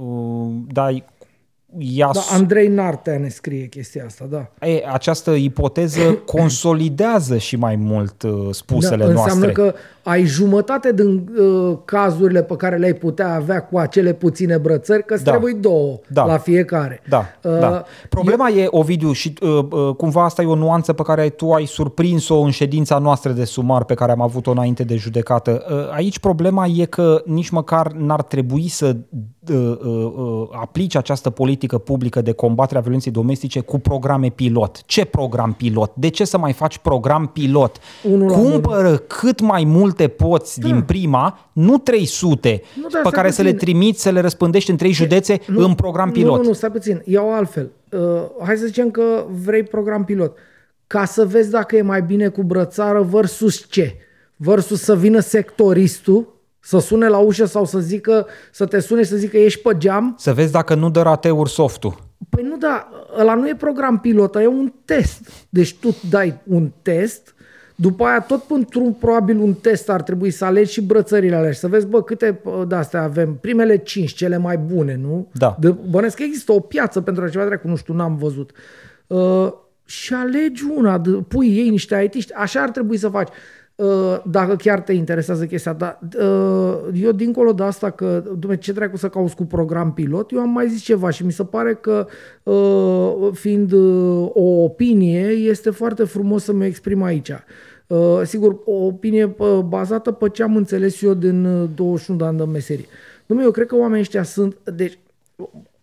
[0.00, 1.04] uh, dar
[1.78, 4.66] ea Da, Andrei Nartea ne scrie chestia asta, da.
[4.66, 6.00] E, această ipoteză
[6.36, 9.52] consolidează și mai mult uh, spusele da, înseamnă noastre.
[9.52, 15.04] că ai jumătate din uh, cazurile pe care le-ai putea avea cu acele puține brățări,
[15.04, 15.30] că îți Da.
[15.30, 16.24] trebuie două Da.
[16.24, 17.00] la fiecare.
[17.08, 17.84] Da, Uh, da.
[18.08, 21.64] Problema e, Ovidiu, și uh, uh, cumva asta e o nuanță pe care tu ai
[21.66, 25.64] surprins-o în ședința noastră de sumar pe care am avut-o înainte de judecată.
[25.70, 29.37] Uh, aici problema e că nici măcar n-ar trebui să uh, uh, uh,
[30.50, 34.82] aplici această politică publică de combatere a violenței domestice cu programe pilot.
[34.86, 35.92] Ce program pilot?
[35.94, 37.78] De ce să mai faci program pilot?
[38.02, 43.10] Unul la Cumpără cât mai multe poți din prima, nu 300, Nu, dar pe stai
[43.10, 43.66] care să le puțin.
[43.66, 46.36] trimiți, să le răspândești în trei județe în program pilot.
[46.36, 47.02] Nu, nu, nu, stai puțin.
[47.04, 47.70] Iau altfel.
[47.90, 48.00] Uh,
[48.44, 50.36] hai să zicem că vrei program pilot.
[50.86, 53.96] Ca să vezi dacă e mai bine cu brățară versus ce?
[54.36, 59.08] Versus să vină sectoristul, să sune la ușă sau să zică, să te sune și
[59.08, 60.14] să zică ești pe geam.
[60.18, 62.06] Să vezi dacă nu dă rateuri softul.
[62.28, 65.46] Păi nu, da, ăla nu e program pilot, ăla e un test.
[65.48, 67.34] Deci tu dai un test,
[67.74, 71.58] după aia tot pentru probabil un test ar trebui să alegi și brățările alea și
[71.58, 75.28] să vezi, bă, câte de astea avem, primele cinci, cele mai bune, nu?
[75.32, 75.56] Da.
[75.60, 78.50] De, bănesc că există o piață pentru așa ceva dracu, nu știu, n-am văzut.
[79.06, 79.52] Uh,
[79.84, 83.28] și alegi una, de, pui ei niște IT, așa ar trebui să faci.
[83.78, 88.72] Uh, dacă chiar te interesează chestia, dar uh, eu dincolo de asta că, dumne, ce
[88.72, 91.74] dracu să cauți cu program pilot, eu am mai zis ceva și mi se pare
[91.74, 92.06] că
[92.42, 97.30] uh, fiind uh, o opinie, este foarte frumos să mă exprim aici.
[97.86, 102.24] Uh, sigur, o opinie uh, bazată pe ce am înțeles eu din uh, 21 de
[102.24, 102.86] ani de meserie.
[103.24, 104.56] Dom'le, eu cred că oamenii ăștia sunt...
[104.74, 104.98] Deci,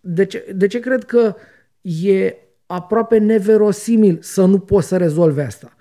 [0.00, 1.34] de ce, de ce cred că
[1.80, 2.36] e
[2.66, 5.75] aproape neverosimil să nu poți să rezolvi asta?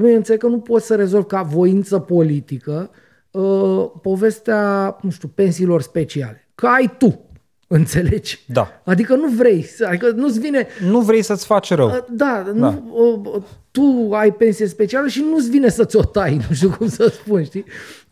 [0.00, 2.90] Dom'le, înțeleg că nu poți să rezolvi ca voință politică
[3.30, 6.48] uh, povestea, nu știu, pensiilor speciale.
[6.54, 7.20] Că ai tu,
[7.78, 8.44] înțelegi?
[8.46, 8.68] Da.
[8.84, 10.66] Adică nu vrei, să- adică nu-ți vine...
[10.90, 11.86] Nu vrei să-ți faci rău.
[11.88, 12.90] Uh, Da, nu,
[13.34, 17.08] uh, tu ai pensie specială și nu-ți vine să ți-o tai, nu știu cum să
[17.12, 17.64] spun, știi?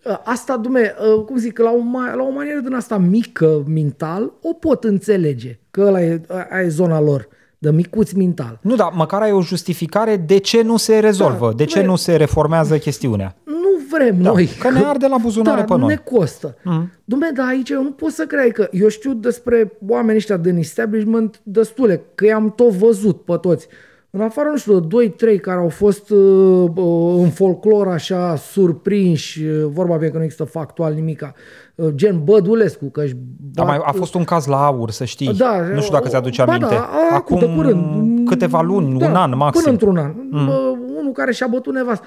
[0.04, 1.76] Uh, asta, dume, uh, cum zic, la o,
[2.16, 6.20] la o manieră din asta mică, mental, o pot înțelege, că ăla e,
[6.50, 7.28] aia e zona lor
[7.62, 8.58] de micuț mental.
[8.62, 11.96] Nu, dar măcar ai o justificare de ce nu se rezolvă, da, de ce nu
[11.96, 13.36] se reformează chestiunea.
[13.44, 14.48] Nu vrem da, noi.
[14.58, 15.88] Că ne arde la buzunare da, pe noi.
[15.88, 16.56] ne costă.
[16.64, 16.92] Mm.
[17.04, 20.56] Dumne, dar aici eu nu pot să cred că eu știu despre oamenii ăștia din
[20.56, 23.66] establishment destule, că i-am tot văzut pe toți.
[24.12, 29.44] În afară, nu știu, de 2-3 care au fost uh, uh, în folclor așa surprinși,
[29.44, 31.32] uh, vorba bine că nu există factual nimica,
[31.74, 33.16] uh, gen Bădulescu, că își
[33.54, 35.34] bat, mai a fost un caz la aur, să știi.
[35.34, 36.74] Da, nu știu dacă ți-aduce aminte.
[36.74, 39.60] Da, acum, de curând, câteva luni, da, un an maxim.
[39.60, 40.12] Până într-un an.
[40.30, 40.48] Mm.
[40.98, 42.06] Unul care și-a bătut nevastă.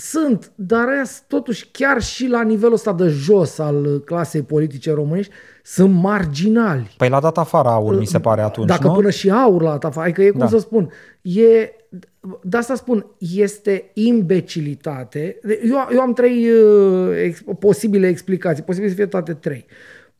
[0.00, 5.32] Sunt, dar aia totuși chiar și la nivelul ăsta de jos al clasei politice românești
[5.62, 6.94] sunt marginali.
[6.96, 8.92] Păi l-a dat afară aur, mi se pare atunci, Dacă nu?
[8.92, 10.46] până și aur l-a dat afară, adică e cum da.
[10.46, 10.90] să spun,
[11.22, 11.70] e,
[12.42, 15.38] de asta spun, este imbecilitate.
[15.62, 19.66] Eu, eu am trei uh, ex, posibile explicații, posibil să fie toate trei.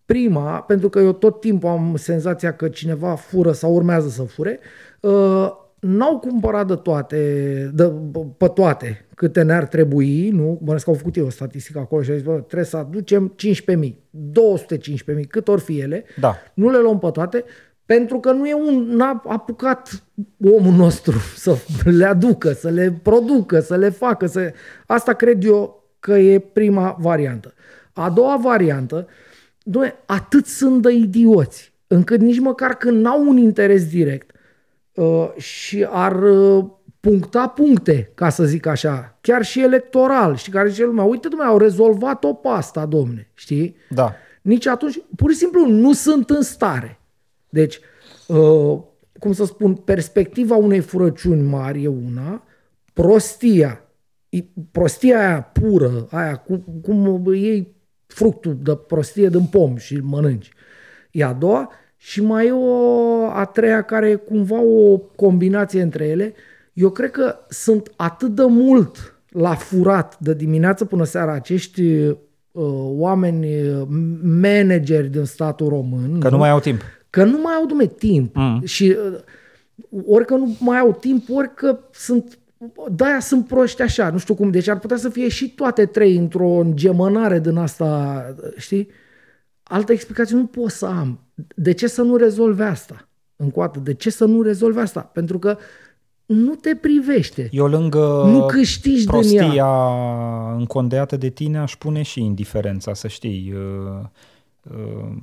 [0.05, 4.61] Prima, pentru că eu tot timpul am senzația că cineva fură sau urmează să fure,
[5.01, 5.51] uh,
[5.81, 7.93] n-au cumpărat de toate, de,
[8.37, 10.61] pe toate câte ne-ar trebui, nu?
[10.65, 13.35] Mă că au făcut eu o statistică acolo și au zis, bă, trebuie să aducem
[13.83, 13.93] 15.000,
[15.19, 16.37] 215.000, cât ori fi ele, da.
[16.55, 17.45] nu le luăm pe toate,
[17.87, 20.05] pentru că nu e un, n-a apucat
[20.45, 24.27] omul nostru să le aducă, să le producă, să le facă.
[24.27, 24.53] Să...
[24.87, 27.55] Asta cred eu că e prima variantă.
[27.93, 29.07] A doua variantă,
[29.63, 34.28] doamne, atât sunt de idioți, încât nici măcar când n-au un interes direct, Uh,
[35.37, 36.65] și ar uh,
[37.01, 41.45] puncta puncte, ca să zic așa, chiar și electoral, știi, care zice lumea, uite, dumne,
[41.45, 43.77] au rezolvat-o pe asta, domne, știi?
[43.91, 44.15] Da.
[44.43, 47.01] Nici atunci, pur și simplu, nu sunt în stare.
[47.49, 47.81] Deci,
[48.27, 48.79] uh,
[49.19, 52.43] cum să spun, perspectiva unei furăciuni mari e una,
[52.93, 53.85] prostia,
[54.70, 57.77] prostia aia pură, aia cum, cum iei
[58.07, 60.53] fructul de prostie din pom și îl mănânci,
[61.11, 61.70] e a doua,
[62.01, 66.35] și mai e o a treia care e cumva o combinație între ele.
[66.73, 72.15] Eu cred că sunt atât de mult la furat de dimineață până seara acești uh,
[72.85, 73.47] oameni,
[74.23, 76.20] manageri din statul român.
[76.20, 76.81] Că nu, nu mai au timp.
[77.11, 78.37] Că nu mai au dume timp.
[78.37, 78.62] Mm.
[78.65, 79.19] Și uh,
[80.07, 82.39] ori că nu mai au timp, ori că sunt
[82.91, 84.51] de-aia sunt proști așa, nu știu cum.
[84.51, 88.23] Deci ar putea să fie și toate trei într-o îngemănare din asta,
[88.57, 88.89] știi?
[89.69, 91.20] Altă explicație nu pot să am.
[91.55, 93.09] De ce să nu rezolve asta?
[93.36, 95.01] Încoată, de ce să nu rezolve asta?
[95.01, 95.59] Pentru că
[96.27, 97.49] nu te privește.
[97.53, 99.93] Eu lângă nu câștigi prostia din ea.
[100.53, 103.55] încondeată de tine aș pune și indiferența, să știi.
[103.55, 104.07] Uh,
[104.62, 105.16] uh,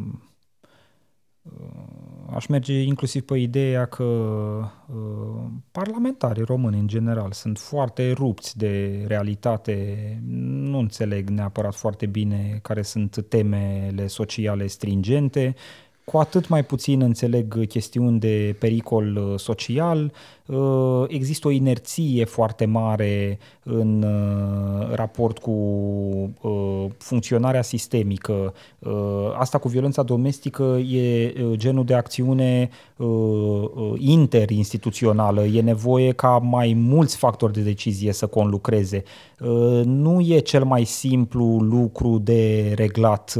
[2.35, 9.03] aș merge inclusiv pe ideea că uh, parlamentarii români în general sunt foarte rupți de
[9.07, 15.55] realitate, nu înțeleg neapărat foarte bine care sunt temele sociale stringente,
[16.05, 20.11] cu atât mai puțin înțeleg chestiuni de pericol uh, social.
[20.45, 25.53] Uh, există o inerție foarte mare în uh, raport cu
[26.97, 28.53] funcționarea sistemică.
[29.37, 32.69] Asta cu violența domestică e genul de acțiune
[33.97, 35.45] interinstituțională.
[35.45, 39.03] E nevoie ca mai mulți factori de decizie să conlucreze.
[39.83, 43.35] Nu e cel mai simplu lucru de reglat,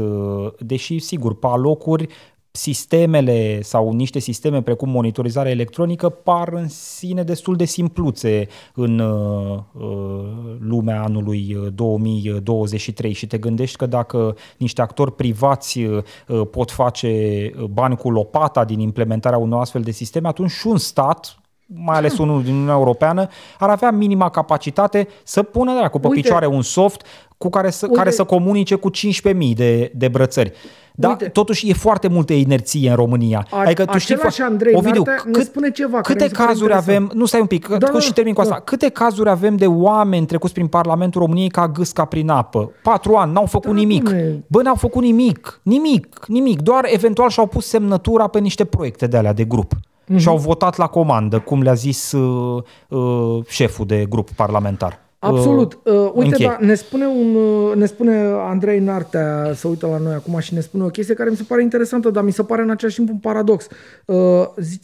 [0.58, 2.08] deși, sigur, pe alocuri
[2.56, 9.58] sistemele sau niște sisteme precum monitorizarea electronică par în sine destul de simpluțe în uh,
[9.72, 16.02] uh lumea anului 2023 uh, și te gândești că dacă niște actori privați uh,
[16.50, 21.38] pot face bani cu lopata din implementarea unor astfel de sisteme, atunci și un stat,
[21.66, 23.28] mai ales unul din Uniunea Europeană,
[23.58, 26.20] ar avea minima capacitate să pună dracu pe Uite.
[26.20, 27.06] picioare un soft
[27.38, 30.52] cu care să, care să comunice cu 15.000 de, de brățări.
[30.98, 33.46] Da, Uite, totuși e foarte multă inerție în România.
[33.50, 36.00] A, adică tu știi, Andrei Ovidiu, cât, ne spune ceva.
[36.00, 38.60] Câte cazuri avem, nu stai un pic, da, da, și termin cu asta, da.
[38.60, 42.72] câte cazuri avem de oameni trecuți prin Parlamentul României ca gâsca prin apă?
[42.82, 44.02] Patru ani, n-au făcut da, nimic.
[44.02, 44.44] Bune.
[44.46, 49.16] Bă, n-au făcut nimic, nimic, nimic, doar eventual și-au pus semnătura pe niște proiecte de
[49.16, 49.72] alea de grup.
[50.06, 50.18] Mm-hmm.
[50.18, 55.04] Și au votat la comandă, cum le-a zis uh, uh, șeful de grup parlamentar.
[55.18, 55.78] Absolut.
[55.84, 58.16] Uh, uh, uite, da, ne spune, un, uh, ne spune
[58.48, 61.44] Andrei Nartea, să uită la noi acum și ne spune o chestie care mi se
[61.48, 63.66] pare interesantă, dar mi se pare în același timp un paradox.
[64.04, 64.16] Uh,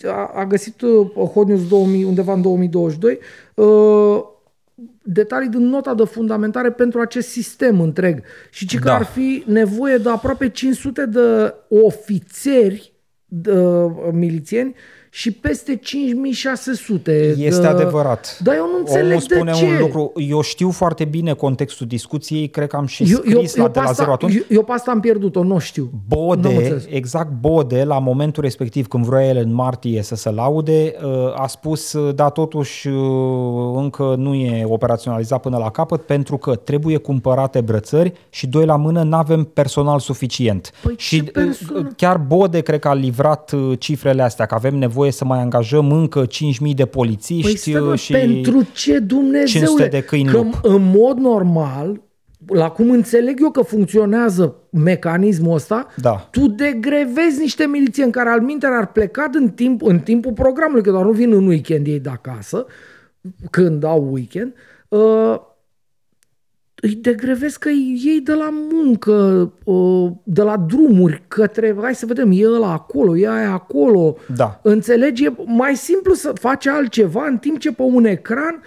[0.05, 3.19] a, a găsit uh, Hot News 2000, undeva în 2022
[3.55, 4.23] uh,
[5.03, 8.85] detalii din nota de fundamentare pentru acest sistem întreg și ce da.
[8.85, 12.93] că ar fi nevoie de aproape 500 de ofițeri
[13.27, 14.75] de, uh, milițieni
[15.15, 17.35] și peste 5600.
[17.39, 17.67] Este de...
[17.67, 18.39] adevărat.
[18.43, 19.65] Dar eu nu înțeleg Omul spune de ce.
[19.65, 20.13] un lucru.
[20.15, 24.13] Eu știu foarte bine contextul discuției, cred că am și scris la de la zero
[24.13, 24.35] atunci.
[24.35, 25.91] Eu, eu pe asta am pierdut-o, nu știu.
[26.09, 31.41] Bode, exact Bode, la momentul respectiv când vrea el în martie să se laude, uh,
[31.41, 32.95] a spus, uh, da, totuși uh,
[33.75, 38.77] încă nu e operaționalizat până la capăt pentru că trebuie cumpărate brățări și doi la
[38.77, 40.73] mână nu avem personal suficient.
[40.83, 41.89] Păi și persoană?
[41.97, 46.27] chiar Bode cred că a livrat cifrele astea, că avem nevoie să mai angajăm încă
[46.27, 49.67] 5.000 de polițiști păi și pentru ce Dumnezeule?
[49.67, 50.59] 500 de câini că lup.
[50.63, 52.01] în mod normal,
[52.47, 56.29] la cum înțeleg eu că funcționează mecanismul ăsta, Da.
[56.31, 60.91] tu degrevezi niște milițieni care al minter ar pleca în, timp, în timpul programului, că
[60.91, 62.67] doar nu vin în weekend ei de acasă,
[63.51, 64.55] când au weekend,
[64.89, 65.41] uh,
[66.85, 72.31] îi degrevesc că ei de la muncă, uh, de la drumuri către, hai să vedem,
[72.33, 74.17] e ăla acolo, e aia acolo.
[74.37, 74.61] Da.
[74.63, 75.25] Înțelegi?
[75.25, 78.63] E mai simplu să faci altceva în timp ce pe un ecran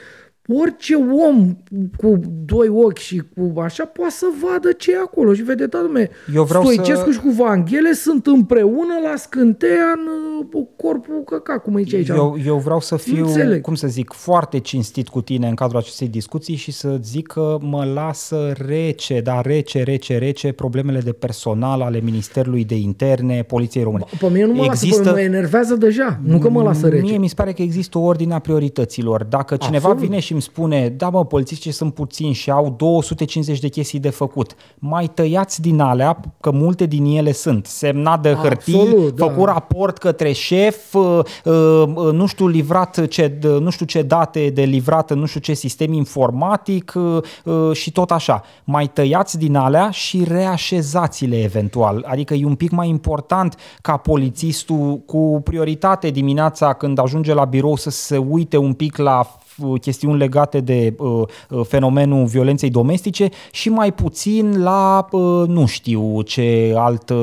[0.47, 0.95] orice
[1.27, 1.57] om
[1.97, 5.80] cu doi ochi și cu așa poate să vadă ce e acolo și vede, da,
[5.80, 10.07] dumne, Eu vreau Stoicescu să- și cu Vanghele sunt împreună la scânteia în
[10.53, 12.07] uh, corpul căca, cum zice aici.
[12.07, 13.61] Eu, eu vreau să fiu, înțeleg.
[13.61, 17.57] cum să zic, foarte cinstit cu tine în cadrul acestei discuții și să zic că
[17.61, 23.84] mă lasă rece, dar rece, rece, rece problemele de personal ale Ministerului de Interne, Poliției
[23.84, 24.03] Române.
[24.19, 27.01] Pe mine nu mă lasă, pe mă enervează deja, nu că mă lasă rece.
[27.01, 29.23] Mie mi se pare că există o ordine a priorităților.
[29.23, 30.09] Dacă cineva Absolut.
[30.09, 34.10] vine și îmi spune, da mă, polițiștii sunt puțini și au 250 de chestii de
[34.10, 39.26] făcut, mai tăiați din alea, că multe din ele sunt, semnat de hârtii, Absolut, da.
[39.26, 44.62] făcut raport către șef, uh, uh, nu știu livrat ce, nu știu ce date de
[44.62, 48.44] livrat în nu știu ce sistem informatic uh, uh, și tot așa.
[48.64, 52.06] Mai tăiați din alea și reașezați-le eventual.
[52.07, 57.76] Adică e un pic mai important ca polițistul cu prioritate dimineața când ajunge la birou
[57.76, 59.44] să se uite un pic la f-
[59.82, 66.22] chestiuni legate de uh, uh, fenomenul violenței domestice și mai puțin la, uh, nu știu
[66.22, 67.15] ce altă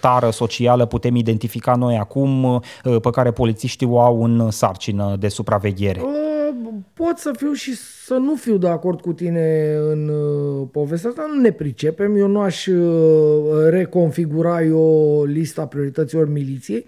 [0.00, 2.60] tară socială putem identifica noi acum uh,
[3.02, 6.00] pe care polițiștii o au în sarcină de supraveghere.
[6.00, 6.28] Uh,
[6.92, 7.74] pot să fiu și
[8.04, 12.26] să nu fiu de acord cu tine în uh, povestea asta, nu ne pricepem, eu
[12.26, 16.84] nu aș uh, reconfigura eu lista priorităților miliției,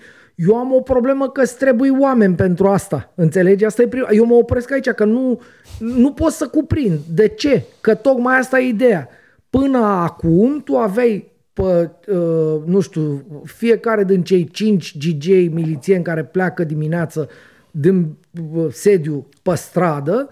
[0.48, 3.64] eu am o problemă că îți trebuie oameni pentru asta, înțelegi?
[3.64, 4.06] Asta e prim...
[4.10, 5.40] Eu mă opresc aici, că nu,
[5.78, 6.98] nu pot să cuprind.
[7.14, 7.62] De ce?
[7.80, 9.08] Că tocmai asta e ideea.
[9.50, 16.24] Până acum tu aveai pe, uh, nu știu, fiecare din cei cinci GJ milițieni care
[16.24, 17.28] pleacă dimineață
[17.70, 18.16] din
[18.54, 20.28] uh, sediu pe stradă,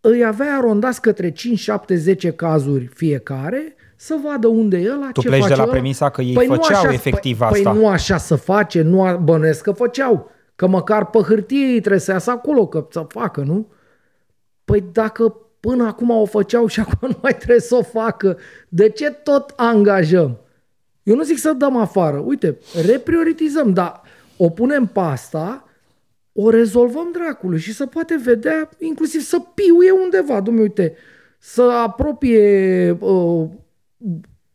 [0.00, 5.20] îi avea arondați către 5, 7, 10 cazuri fiecare să vadă unde e ăla, Tu
[5.20, 5.72] ce pleci de face la ăla.
[5.72, 7.70] premisa că ei nu făceau așa, efectiv păi, asta.
[7.70, 10.30] Păi nu așa să face, nu a- bănuiesc că făceau.
[10.56, 13.66] Că măcar pe hârtie ei trebuie să iasă acolo, că să facă, nu?
[14.64, 18.38] Păi dacă până acum o făceau și acum nu mai trebuie să o facă,
[18.68, 20.38] de ce tot angajăm?
[21.02, 22.16] Eu nu zic să dăm afară.
[22.18, 24.00] Uite, reprioritizăm, dar
[24.36, 25.64] o punem pe asta,
[26.32, 30.42] o rezolvăm dracului și să poate vedea, inclusiv să piuie undeva.
[30.42, 30.94] Dom'le, uite,
[31.38, 33.46] să apropie uh,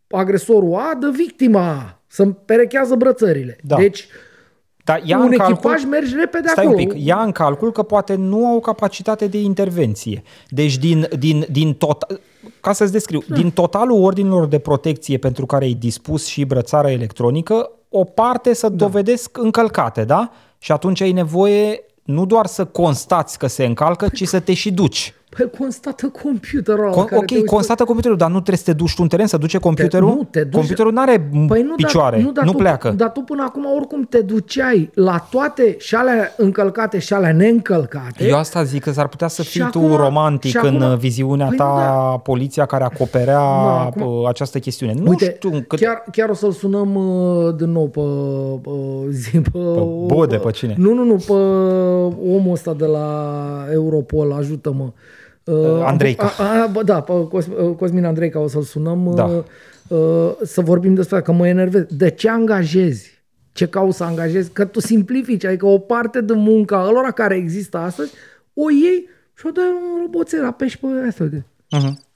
[0.09, 3.57] agresorul A de victima A, să perechează brățările.
[3.63, 3.75] Da.
[3.75, 4.07] Deci,
[4.83, 6.79] Dar ia un în calcul, echipaj mergi repede stai acolo.
[6.81, 10.23] un pic, ia în calcul că poate nu au capacitate de intervenție.
[10.49, 12.21] Deci din, din, din tot,
[12.61, 13.35] ca să-ți descriu, Da.
[13.35, 18.69] din totalul ordinilor de protecție pentru care ai dispus și brățară electronică, o parte să
[18.69, 18.75] da.
[18.75, 20.31] dovedesc încălcate, da?
[20.57, 24.71] Și atunci ai nevoie nu doar să constați că se încalcă, ci să te și
[24.71, 25.13] duci.
[25.37, 28.57] Păi constată computerul ăla Con- care te ok, uiți pe- constată computerul, dar nu trebuie
[28.57, 30.07] să te duci tu în teren să duce computerul?
[30.09, 32.89] nu, te duci- Computerul nu are Păi nu, picioare, dar, nu, dar nu tu, pleacă.
[32.89, 38.25] Dar tu până acum oricum te duceai la toate și alea încălcate și alea neîncălcate.
[38.27, 40.97] Eu asta zic că s-ar putea să Și fii tu acum- romantic și acum- în
[40.97, 42.17] viziunea Păi ta, nu, da.
[42.23, 44.93] poliția care acoperea Da, acum- uh, această chestiune.
[44.93, 45.79] Nu Uite, știu cât...
[45.79, 47.99] chiar, chiar o să-l sunăm uh, din nou pe,
[48.69, 49.59] uh, zi, pe,
[50.05, 50.75] Bode, pe cine?
[50.77, 51.31] Nu, nu, nu, pe
[52.33, 53.05] omul ăsta de la
[53.71, 54.83] Europol, ajută-mă.
[54.83, 54.91] Uh,
[55.83, 56.33] Andreica.
[56.37, 59.23] A, a, bă, da, pe Cos, uh, Cosmin Andreica o să-l sunăm Da.
[59.25, 59.43] uh,
[59.87, 61.83] uh, să vorbim despre asta, că mă enervez.
[61.89, 63.11] De ce angajezi?
[63.51, 64.51] Ce cauți să angajezi?
[64.51, 68.13] Că tu simplifici, adică o parte din munca lor care există astăzi,
[68.53, 71.23] o iei și o dai un roboțel, apeși pe asta.
[71.23, 71.45] uite.
[71.77, 72.12] Uh-huh.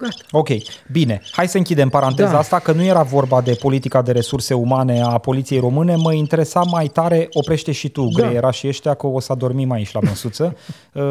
[0.00, 0.14] Gata.
[0.30, 0.48] Ok,
[0.92, 1.20] bine.
[1.32, 2.38] Hai să închidem paranteza Da.
[2.38, 5.94] asta, că nu era vorba de politica de resurse umane a poliției române.
[5.96, 8.22] Mă interesa mai tare, oprește și tu, Da.
[8.22, 10.56] greiera și ăștia, că o să adormim aici la măsuță.
[10.94, 11.02] uh,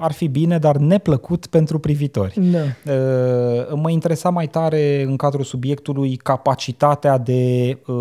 [0.00, 2.34] ar fi bine, dar neplăcut pentru privitori.
[2.40, 2.92] Da.
[2.92, 7.96] Uh, mă interesa mai tare în cadrul subiectului capacitatea de uh,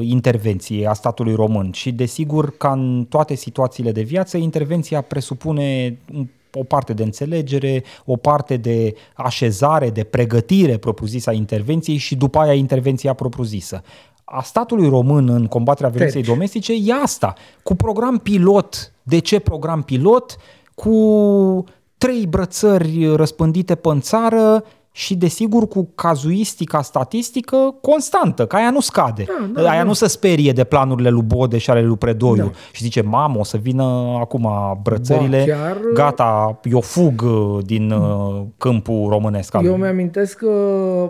[0.00, 6.26] intervenție a statului român și desigur ca în toate situațiile de viață, intervenția presupune un-
[6.54, 12.38] o parte de înțelegere, o parte de așezare, de pregătire propriu-zisă a intervenției și după
[12.38, 13.82] aia intervenția propriu-zisă.
[14.24, 16.34] A statului român în combaterea violenței Terci.
[16.34, 18.92] domestice e asta, cu program pilot.
[19.02, 20.36] De ce program pilot?
[20.74, 21.64] Cu
[21.98, 29.24] trei brățări răspândite pe țară și desigur cu cazuistica statistică constantă, că aia nu scade.
[29.54, 29.86] Da, da, aia da.
[29.86, 32.50] nu se sperie de planurile lui Bode și ale lui Predoiu Da.
[32.72, 33.82] și zice, mamă, o să vină
[34.20, 34.48] acum
[34.82, 39.54] brățările, Ba, chiar- gata, eu fug uh, din uh, câmpul românesc.
[39.54, 40.46] al- Eu mi-amintesc că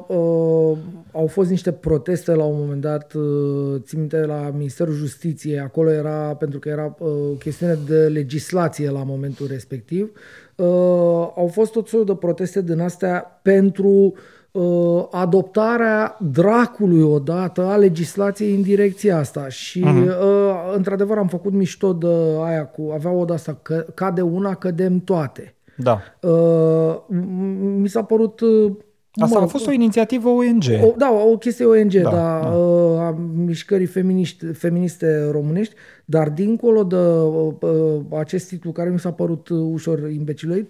[0.06, 0.76] uh,
[1.12, 5.90] au fost niște proteste la un moment dat, uh, țin minte, la Ministerul Justiției, acolo
[5.90, 7.08] era, pentru că era uh,
[7.38, 10.10] chestiune de legislație la momentul respectiv,
[10.60, 14.12] uh, au fost tot felul de proteste din astea pentru
[14.50, 21.92] uh, adoptarea dracului odată a legislației în direcția asta și uh, într-adevăr am făcut mișto
[21.92, 22.14] de
[22.44, 25.54] aia cu, avea o de asta, că cade una, cădem toate.
[25.76, 26.00] Da.
[26.20, 28.40] Uh, m- mi s-a părut...
[28.40, 28.72] Uh,
[29.12, 30.64] Asta mă, a fost o inițiativă ONG.
[30.82, 32.56] o, da, o chestie ONG, Da, da, da, da.
[32.56, 35.74] Uh, a mișcării feminiști, feministe românești,
[36.04, 40.68] dar dincolo de uh, uh, acest titlu care mi s-a părut uh, ușor imbeciloid,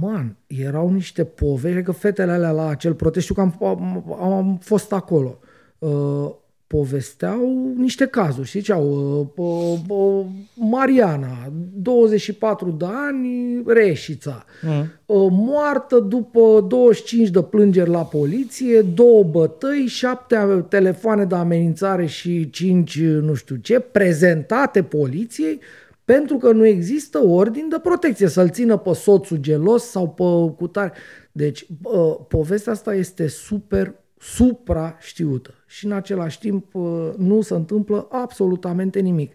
[0.00, 4.58] man, erau niște povești, că fetele alea la acel protest, știu că am, am, am
[4.60, 5.38] fost acolo,
[5.78, 6.30] uh,
[6.68, 8.84] povesteau niște cazuri, știi, ziceau,
[9.20, 14.80] uh, uh, uh, Mariana, 24 de ani, Reșița, Mm.
[15.06, 20.36] uh, moartă după 25 de plângeri la poliție, două bătăi, șapte
[20.68, 25.60] telefoane de amenințare și cinci nu știu ce, prezentate poliției
[26.04, 30.92] pentru că nu există ordin de protecție, să-l țină pe soțul gelos sau pe cutare.
[31.32, 37.54] Deci, uh, povestea asta este super supra știută și în același timp uh, nu se
[37.54, 39.32] întâmplă absolutamente nimic.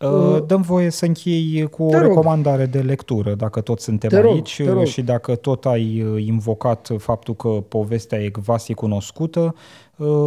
[0.00, 2.06] Uh, Dăm voie să închei cu o Te rog.
[2.08, 4.80] recomandare de lectură, dacă tot suntem Te rog, aici te rog.
[4.80, 9.60] uh, și dacă tot ai uh, invocat faptul că povestea e quasi cunoscută, uh,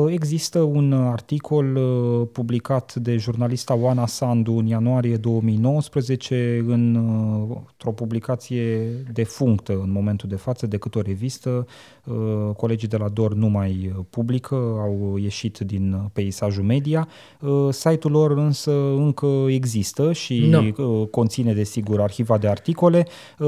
[0.07, 7.91] există un articol uh, publicat de jurnalista Oana Sandu în ianuarie 2019 în, uh, într-o
[7.91, 11.65] publicație defunctă în momentul de față decât o revistă.
[12.05, 12.15] Uh,
[12.57, 17.07] Colegii de la DOR nu mai uh, publică, au ieșit din uh, peisajul media.
[17.41, 20.73] Uh, Site-ul lor însă încă există și Nu.
[21.01, 23.07] uh, conține desigur arhiva de articole.
[23.39, 23.47] Uh,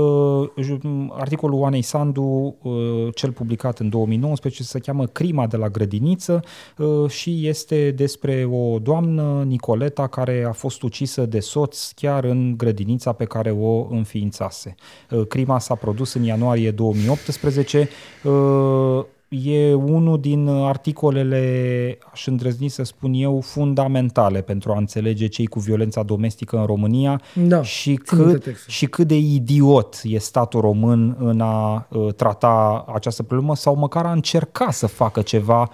[0.62, 0.78] ju-
[1.12, 2.74] Articolul Oanei Sandu, uh,
[3.16, 5.68] cel publicat în 2019, se cheamă Crima de la
[6.10, 6.44] grădiniță
[6.78, 12.54] uh, și este despre o doamnă, Nicoleta, care a fost ucisă de soț chiar în
[12.58, 14.76] grădinița pe care o înființase.
[15.10, 17.90] Uh, Crima s-a produs în ianuarie 2018.
[18.24, 25.46] Uh, E unul din articolele, aș îndrăzni să spun eu, fundamentale pentru a înțelege cei
[25.46, 28.72] cu violența domestică în România Da, și, țin minte cât, textul.
[28.74, 34.06] și cât de idiot e statul român în a uh, trata această problemă sau măcar
[34.06, 35.68] a încerca să facă ceva uh,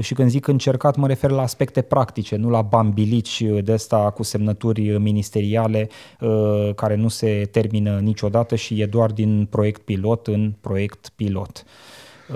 [0.00, 4.10] și când zic încercat mă refer la aspecte practice, nu la bambilici uh, de asta
[4.10, 5.88] cu semnături ministeriale
[6.20, 11.64] uh, care nu se termină niciodată și e doar din proiect pilot în proiect pilot.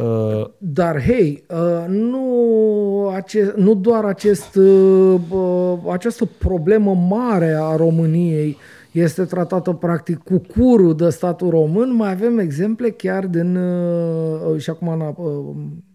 [0.02, 7.76] Uh, Dar, hei, uh, nu, ace- nu doar acest, uh, uh, această problemă mare a
[7.76, 8.56] României
[8.93, 14.70] este tratată practic cu curul de statul român, mai avem exemple chiar din, uh, și
[14.70, 15.93] acum na, uh, n-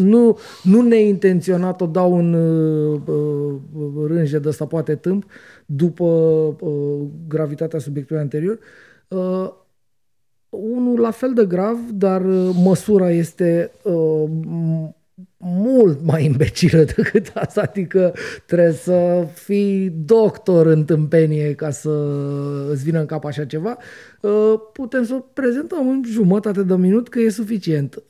[0.00, 5.24] nu, nu neintenționat o dau în uh, uh, rânje de asta poate tâmp
[5.66, 8.58] după uh, gravitatea subiectului anterior.
[9.08, 9.52] Uh,
[10.48, 14.94] unul la fel de grav, dar uh, măsura este uh, m-
[15.38, 18.14] mult mai imbecilă decât asta, adică
[18.46, 21.90] trebuie să fii doctor în tâmpenie ca să
[22.70, 23.76] îți vină în cap așa ceva.
[24.20, 28.02] Uh, putem să prezentăm în jumătate de minut că e suficient.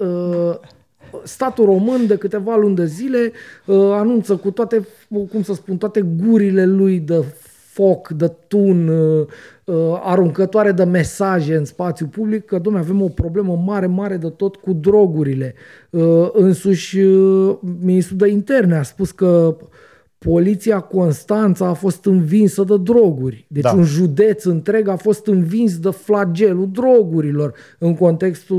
[1.16, 3.32] Uh, statul român de câteva luni de zile
[3.64, 4.86] uh, anunță cu toate,
[5.30, 7.24] cum să spun, toate gurile lui de
[7.76, 9.26] foc, de tun, uh,
[9.64, 14.28] uh, aruncătoare de mesaje în spațiu public, că, domnule, avem o problemă mare, mare de
[14.28, 15.54] tot cu drogurile.
[15.90, 19.56] Uh, Însuși, uh, ministrul de interne a spus că
[20.30, 23.46] poliția Constanța a fost învinsă de droguri.
[23.48, 23.72] Deci Da.
[23.72, 28.56] un județ întreg a fost învins de flagelul drogurilor în contextul,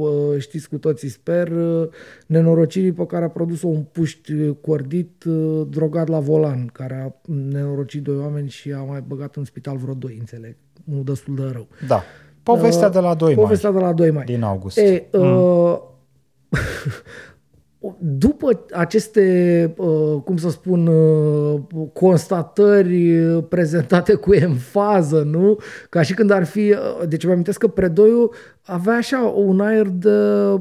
[0.00, 1.88] uh, știți cu toții, sper, uh,
[2.26, 8.02] nenorocirii pe care a produs-o un puști cordit uh, drogat la volan, care a nenorocit
[8.02, 10.56] doi oameni și a mai băgat în spital vreo doi, înțeleg.
[10.90, 11.66] Unul destul de rău.
[11.86, 12.02] Da.
[12.42, 14.24] Povestea de la 2 mai, Povestea de la 2 mai.
[14.24, 14.78] din august.
[14.78, 15.78] E, uh,
[17.98, 21.60] după aceste, uh, cum să spun, uh,
[21.92, 25.58] constatări uh, prezentate cu emfază, nu?
[25.88, 26.70] Ca și când ar fi...
[26.70, 28.30] uh, Deci vă amintesc că Predoiu
[28.72, 30.10] avea așa un aer de,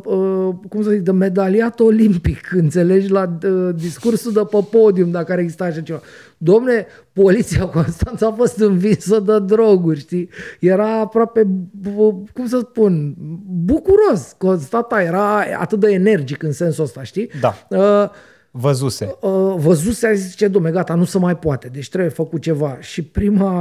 [0.06, 5.32] uh, cum să zic, de medaliat olimpic, înțelegi, la uh, discursul de pe podium, dacă
[5.32, 6.02] ar exista așa ceva.
[6.38, 10.30] Domne, poliția Constanța a fost învinsă de droguri, știi?
[10.60, 13.16] Era aproape, bu- cum să spun,
[13.66, 14.36] bucuros.
[14.38, 17.30] Constata era atât de energic în sensul ăsta, știi?
[17.42, 17.54] Da.
[17.70, 18.10] Uh,
[18.52, 19.16] Văzuse.
[19.22, 22.78] uh, văzuse, a zis, ce domne, gata, nu se mai poate, deci trebuie făcut ceva.
[22.80, 23.52] Și prima,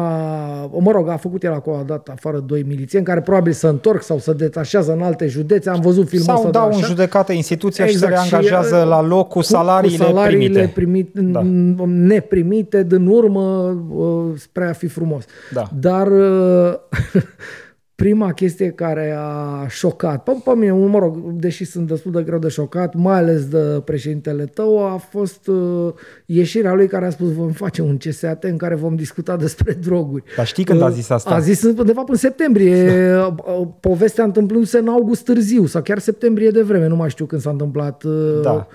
[0.78, 4.02] mă rog, a făcut el acolo, a dat afară doi milițieni care probabil se întorc
[4.02, 5.70] sau se detașează în alte județe.
[5.70, 6.86] Am văzut filmul ăsta Sau de dau în așa.
[6.86, 11.10] judecată instituția și se Exact, reangajează și, uh, la loc cu salariile, cu salariile primite.
[11.12, 11.40] primit, Da.
[11.42, 11.84] da.
[11.86, 15.24] neprimite din urmă uh, spre a fi frumos.
[15.52, 15.68] Da.
[15.80, 16.74] Dar uh,
[18.02, 22.38] prima chestie care a șocat, pe, pe mine, mă rog, deși sunt destul de greu
[22.38, 25.92] de șocat, mai ales de președintele tău, a fost uh,
[26.26, 30.22] ieșirea lui care a spus vom face un CSAT în care vom discuta despre droguri.
[30.36, 31.30] Dar știi când a Uh, zis asta?
[31.30, 33.16] A zis, de fapt, în septembrie.
[33.16, 37.40] Uh, Povestea întâmplându-se în august târziu, sau chiar septembrie de vreme, nu mai știu când
[37.40, 38.04] s-a întâmplat.
[38.04, 38.66] uh, Da.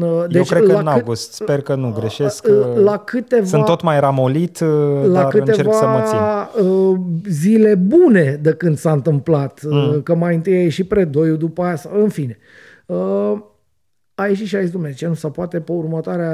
[0.00, 1.32] Uh, Eu cred că la în cât- august.
[1.32, 2.46] Sper că nu greșesc.
[2.48, 4.68] uh, la câteva, Sunt tot mai ramolit, uh,
[5.06, 6.18] la dar încerc să mă țin.
[6.18, 6.96] câteva uh,
[7.28, 9.60] zile bune de când s-a întâmplat.
[9.68, 10.00] Mm.
[10.02, 12.38] Că mai întâi a ieșit predoiul, după aia, s- în fine.
[14.18, 16.32] Uh, a ieșit și a zis, domnule, ce nu se poate pe următoarea,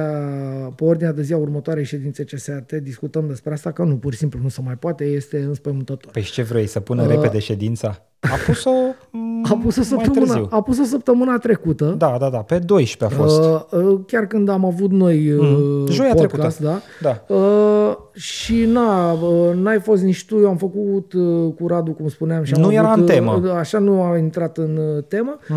[0.76, 4.18] pe ordinea de zi a următoarei ședințe CSAT, discutăm despre asta, că nu, pur și
[4.18, 6.12] simplu nu se mai poate, este înspăimântător.
[6.12, 8.06] Păi și ce vrei, să pună repede ședința?
[8.20, 8.70] A pus-o
[9.10, 10.46] mm, Uh, A pus-o mai săptămâna, târziu.
[10.50, 11.94] a pus-o săptămâna trecută.
[11.98, 13.40] Da, da, da, pe 12 a fost.
[13.72, 15.86] Uh, uh, chiar când am avut noi uh, Mm.
[15.90, 16.82] Joia podcast, trecută.
[17.00, 17.24] da?
[17.28, 17.34] Da.
[17.34, 22.09] Uh, și na, uh, n-ai fost nici tu, eu am făcut uh, cu Radu, cum
[22.09, 22.42] spuneam.
[22.44, 23.40] Și am Nu avut, era în uh, temă.
[23.44, 25.38] uh, Așa nu a intrat în uh, temă.
[25.48, 25.56] Mm.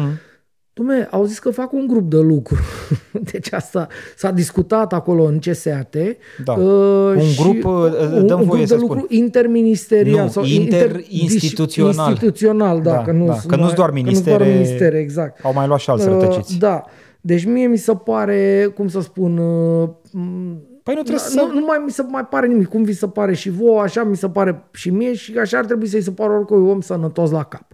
[0.81, 2.55] Dom'le, au zis că fac un grup de lucru.
[3.31, 5.95] Deci asta s-a discutat acolo în CSAT.
[6.45, 6.53] Da.
[6.53, 7.71] Uh, Un și grup, uh,
[8.15, 9.17] un, dăm un voie grup să de lucru spun.
[9.17, 10.23] interministerial.
[10.25, 12.09] Nu, sau interinstituțional.
[12.09, 12.91] Instituțional, da.
[12.91, 15.39] Da, că nu da, sunt că nu-s mai- doar că nu-s doar ministere- ministere, exact.
[15.43, 16.57] Au mai luat și alți Uh, rătăciți.
[16.57, 16.83] Da.
[17.21, 21.47] Deci mie mi se pare, cum să spun, uh, m- Păi nu trebuie nu, să...
[21.53, 22.67] nu mai mi se mai pare nimic.
[22.67, 25.65] Cum vi se pare și vouă, așa mi se pare și mie și așa ar
[25.65, 27.65] trebui să-i se pară oricui om sănătos la cap.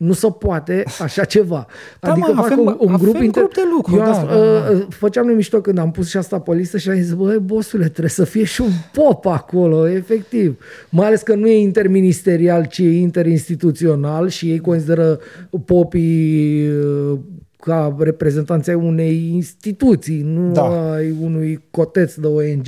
[0.00, 1.66] Nu se poate așa ceva.
[2.00, 3.42] Da, adică mă, fac avem- un, un avem grup, inter...
[3.42, 4.34] grup de lucru, Eu am, da, sp- da,
[4.68, 4.70] da.
[4.76, 7.38] uh, Făceam noi mișto când am pus și asta pe listă și am zis, băi,
[7.38, 10.58] bosule, trebuie să fie și un pop acolo, efectiv.
[10.88, 15.18] Mai ales că nu e interministerial, ci e interinstituțional și ei consideră
[15.64, 17.18] popii uh,
[17.60, 20.92] ca reprezentanții ai unei instituții, nu Da.
[20.92, 22.66] ai unui coteț de ONG,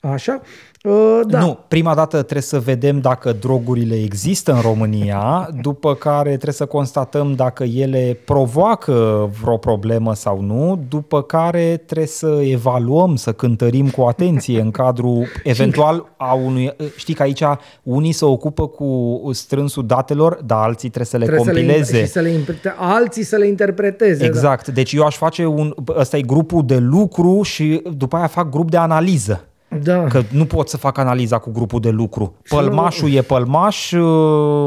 [0.00, 0.40] așa.
[0.42, 0.46] Uh,
[1.26, 1.40] da.
[1.40, 6.66] Nu, prima dată trebuie să vedem dacă drogurile există în România, după care trebuie să
[6.66, 13.90] constatăm dacă ele provoacă vreo problemă sau nu, după care trebuie să evaluăm, să cântărim
[13.90, 16.72] cu atenție în cadrul eventual a unui...
[16.96, 17.42] Știi că aici
[17.82, 21.84] unii se ocupă cu strânsul datelor, dar alții trebuie să le Trebuie compileze.
[21.84, 24.18] Să le, și să le interprete, alții să le interpreteze.
[24.18, 24.24] Da.
[24.24, 24.68] Exact.
[24.68, 25.74] Deci eu aș face un...
[25.96, 29.46] Ăsta e grupul de lucru și după aia fac grup de analiză.
[29.82, 30.04] Da.
[30.04, 32.34] Că nu pot să fac analiza cu grupul de lucru.
[32.42, 34.00] Și nu- Pălmașul e pălmaș, uh,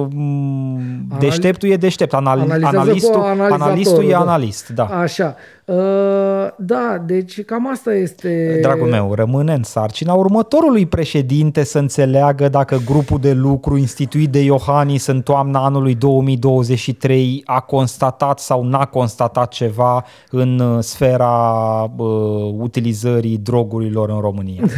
[0.09, 4.19] m, deșteptul e deștept, anal, Analizează cu analistul, analizatorul, analistul e da.
[4.19, 4.69] analist.
[4.69, 4.83] Da.
[4.83, 5.35] Așa.
[5.65, 8.57] Uh, da, deci cam asta este...
[8.61, 14.39] Dragul meu, rămâne în sarcina următorului președinte să înțeleagă dacă grupul de lucru instituit de
[14.39, 22.53] Iohannis în toamna anului 2023 a constatat sau n-a constatat ceva în uh, sfera uh,
[22.57, 24.63] utilizării drogurilor în România.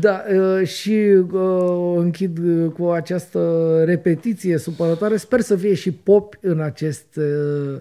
[0.00, 0.90] Da, uh, și
[1.32, 3.40] uh, închid uh, cu această
[3.84, 5.16] repetiție supărătoare.
[5.16, 7.24] Sper să fie și pop în acest uh,
[7.74, 7.80] uh,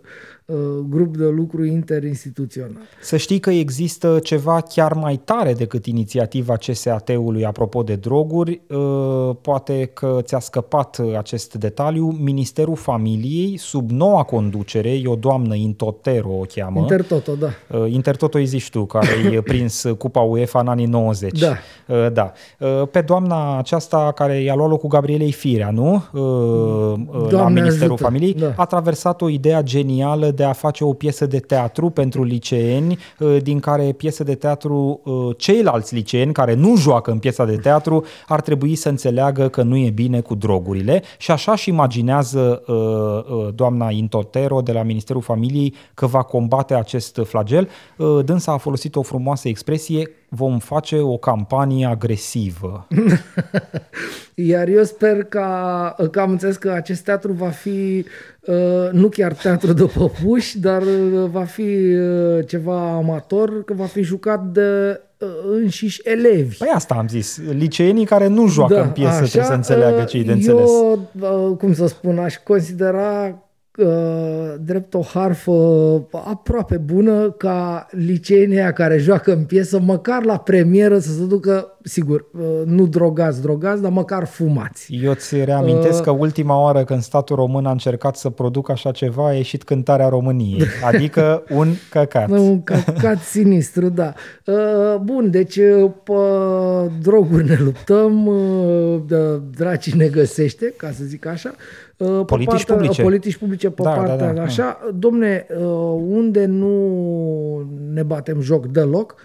[0.89, 2.81] grup de lucru interinstituțional.
[3.01, 8.61] Să știi că există ceva chiar mai tare decât inițiativa CSAT-ului apropo de droguri.
[8.69, 8.77] Uh,
[9.41, 12.17] Poate că ți-a scăpat acest detaliu.
[12.19, 16.79] Ministerul Familiei, sub noua conducere, e o doamnă Intotero o cheamă.
[16.79, 17.77] Intertoto, da.
[17.77, 21.39] Uh, Intertoto îi zici tu, care i-a prins Cupa UEFA în anii 90.
[21.39, 21.47] Da.
[21.87, 22.31] Uh, Da.
[22.59, 26.03] Uh, Pe doamna aceasta care i-a luat locul Gabrielei Firea, nu?
[26.13, 28.53] Uh, uh, La Doamne Ministerul ajută, Familiei, da.
[28.55, 33.37] a traversat o idee genială de a face o piesă de teatru pentru liceeni, uh,
[33.41, 38.05] din care piesă de teatru uh, ceilalți liceeni care nu joacă în piesa de teatru
[38.27, 42.63] ar trebui să înțeleagă că nu e bine cu drogurile și așa și imaginează
[43.55, 47.69] doamna Intotero de la Ministerul Familiei că va combate acest flagel.
[48.25, 52.87] Dânsa a folosit o frumoasă expresie, vom face o campanie agresivă.
[54.33, 58.05] Iar eu sper ca, că am înțeles că acest teatru va fi
[58.39, 63.85] uh, nu chiar teatru de păpuși, dar uh, va fi uh, ceva amator, că va
[63.85, 65.01] fi jucat de
[65.51, 66.57] înșiși elevi.
[66.57, 67.41] Păi asta am zis.
[67.51, 70.69] Liceenii care nu joacă da, în piesă așa, trebuie să înțeleagă ce de înțeles.
[71.21, 73.48] Eu, cum să spun, aș considera Uh,
[74.61, 75.51] drept o harfă
[76.11, 82.25] aproape bună ca liceenii care joacă în piesă, măcar la premieră să se ducă, sigur,
[82.33, 84.99] uh, nu drogați, drogați, dar măcar fumați.
[85.03, 88.91] Eu ți reamintesc uh, că ultima oară când statul român a încercat să producă așa
[88.91, 92.29] ceva, a ieșit cântarea României, adică un căcat.
[92.29, 94.13] Un căcat sinistru, da.
[94.45, 94.55] Uh,
[95.01, 95.59] bun, deci
[96.03, 96.13] pe
[97.01, 98.29] droguri ne luptăm,
[99.57, 101.55] dracii ne găsește, ca să zic așa,
[101.99, 103.01] Uh, politici partea, publice.
[103.01, 104.79] Politici publice pe da, partea da, da, așa.
[104.83, 104.91] Da.
[104.91, 106.71] Domne, uh, unde nu
[107.93, 109.15] ne batem joc deloc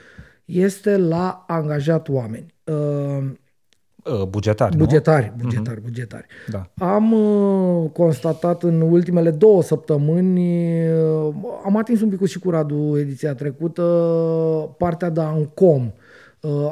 [0.44, 2.54] este la angajat oameni.
[2.64, 5.42] Uh, bugetari, Bugetari, nu?
[5.42, 5.84] bugetari, uh-huh.
[5.84, 6.26] bugetari.
[6.50, 6.70] Da.
[6.86, 7.14] Am
[7.92, 10.86] constatat în ultimele două săptămâni,
[11.64, 13.82] am atins un pic și cu Radu ediția trecută,
[14.78, 15.92] partea de Ancom.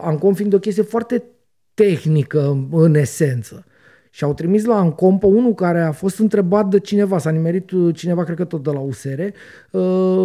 [0.03, 1.23] Ancom fiind o chestie foarte
[1.75, 3.65] tehnică în esență.
[4.11, 7.71] Și au trimis la Ancom pe unul care a fost întrebat de cineva, s-a nimerit
[7.71, 9.31] uh, cineva, cred că tot de la USR, uh,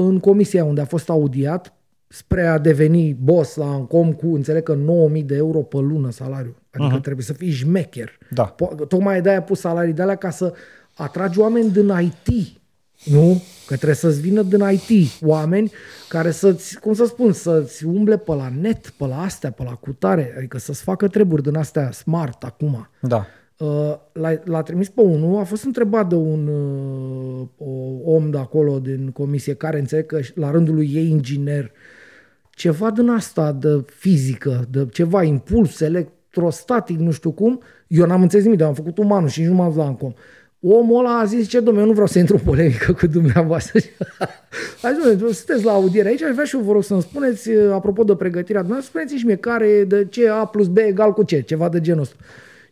[0.07, 1.76] în comisia unde a fost audiat
[2.07, 6.55] spre a deveni boss la Ancom cu, înțeleg că 9000 de euro pe lună salariu.
[6.71, 7.01] Adică uh-huh.
[7.01, 8.17] trebuie să fii șmecher.
[8.29, 8.55] Da.
[8.88, 10.53] Tocmai de-aia pus salarii de alea ca să
[10.93, 12.57] atragi oameni din IT.
[13.03, 13.41] Nu?
[13.65, 15.71] Că trebuie să-ți vină din IT oameni
[16.09, 19.71] care să-ți, cum să spun, să-ți umble pe la net, pe la astea, pe la
[19.73, 22.89] cutare, adică să-ți facă treburi din astea smart acum.
[23.01, 23.25] Da.
[23.57, 27.47] Uh, l-a, l-a trimis pe unul, a fost întrebat de un uh,
[28.03, 31.71] om de acolo din comisie care înțeleg că la rândul lui e inginer,
[32.57, 38.43] ceva din asta de fizică, de ceva impuls electrostatic, nu știu cum, eu n-am înțeles
[38.43, 40.15] nimic, dar am făcut umanul și nici nu m-am la cum.
[40.59, 43.79] Omul ăla a zis, ce domnule, eu nu vreau să intru în polemică cu dumneavoastră.
[44.81, 48.03] Hai, domnule, sunteți la audiere aici, aș vrea și eu vă rog să-mi spuneți, apropo
[48.03, 51.69] de pregătirea dumneavoastră, spuneți-și mie care, de ce A plus B egal cu ce, ceva
[51.69, 52.15] de genul ăsta.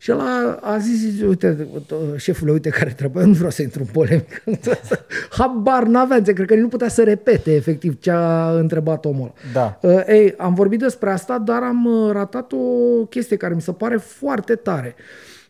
[0.06, 1.68] Și el a, a zis, uite,
[2.15, 4.41] șefule, uite care trebuie, eu nu vreau să intru în polemică.
[5.38, 9.80] Habar n-avea, cred că nu putea să repete efectiv ce a întrebat omul Da.
[9.82, 13.72] Uh, ei, am vorbit despre asta, dar am uh, ratat o chestie care mi se
[13.72, 14.95] pare foarte tare.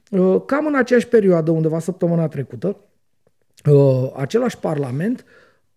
[0.10, 2.78] Uh, cam în aceeași perioadă, undeva săptămâna trecută,
[4.16, 5.26] același parlament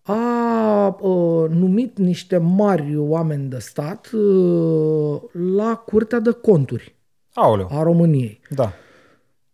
[0.02, 5.20] a uh, numit niște mari oameni de stat uh,
[5.56, 6.96] la Curtea de Conturi
[7.43, 7.69] Aoleu.
[7.73, 8.40] a României.
[8.51, 8.73] Da.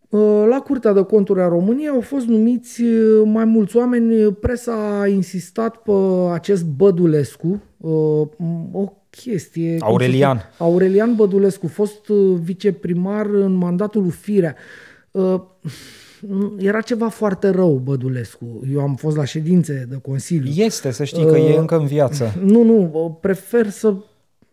[0.08, 4.32] Uh, la Curtea de Conturi a României au fost numiți uh, mai mulți oameni.
[4.32, 5.92] Presa a insistat pe
[6.32, 8.26] acest Bădulescu, uh,
[8.72, 9.76] o chestie...
[9.80, 10.40] Aurelian.
[10.58, 12.06] Aurelian Bădulescu, fost
[12.42, 14.56] viceprimar în mandatul lui Firea.
[16.58, 18.62] Era ceva foarte rău, Bădulescu.
[18.72, 20.64] Eu am fost la ședințe de Consiliu.
[20.64, 22.34] Este, să știi că e încă în viață.
[22.42, 23.94] Nu, nu, prefer să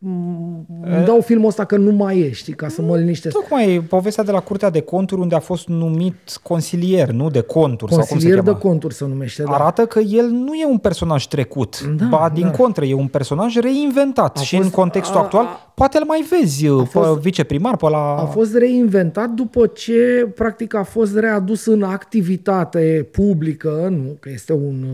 [0.03, 3.35] îmi dau filmul ăsta că nu mai e, știi, ca să mă liniștesc.
[3.35, 7.91] Tocmai povestea de la Curtea de Conturi unde a fost numit consilier, nu de conturi.
[7.91, 9.51] Consilier sau cum se de conturi se numește, da.
[9.51, 12.51] Arată că el nu e un personaj trecut, da, ba din da.
[12.51, 16.05] contră, e un personaj reinventat a și fost, în contextul a, actual a, poate îl
[16.05, 18.15] mai vezi a fost, pe viceprimar, pe la...
[18.15, 24.53] A fost reinventat după ce practic a fost readus în activitate publică, nu, că este
[24.53, 24.85] un,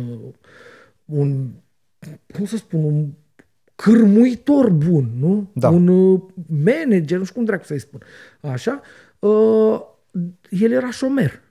[1.05, 1.47] un
[2.33, 3.05] cum să spun, un
[3.77, 5.49] cârmuitor bun, nu?
[5.53, 5.69] Da.
[5.69, 8.01] Un uh, manager, nu știu cum dracu să-i spun.
[8.41, 8.81] Așa.
[9.19, 9.81] Uh,
[10.49, 11.41] el era șomer.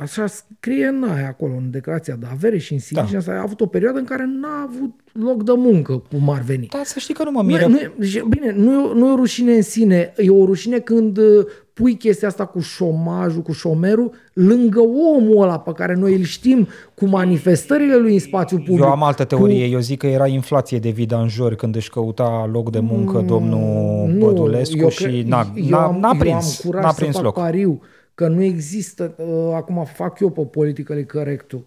[0.00, 3.06] Așa scrie în aia acolo, în declarația de avere și în CV da.
[3.06, 6.40] și asta a avut o perioadă în care n-a avut loc de muncă, cum ar
[6.40, 6.66] veni.
[6.70, 7.66] Da, să știi că nu mă miră.
[7.66, 11.46] Nu, nu, bine, nu, nu e o rușine în sine, e o rușine când uh,
[11.72, 14.80] pui chestia asta cu șomajul, cu șomerul, lângă
[15.16, 18.80] omul ăla pe care noi îl știm cu manifestările lui în spațiu public.
[18.80, 19.72] Eu am altă teorie, cu...
[19.72, 24.08] eu zic că era inflație de vidanjori când își căuta loc de muncă mm, domnul
[24.08, 27.34] nu, Bădulescu și n-a, n-a, n-a prins, eu am n-a prins să loc.
[27.34, 27.80] pariu
[28.16, 31.64] că nu există, uh, acum fac eu pe politică corectul,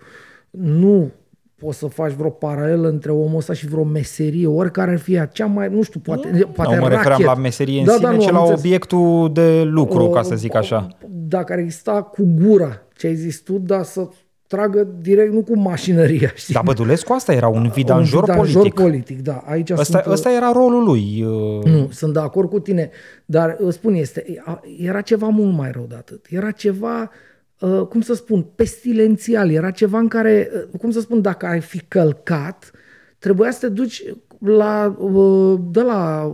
[0.50, 1.12] nu
[1.56, 5.46] poți să faci vreo paralelă între omul ăsta și vreo meserie, oricare ar fi cea
[5.46, 8.12] mai, nu știu, poate, nu, poate nu mă referam la meserie în da, sine, da,
[8.12, 8.60] nu, ci la înțeles.
[8.60, 10.88] obiectul de lucru, o, ca să zic așa.
[11.08, 14.08] Dacă ar exista cu gura ce ai zis tu, dar să
[14.50, 16.54] tragă direct, nu cu mașinăria, știi?
[16.54, 18.80] Dar Bădulescu asta era un vidanjor, un vidanjor politic.
[18.80, 19.44] politic, da.
[19.46, 21.24] Aici Ăsta, sunt, uh, ăsta era rolul lui.
[21.24, 22.90] uh, Nu, sunt de acord cu tine,
[23.26, 24.44] dar îți spun, este,
[24.78, 26.26] era ceva mult mai rău de atât.
[26.30, 27.12] Era ceva,
[27.60, 29.52] uh, cum să spun, pestilențial.
[29.52, 32.72] Era ceva în care, uh, cum să spun, dacă ai fi călcat,
[33.20, 34.04] trebuia să te duci
[34.40, 36.34] la, uh, de la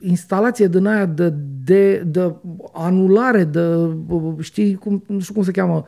[0.00, 1.34] instalație din aia de,
[1.64, 2.34] de, de
[2.72, 3.60] anulare, de,
[4.08, 5.84] uh, știi, cum, nu știu cum se cheamă,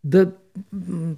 [0.00, 0.28] de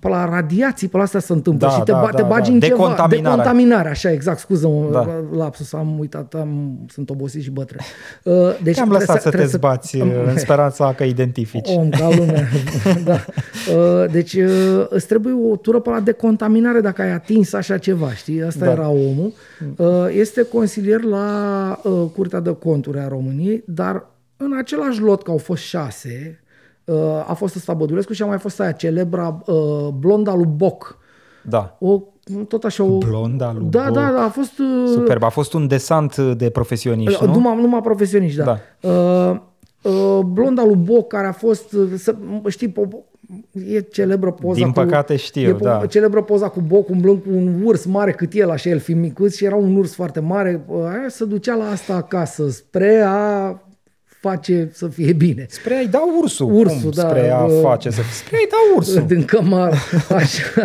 [0.01, 2.23] pe la radiații, pe la astea se întâmplă Da, și te, da, ba, da, te
[2.23, 2.55] bagi da.
[2.55, 2.77] în ceva.
[2.77, 3.31] Decontaminarea.
[3.37, 4.99] Decontaminare, așa, exact, scuză-mă, Da.
[4.99, 5.37] da.
[5.37, 7.81] lapsus, am uitat, am, sunt obosit și bătrân.
[8.25, 11.69] Uh, Deci Te-am trebuie lăsat să te trebuie zbați uh, în speranța că identifici.
[11.69, 12.49] Om ca lumea.
[13.05, 13.25] da.
[13.77, 18.13] Uh, Deci uh, îți trebuie o tură pe la decontaminare dacă ai atins așa ceva,
[18.13, 18.43] știi?
[18.43, 18.71] Asta Da.
[18.71, 19.33] era omul.
[19.77, 21.27] Uh, Este consilier la
[21.83, 26.42] uh, Curtea de Conturi a României, dar în același lot, că au fost șase, uh,
[27.27, 30.99] a fost ăsta Bădulescu și a mai fost aia celebra uh, blonda lui Boc.
[31.49, 31.77] Da.
[31.81, 32.01] O,
[32.49, 32.99] tot așa o...
[32.99, 33.95] Blonda lui Da, Boc.
[33.95, 34.59] da, da, a fost...
[34.59, 35.23] uh, Superb.
[35.23, 37.33] A fost un desant de profesioniști, nu?
[37.33, 38.45] numai, numai profesioniști, da.
[38.81, 38.89] Da.
[38.91, 39.41] Uh,
[39.83, 42.15] uh, blonda lui Boc, care a fost, uh, să,
[42.49, 43.11] știi, po-
[43.69, 44.73] e celebră poza Din cu...
[44.73, 45.87] păcate știu, e po- da.
[45.87, 49.35] celebră poza cu Boc umblând cu un urs mare cât el, așa el fiind micuț
[49.37, 50.65] și era un urs foarte mare.
[50.69, 53.49] Uh, Aia se ducea la asta acasă spre a
[54.23, 55.47] face să fie bine.
[55.49, 56.55] Spre a-i da ursul.
[56.55, 58.01] Ursul, Cum da, Spre a uh, face să...
[58.13, 59.07] Spre a-i da ursul.
[59.15, 59.77] din cămară,
[60.09, 60.43] așa.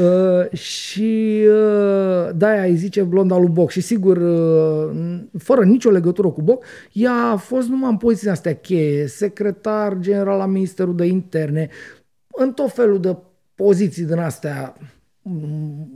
[0.00, 6.28] uh, și uh, de-aia îi zice blonda lui Boc și sigur, uh, fără nicio legătură
[6.28, 11.04] cu Boc, ea a fost numai în poziția astea cheie, secretar general la Ministerul de
[11.04, 11.68] Interne,
[12.30, 13.16] în tot felul de
[13.54, 14.74] poziții din astea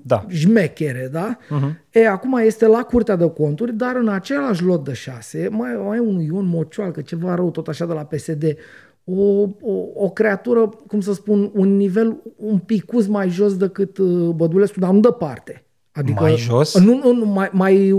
[0.02, 0.26] Da.
[0.28, 1.38] jmechere, da?
[1.38, 1.74] Uh-huh.
[1.90, 5.96] E, acum este la Curtea de Conturi, dar în același lot de șase, mai, mai
[5.96, 8.56] e un Ion Mocioalcă, ceva rău tot așa de la PSD,
[9.04, 9.22] o,
[9.60, 14.80] o, o creatură, cum să spun, un nivel un picuț mai jos decât uh, Bădulescu,
[14.80, 15.64] dar nu departe.
[15.92, 16.78] Adică, Mai jos?
[16.78, 17.94] Nu, nu, nu mai, mai,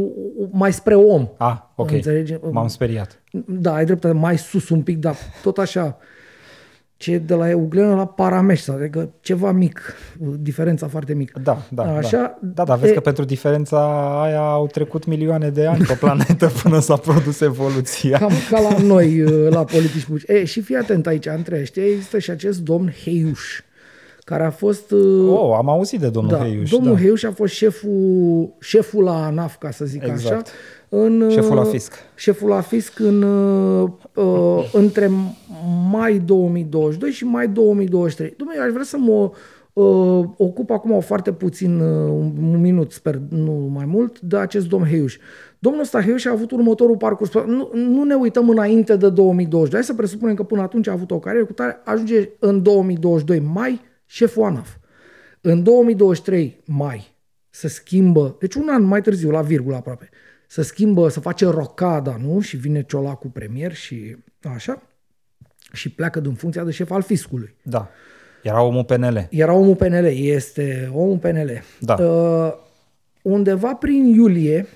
[0.52, 1.28] mai spre om.
[1.38, 1.92] Ah, ok.
[1.92, 2.36] Înțelegi?
[2.52, 3.22] M-am speriat.
[3.48, 5.98] Da, ai dreptate, mai sus un pic, dar tot așa.
[6.98, 9.82] Ce de la Euglenă la Parameș, adică ceva mic,
[10.40, 11.40] diferența foarte mică.
[11.44, 12.38] Da, da, Așa, da.
[12.54, 13.78] Da, dar vezi e- că pentru diferența
[14.24, 18.18] aia au trecut milioane de ani pe planetă până s-a produs evoluția.
[18.18, 20.28] Cam ca la noi, uh, la politici publici.
[20.28, 23.62] E, și fii atent aici, între ăștia există și acest domn Heiuș,
[24.24, 24.92] care a fost...
[24.92, 26.70] uh, Oh, am auzit de domnul da, Heiuș.
[26.70, 27.00] domnul da.
[27.00, 30.34] Heiuș a fost șeful, șeful la ANAF, ca să zic Exact.
[30.36, 30.42] așa.
[30.90, 31.94] În, uh, Șeful la fisc.
[32.16, 33.24] Șeful la fisc în,
[34.16, 35.10] uh, uh, între
[35.92, 38.34] mai 2022 și mai 2023.
[38.38, 39.32] Domnule, aș vrea să mă
[39.74, 44.68] uh, ocup acum foarte puțin, uh, un, un minut, sper, nu mai mult, de acest
[44.68, 45.18] domn Heiuș.
[45.60, 47.34] Domnul ăsta Heiuș a avut următorul parcurs.
[47.34, 49.80] Nu, nu ne uităm înainte de 2022.
[49.80, 51.82] Hai să presupunem că până atunci a avut o carieră cu tare.
[51.84, 54.76] Ajunge în 2022 mai șeful ANAF.
[55.42, 57.16] În 2023 mai
[57.50, 60.10] se schimbă, deci un an mai târziu, la virgulă aproape,
[60.48, 62.40] se schimbă, se face rocada, nu?
[62.40, 64.82] Și vine Ciolacu premier și așa
[65.74, 67.56] și pleacă din funcția de șef al fiscului.
[67.62, 67.90] Da.
[68.44, 69.28] Era omul PNL.
[69.30, 71.62] Era omul PNL, este omul PNL.
[71.80, 71.94] Da.
[71.94, 72.54] Uh,
[73.22, 74.68] undeva prin iulie,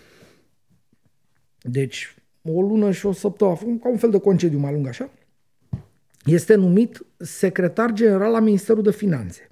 [1.61, 5.09] deci o lună și o săptămână, ca un fel de concediu mai lung așa,
[6.25, 9.47] este numit secretar general la Ministerul de Finanțe.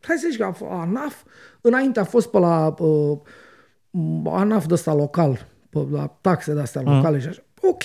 [0.00, 1.24] Hai să zici că a f- ANAF,
[1.60, 3.18] înainte a fost pe la uh,
[4.24, 7.42] ANAF de ăsta local, pe la taxe de astea locale și așa.
[7.60, 7.82] Ok,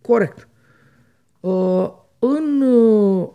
[0.00, 0.48] corect.
[1.40, 3.28] Uh, în uh,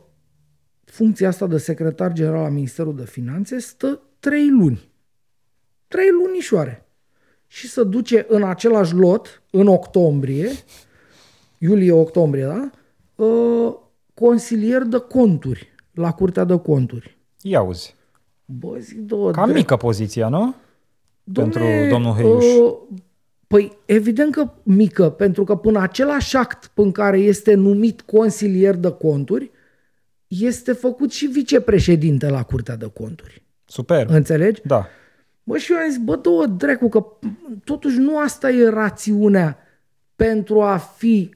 [0.83, 4.91] funcția asta de secretar general la Ministerul de Finanțe stă trei luni.
[5.87, 6.87] Trei lunișoare.
[7.47, 10.49] Și se duce în același lot, în octombrie,
[11.57, 12.69] iulie-octombrie, da?
[13.23, 13.75] Uh,
[14.13, 17.17] consilier de conturi la Curtea de Conturi.
[17.41, 17.95] Ia uzi.
[18.45, 20.55] Bă, zic două Cam mică poziția, nu?
[21.33, 22.45] Pentru domnul Heiuș.
[22.45, 22.77] Uh,
[23.47, 28.91] păi, evident că mică, pentru că până același act în care este numit consilier de
[28.91, 29.51] conturi,
[30.27, 33.43] este făcut și vicepreședinte la Curtea de Conturi.
[33.65, 34.09] Superb.
[34.09, 34.61] Înțelegi?
[34.65, 34.87] Da.
[35.43, 37.05] Bă, și eu am zis, bă, două dracu, că
[37.63, 39.57] totuși nu asta e rațiunea
[40.15, 41.33] pentru a fi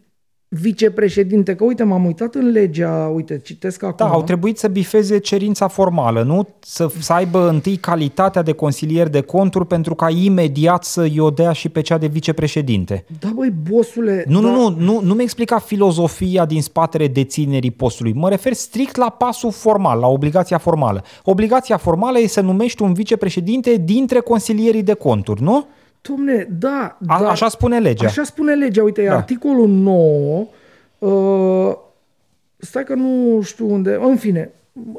[0.53, 1.55] vicepreședinte.
[1.55, 4.07] Că uite, m-am uitat în legea, uite, citesc acum.
[4.07, 6.47] Da, au trebuit să bifeze cerința formală, nu?
[6.59, 11.51] Să, să aibă întâi calitatea de consilier de conturi pentru ca imediat să-i o dea
[11.51, 13.05] și pe cea de vicepreședinte.
[13.19, 14.25] Da, băi, bosule.
[14.27, 18.13] Nu, da, nu, nu, nu, nu mi explica filozofia din spatele deținerii postului.
[18.13, 21.03] Mă refer strict la pasul formal, la obligația formală.
[21.23, 25.67] Obligația formală e să numești un vicepreședinte dintre consilierii de conturi, nu?
[26.07, 27.29] Domne, da, A, da.
[27.29, 28.05] Așa spune legea.
[28.05, 28.83] Așa spune legea.
[28.83, 29.09] Uite, Da.
[29.09, 29.15] da.
[29.15, 30.47] articolul 9
[30.99, 31.75] uh,
[32.57, 34.51] stai că nu știu unde, în fine,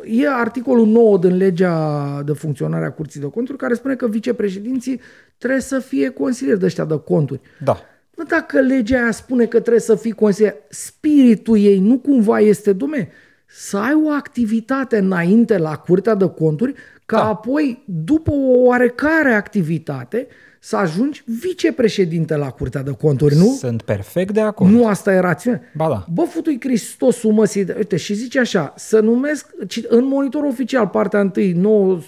[0.05, 5.01] e articolul 9 din legea de funcționare a Curții de Conturi care spune că vicepreședinții
[5.39, 7.40] trebuie să fie consilieri de ăștia de conturi.
[7.64, 7.76] Da.
[8.16, 12.72] Mă, dacă legea aia spune că trebuie să fii consilier, spiritul ei nu cumva este,
[12.72, 13.09] dume,
[13.47, 16.74] să ai o activitate înainte la Curtea de Conturi,
[17.06, 17.28] ca Da.
[17.28, 20.26] apoi, după o oarecare activitate,
[20.65, 23.57] să ajungi vicepreședinte la Curtea de Conturi, nu?
[23.59, 24.70] Sunt perfect de acord.
[24.70, 25.61] Nu asta e rațiunea.
[25.74, 26.07] Ba da.
[26.15, 27.66] Bă, futui Hristos măsii.
[27.77, 31.99] Uite, și zice așa, să numesc, ci- în monitor oficial, partea 1, 9,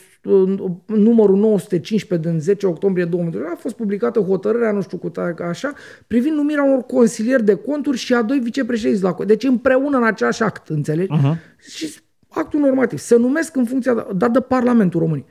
[0.86, 5.44] numărul 915 din 10 octombrie 2020, a fost publicată hotărârea, nu știu cu tare, ca
[5.44, 5.72] așa,
[6.06, 10.42] privind numirea unor consilieri de conturi și a doi vicepreședinți la Deci împreună în același
[10.42, 11.12] act, înțelegi?
[11.16, 11.58] Uh-huh.
[11.58, 11.94] Și
[12.28, 12.98] actul normativ.
[12.98, 15.26] Se numesc în funcția, de, dat de Parlamentul României.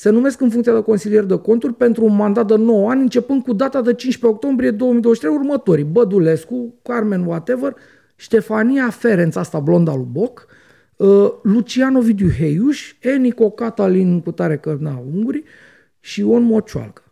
[0.00, 3.42] Se numesc în funcția de consilier de conturi pentru un mandat de 9 ani, începând
[3.42, 5.84] cu data de 15 octombrie 2023 următorii.
[5.84, 7.76] Bădulescu, Carmen Whatever,
[8.16, 10.46] Ștefania Ferenț, asta blonda lui Boc,
[10.96, 15.44] uh, Luciano Ovidiu Heiuș, Enico Catalin cu tare că, na, ungurii,
[16.00, 17.02] și Ion Mocioalcă.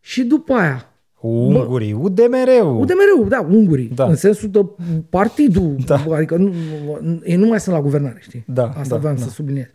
[0.00, 0.90] Și după aia,
[1.20, 2.80] Ungurii, UDMR-ul.
[2.80, 4.04] UDMR-ul, da, ungurii, Da.
[4.04, 4.10] da.
[4.10, 4.66] în sensul de
[5.10, 6.04] partidul, da.
[6.10, 6.52] adică nu,
[7.00, 8.44] nu- ei nu mai sunt la guvernare, știi?
[8.46, 9.20] Da, Asta da, vreau da.
[9.20, 9.66] să subliniez.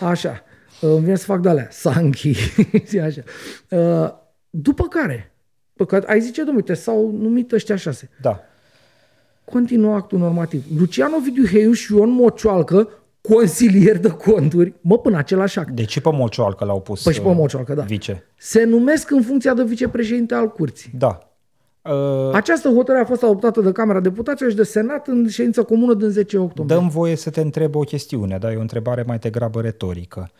[0.00, 0.47] Așa, uh,
[0.80, 2.32] îmi vine să fac de-alea, Sanchi,
[2.88, 3.22] și așa.
[3.70, 4.10] Uh,
[4.50, 5.32] După care,
[5.78, 8.10] Pă că ai zice, domnule, uite, s-au numit ăștia șase.
[8.20, 8.40] Da.
[9.44, 10.64] Continuă actul normativ.
[10.78, 12.88] Luciano Ovidiu Heiu și Ion Mocioalcă,
[13.20, 15.70] consilier de conturi, mă, până același act.
[15.70, 17.82] Deci și pe Mocioalcă l-au pus Păi și pe uh, Mocioalcă, da.
[17.82, 18.24] vice.
[18.36, 20.90] Se numesc în funcția de vicepreședinte al curții.
[20.98, 21.18] Da.
[21.82, 25.94] Uh, Această hotărâre a fost adoptată de Camera Deputaților și de Senat în ședință comună
[25.94, 26.78] din 10 octombrie.
[26.78, 30.30] Dăm voie să te întreb o chestiune, dar e o întrebare mai degrabă retorică.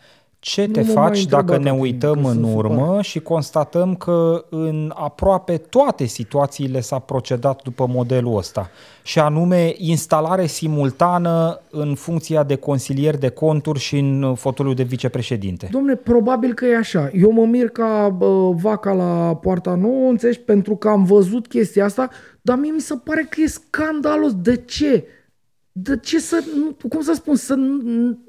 [0.41, 3.01] Ce Nu te mă mai faci întreba, dacă ne tati, uităm că în sunt urmă
[3.01, 8.69] și constatăm că în aproape toate situațiile s-a procedat după modelul ăsta
[9.03, 15.67] și anume instalare simultană în funcția de consilier de conturi și în fotoliu de vicepreședinte?
[15.71, 17.09] Domne, probabil că e așa.
[17.13, 21.85] Eu mă mir ca bă, vaca la poarta nouă, înțelegi, pentru că am văzut chestia
[21.85, 22.09] asta,
[22.41, 24.33] dar mie mi se pare că e scandalos.
[24.35, 25.05] De ce?
[25.71, 28.19] De ce să, nu, cum să spun, să, nu-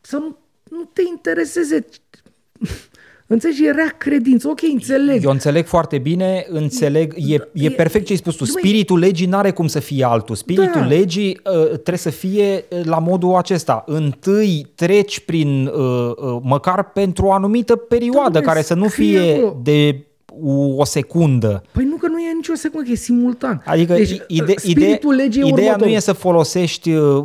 [0.00, 0.36] să nu,
[0.70, 1.86] nu te intereseze?
[3.26, 4.48] Înțelegi, e rea credință.
[4.48, 5.24] Ok, înțeleg.
[5.24, 8.44] Eu înțeleg foarte bine, înțeleg, e, e e- perfect ce ai spus tu.
[8.44, 10.34] Dom'le, Spiritul legii n-are cum să fie altul.
[10.34, 10.86] Spiritul Da.
[10.86, 13.84] legii uh, trebuie să fie uh, la modul acesta.
[13.86, 19.20] Întâi treci prin, uh, uh, măcar pentru o anumită perioadă, dom'le, care să nu scrie
[19.20, 19.60] fie acolo.
[19.62, 20.04] de
[20.42, 21.62] o, o secundă.
[21.72, 23.62] Păi nu că nu e nicio secundă, că e simultan.
[23.66, 25.94] Adică deci, ide, ide, spiritul legii e ideea nu următorul.
[25.94, 27.24] e să folosești uh,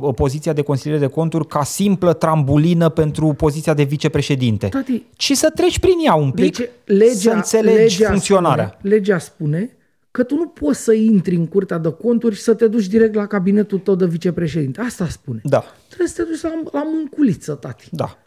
[0.00, 5.32] uh, poziția de consilier de conturi ca simplă trambulină pentru poziția de vicepreședinte, Tati, ci
[5.32, 8.74] să treci prin ea un pic, Deci, legea, să înțelegi legea funcționarea.
[8.78, 9.74] Spune, legea spune
[10.10, 13.14] că tu nu poți să intri în curtea de conturi și să te duci direct
[13.14, 14.80] la cabinetul tău de vicepreședinte.
[14.80, 15.40] Asta spune.
[15.44, 17.88] Da, Trebuie să te duci la, la munculiță, tati.
[17.90, 18.18] da.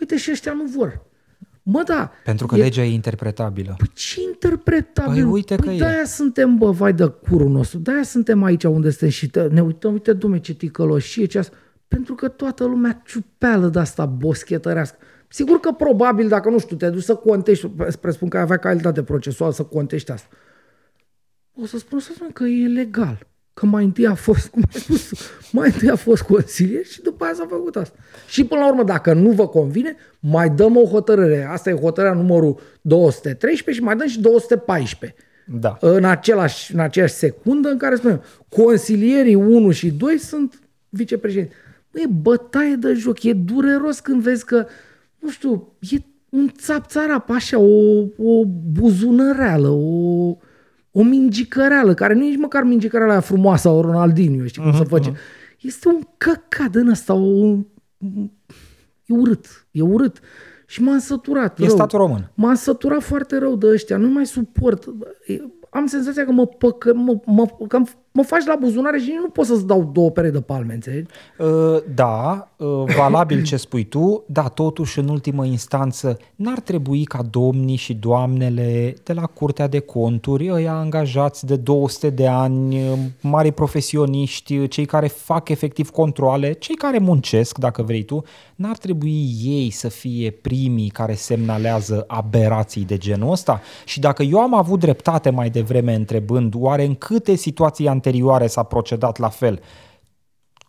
[0.00, 1.02] Uite și ăștia nu vor.
[1.62, 2.10] Mă, da.
[2.24, 3.74] Pentru că e, legea e interpretabilă.
[3.78, 5.22] Păi ce interpretabil?
[5.22, 5.78] Păi uite că păi e.
[5.78, 7.78] de-aia suntem, bă, vai de curul nostru.
[7.78, 11.56] De-aia suntem aici unde suntem și te, ne uităm, uite, dumne, ce ticăloșie, ce asta.
[11.88, 14.96] Pentru că toată lumea ciupeală de asta boschetărească.
[15.28, 17.68] Sigur că probabil, dacă nu știu, te duci să contești,
[18.00, 20.28] presupun că ai avea calitate procesuală să contești asta.
[21.54, 23.26] O să spun, o să spun că e legal.
[23.60, 25.10] Că mai întâi a fost, cum ai spus,
[25.52, 27.98] mai întâi a fost consilier și după aia s-a făcut asta.
[28.28, 31.46] Și până la urmă, dacă nu vă convine, mai dăm o hotărâre.
[31.50, 35.76] Asta e hotărârea numărul 213 și mai dăm și 214 Da.
[35.80, 41.54] în, același, în aceeași secundă în care spunem consilierii 1 și 2 sunt vicepreședinți.
[41.90, 44.66] Nu e bătaie de joc, e dureros când vezi că,
[45.18, 45.96] nu știu, e
[46.28, 50.36] un țap-țarap așa, o, o buzunăreală, o,
[50.92, 54.84] o mingicăreală, care nu e nici măcar mingicăreala aia frumoasă a Ronaldinho, știi cum se
[54.84, 55.12] face.
[55.60, 57.56] Este un căcat din ăsta, o,
[59.06, 60.20] e urât, e urât.
[60.66, 61.74] Și m-am săturat E rău.
[61.74, 62.30] statul român.
[62.34, 64.84] M-am săturat foarte rău de ăștia, nu mai suport.
[65.26, 65.40] E-
[65.70, 67.80] Am senzația că mă, păcă, mă, mă, că
[68.12, 71.10] mă faci la buzunare și nu pot să-ți dau două pere de palme, înțelegi?
[71.38, 77.22] Uh, Da, uh, valabil ce spui tu, dar totuși în ultimă instanță n-ar trebui ca
[77.30, 82.98] domnii și doamnele de la Curtea de Conturi, ăia angajați de 200 de ani, uh,
[83.20, 88.24] mari profesioniști, uh, cei care fac efectiv controle, cei care muncesc, dacă vrei tu,
[88.54, 93.60] n-ar trebui ei să fie primii care semnalează aberații de genul ăsta?
[93.84, 98.62] Și dacă eu am avut dreptate mai devreme întrebând oare în câte situații anterioare s-a
[98.62, 99.60] procedat la fel,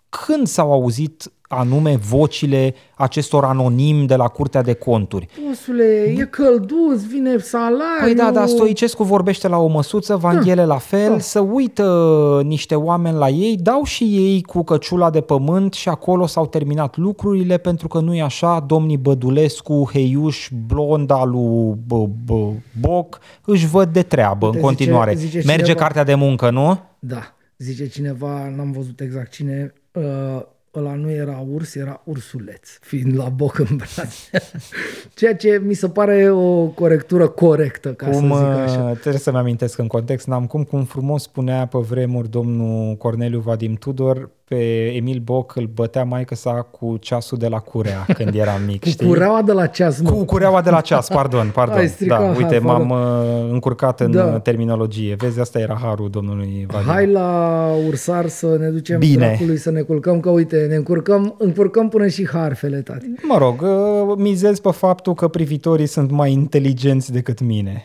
[0.10, 5.28] când s-au auzit anume vocile acestor anonimi de la Curtea de Conturi.
[5.48, 8.02] Bosule, e călduț, vine salariu.
[8.04, 11.20] Păi da, dar Stoicescu vorbește la o măsuță, Vanghele la fel, da.
[11.20, 16.26] să uită niște oameni la ei, dau și ei cu căciula de pământ și acolo
[16.26, 22.62] s-au terminat lucrurile pentru că nu e așa, domnii Bădulescu, Heiuș, Blonda, lui B- B-
[22.80, 25.14] Boc își văd de treabă în Zice- continuare.
[25.16, 26.80] zice Merge cineva- cartea de muncă, nu?
[27.00, 30.42] Da, zice cineva, n-am văzut exact cine, uh,
[30.76, 34.30] ăla nu era urs, era ursuleț, fiind la boc în brațe.
[35.16, 38.92] Ceea ce mi se pare o corectură corectă, ca Cum, să zic uh, așa.
[38.92, 43.76] trebuie să-mi amintesc în context, n-am cum, cum frumos spunea pe vremuri domnul Corneliu Vadim
[43.76, 48.60] Tudor, pe Emil Boc îl bătea maică sa cu ceasul de la curea când era
[48.68, 49.08] mic, Cu știi?
[49.08, 50.10] cureaua de la ceas, mă.
[50.10, 51.78] Cu cureaua de la ceas, pardon, pardon.
[51.78, 54.24] Ai stricat, da, hai, uite, fă, m-am uh, încurcat în Da.
[54.26, 54.40] da.
[54.40, 55.16] terminologie.
[55.18, 56.88] Vezi, asta era harul domnului Vadim.
[56.92, 59.26] Hai la ursar să ne ducem Bine.
[59.26, 63.06] dracului să ne culcăm, că uite, ne încurcăm, încurcăm până și harfele, tati.
[63.28, 67.84] Mă rog, uh, mizez pe faptul că privitorii sunt mai inteligenți decât mine.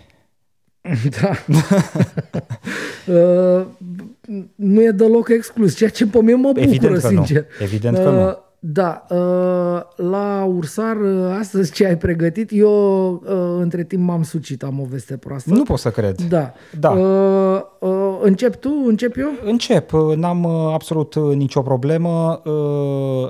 [1.21, 1.31] Da.
[3.13, 3.67] uh,
[4.55, 7.25] nu e deloc exclus, ceea ce pe mine mă bucură, Evident că nu.
[7.25, 7.47] sincer.
[7.61, 8.27] Evident că nu.
[8.27, 8.35] Uh,
[8.69, 14.63] Da, uh, la Ursar, uh, astăzi ce ai pregătit, eu uh, între timp m-am sucit,
[14.63, 15.51] am o veste proastă.
[15.55, 16.21] Nu pot să cred.
[16.21, 16.53] Da.
[16.79, 16.91] Da.
[16.91, 18.85] Uh, uh, încep tu?
[18.87, 19.29] Încep eu?
[19.45, 22.43] Încep, n-am uh, absolut uh, nicio problemă.
[22.45, 22.53] Uh,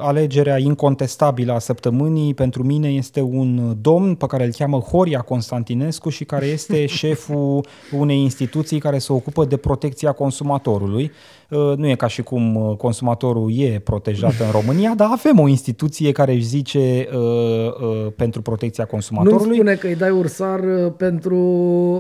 [0.00, 6.08] Alegerea incontestabilă a săptămânii pentru mine este un domn pe care îl cheamă Horia Constantinescu
[6.08, 11.12] și care este șeful unei instituții care se ocupă de protecția consumatorului.
[11.51, 15.48] Uh, Nu e ca și cum uh, consumatorul e protejat în România, dar avem o
[15.48, 19.55] instituție care își zice uh, uh, pentru protecția Nu consumatorului.
[19.55, 21.36] spune că îi dai Ursar uh, pentru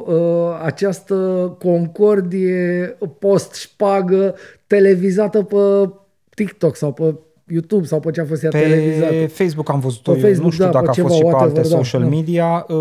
[0.06, 1.14] uh, această
[1.58, 4.34] concordie post-șpagă
[4.66, 5.90] televizată pe
[6.34, 7.14] TikTok sau pe
[7.52, 9.12] YouTube sau pe ce a fost ea televizată.
[9.12, 11.18] Pe Facebook am văzut-o, Pe eu Facebook, nu știu da, dacă pe a ceva, fost
[11.18, 12.06] și pe whatever, alte da, social da.
[12.08, 12.66] media.
[12.68, 12.74] Uh,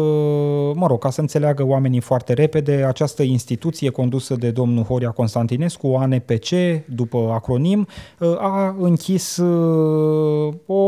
[0.74, 5.96] Mă rog, ca să înțeleagă oamenii foarte repede, această instituție condusă de domnul Horia Constantinescu,
[6.00, 6.48] ANPC,
[6.86, 7.88] după acronim,
[8.20, 10.84] uh, a închis uh, o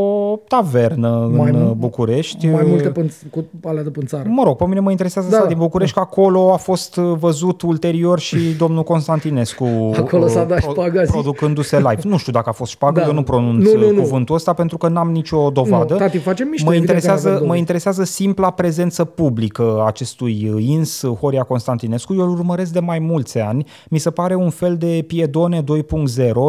[0.48, 2.46] tavernă Mai în mu- București.
[2.48, 4.24] Mai Uh, multe pânț- cu alea de pânțară.
[4.28, 6.96] Mă rog, pe mine mă interesează Da, da, da, din București, că acolo a fost
[6.96, 11.12] uh, văzut ulterior și domnul Constantinescu Acolo s-a uh, dat șpaga, zici?
[11.12, 12.00] producându-se live.
[12.02, 13.06] Nu știu dacă a fost șpagă, Da.
[13.06, 14.02] eu nu pronunț Nu, nu, nu.
[14.02, 15.92] cuvântul ăsta pentru că n-am nicio dovadă.
[15.92, 17.58] Nu, tati, facem mișto, mă evident că interesează, n-avem mă dovezi.
[17.58, 22.14] interesează simpla prezență publică a acestui ins Horia Constantinescu.
[22.14, 23.66] Eu îl urmăresc de mai mulți ani.
[23.88, 25.64] Mi se pare un fel de Piedone 2.0,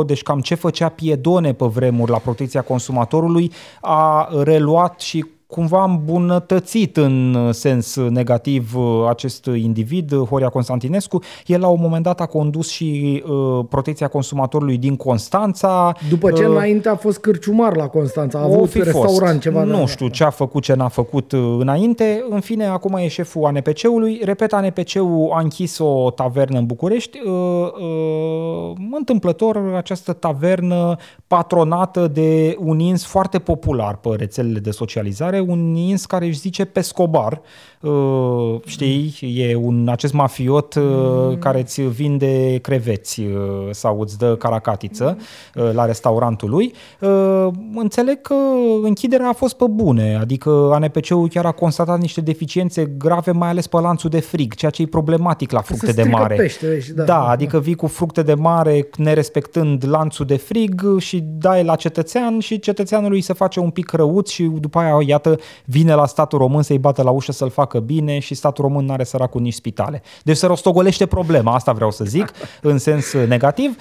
[0.05, 3.51] deci cam ce făcea Piedone pe vremuri la protecția consumatorului
[3.81, 8.75] a reluat și cumva îmbunătățit în sens negativ
[9.09, 11.21] acest individ, Horia Constantinescu.
[11.45, 15.95] El la un moment dat a condus și uh, protecția consumatorului din Constanța.
[16.09, 19.39] După ce Uh, înainte a fost cârciumar la Constanța, a o avut fi restaurant fost.
[19.39, 19.63] ceva.
[19.63, 22.25] Nu da, știu ce a făcut, ce n-a făcut uh, înainte.
[22.29, 24.21] În fine, acum e șeful ANPC-ului.
[24.23, 27.19] Repet, ANPC-ul a închis o tavernă în București.
[27.25, 30.95] Uh, uh, întâmplător, această tavernă
[31.27, 36.65] patronată de un ins foarte popular pe rețelele de socializare, un ins care își zice
[36.65, 37.41] Pescobar.
[37.81, 43.27] Uh, știi, e un acest mafiot uh, care îți vinde creveți uh,
[43.71, 45.17] sau îți dă caracatiță
[45.55, 46.73] uh, la restaurantul lui.
[46.99, 48.35] Uh, înțeleg că
[48.83, 53.67] închiderea a fost pe bune, adică ANPC-ul chiar a constatat niște deficiențe grave, mai ales
[53.67, 56.35] pe lanțul de frig, ceea ce e problematic la fructe de strică mare.
[56.35, 60.97] peștele și da, da, da, adică vii cu fructe de mare nerespectând lanțul de frig
[60.97, 64.97] și dai la cetățean și cetățeanului îi se face un pic răuț și după aia,
[65.05, 68.85] iată, vine la statul român să-i bată la ușă să-l facă bine și statul român
[68.85, 70.01] nu are săracul nici spitale.
[70.23, 72.31] Deci se rostogolește problema, asta vreau să zic,
[72.61, 73.75] în sens negativ.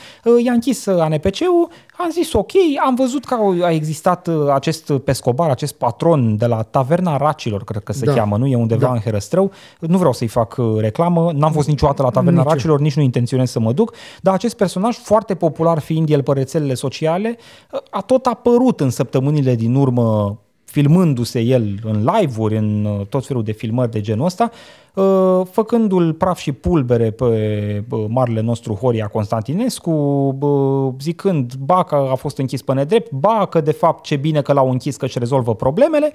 [0.45, 2.51] I-a închis ANPC-ul, am zis ok,
[2.87, 7.93] am văzut că a existat acest pescobar, acest patron de la Taverna Racilor, cred că
[7.93, 8.13] se Da.
[8.13, 8.47] cheamă, nu?
[8.47, 8.93] E undeva Da.
[8.93, 9.51] în Herăstrău.
[9.81, 12.53] Nu vreau să-i fac uh, reclamă, n-am fost niciodată la Taverna Nici eu.
[12.53, 16.33] Racilor, nici nu intenționez să mă duc, dar acest personaj, foarte popular fiind el pe
[16.33, 17.37] rețelele sociale,
[17.73, 20.39] uh, a tot apărut în săptămânile din urmă
[20.71, 24.51] filmându-se el în live-uri, în uh, tot felul de filmări de genul ăsta,
[24.95, 29.91] uh, făcându-l praf și pulbere pe bă, marele nostru Horia Constantinescu,
[30.39, 34.43] bă, zicând ba că a fost închis pe nedrept, ba că de fapt ce bine
[34.43, 36.13] că l-au închis că își rezolvă problemele.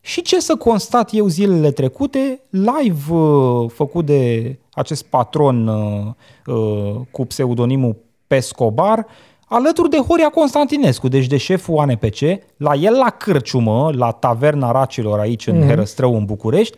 [0.00, 6.06] Și ce să constat eu zilele trecute, live uh, făcut de acest patron uh,
[6.46, 7.96] uh, cu pseudonimul
[8.26, 9.06] Pescobar,
[9.48, 12.20] alături de Horia Constantinescu, deci de șeful ANPC,
[12.56, 15.68] la el la cârciumă, la taverna Racilor aici în mm-hmm.
[15.68, 16.76] Herăstrău, în București,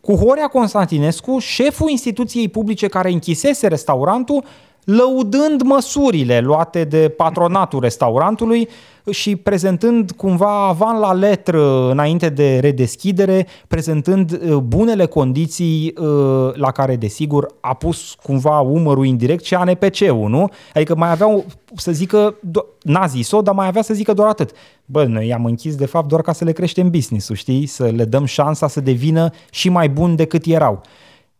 [0.00, 4.44] cu Horia Constantinescu, șeful instituției publice care închisese restaurantul,
[4.86, 8.68] lăudând măsurile luate de patronatul restaurantului
[9.10, 16.70] și prezentând cumva avan la letră înainte de redeschidere, prezentând uh, bunele condiții uh, la
[16.70, 20.48] care, desigur, a pus cumva umărul indirect și ANPC-ul, nu?
[20.74, 21.44] Adică mai aveau
[21.74, 22.36] să zică,
[22.82, 24.50] n-a zis-o, dar mai avea să zică doar atât.
[24.84, 27.66] Bă, noi i-am închis de fapt doar ca să le creștem business-ul, știi?
[27.66, 30.82] Să le dăm șansa să devină și mai buni decât erau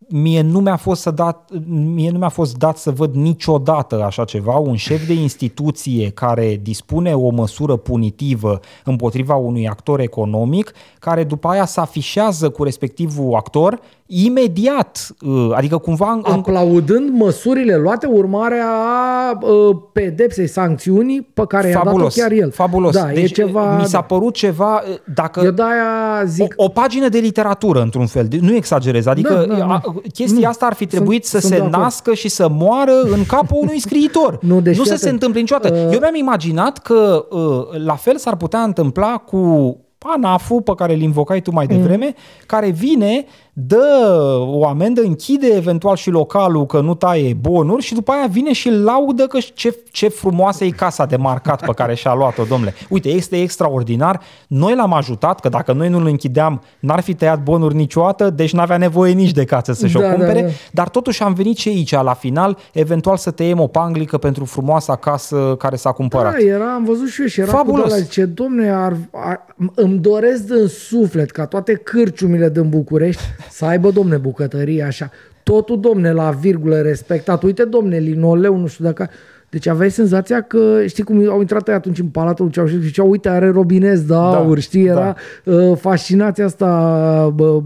[0.09, 4.25] mie nu mi-a fost, să dat, mie nu mi-a fost dat să văd niciodată așa
[4.25, 11.25] ceva, un șef de instituție care dispune o măsură punitivă împotriva unui actor economic, care
[11.25, 16.21] după aia se afișează cu respectivul actor imediat, uh, adică cumva...
[16.23, 22.51] Aplaudând măsurile luate urmare a uh, pedepsei, sancțiunii pe care i-a dat-o chiar el.
[22.51, 22.95] Fabulos.
[22.95, 25.41] Da, deci e ceva, mi s-a părut ceva, uh, dacă...
[25.45, 26.55] Eu de-aia zic...
[26.57, 29.81] O, o pagină de literatură, într-un fel, nu exagerez, adică da, da, da.
[30.13, 30.49] chestia nu.
[30.49, 33.79] asta ar fi trebuit sunt, să sunt se nască și să moară în capul unui
[33.79, 34.39] scriitor.
[34.51, 35.75] nu, deci nu se, se întâmplă niciodată.
[35.75, 35.93] Uh...
[35.93, 41.01] Eu mi-am imaginat că uh, la fel s-ar putea întâmpla cu Panaful pe care îl
[41.01, 42.15] invocai tu mai devreme, mm.
[42.47, 43.25] care vine
[43.59, 48.53] dă o amendă, închide eventual și localul că nu taie bonuri și după aia vine
[48.53, 52.75] și laudă că ce, ce frumoasă e casa de marcat pe care și-a luat-o, domnule.
[52.89, 54.21] Uite, este extraordinar.
[54.47, 58.77] Noi l-am ajutat, că dacă noi nu-l închideam, n-ar fi tăiat bonuri niciodată, deci n-avea
[58.77, 60.53] nevoie nici de casă să-și da, o cumpere, da, da.
[60.73, 64.97] dar totuși am venit și aici, la final, eventual să tăiem o panglică pentru frumoasa
[64.97, 66.33] casă care s-a cumpărat.
[66.33, 67.93] Da, era, am văzut și eu și era Fabulos.
[67.93, 73.65] cu zice, domne, ar, ar, îmi doresc din suflet ca toate cârciumile din București să
[73.65, 75.11] aibă, domne, bucătărie așa.
[75.43, 77.43] Totul, domne, la virgulă respectat.
[77.43, 79.11] Uite, domne, linoleu, nu știu dacă...
[79.49, 83.29] Deci aveai senzația că, știi cum au intrat atunci în Palatul Ceaușescu și ziceau, uite,
[83.29, 85.53] are robinez de da, aur, da, știi, era da.
[85.53, 86.67] uh, fascinația asta.
[87.35, 87.61] Bă,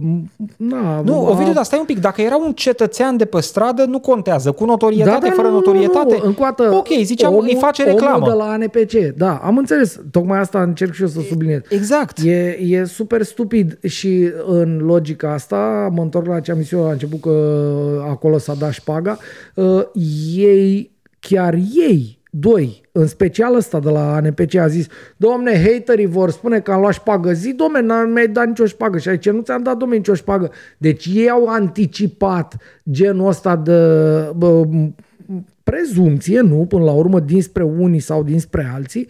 [0.56, 1.30] na, nu, a...
[1.30, 4.64] Ovidiu, dar stai un pic, dacă era un cetățean de pe stradă, nu contează, cu
[4.64, 6.14] notorietate, da, da, fără nu, notorietate.
[6.14, 8.16] Nu, nu, încoată, ok, ziceam, omul, îi face reclamă.
[8.16, 11.60] Omul de la ANPC, da, am înțeles, tocmai asta încerc și eu să subliniez.
[11.68, 12.18] Exact.
[12.18, 16.84] E, e super stupid și în logica asta, mă întorc la ce am zis eu
[16.84, 17.62] la început că
[18.08, 19.18] acolo s-a dat șpaga,
[19.54, 19.82] uh,
[20.36, 21.54] ei chiar
[21.88, 24.86] ei, doi, în special ăsta de la ANPC a zis,
[25.16, 27.32] domne, haterii vor spune că am luat șpagă.
[27.32, 28.98] Zi, domne, n-am mai dat nicio șpagă.
[28.98, 30.50] Și aici nu ți-am dat, domne, nicio șpagă.
[30.78, 32.56] Deci ei au anticipat
[32.90, 33.72] genul ăsta de
[34.36, 34.66] bă,
[35.62, 39.08] prezumție, nu, până la urmă, dinspre unii sau dinspre alții,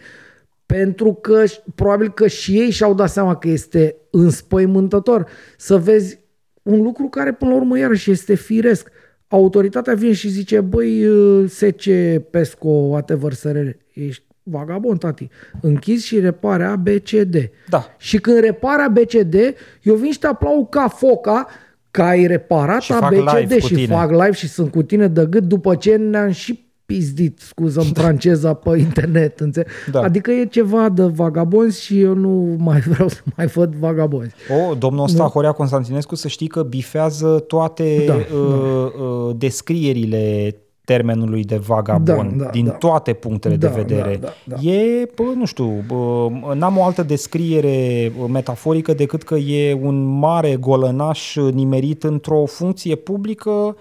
[0.65, 1.43] pentru că
[1.75, 5.27] probabil că și ei și-au dat seama că este înspăimântător
[5.57, 6.19] să vezi
[6.61, 8.89] un lucru care, până la urmă, iarăși este firesc
[9.31, 15.29] autoritatea vine și zice, băi, uh, Sece, Pesco, whatever, SRL, ești vagabond, tati.
[15.61, 17.49] Închizi și repare ABCD.
[17.69, 17.95] Da.
[17.97, 19.35] Și când repare ABCD,
[19.81, 21.47] eu vin și te aplaud ca foca
[21.91, 25.75] că ai reparat și ABCD și fac live și sunt cu tine de gât după
[25.75, 29.39] ce ne-am și pizdit, scuză în franceza pe internet.
[29.39, 30.01] Înțe- da.
[30.01, 34.33] Adică e ceva de vagabonzi și eu nu mai vreau să mai văd vagabonzi.
[34.69, 39.03] O, domnul ăsta, Horea Constantinescu, să știi că bifează toate da, uh, da.
[39.03, 40.55] Uh, descrierile
[40.85, 42.71] termenului de vagabond da, da, din da.
[42.71, 44.17] toate punctele da, de vedere.
[44.21, 44.69] Da, da, da.
[44.69, 50.55] E, bă, nu știu, bă, n-am o altă descriere metaforică decât că e un mare
[50.55, 53.75] golănaș nimerit într-o funcție publică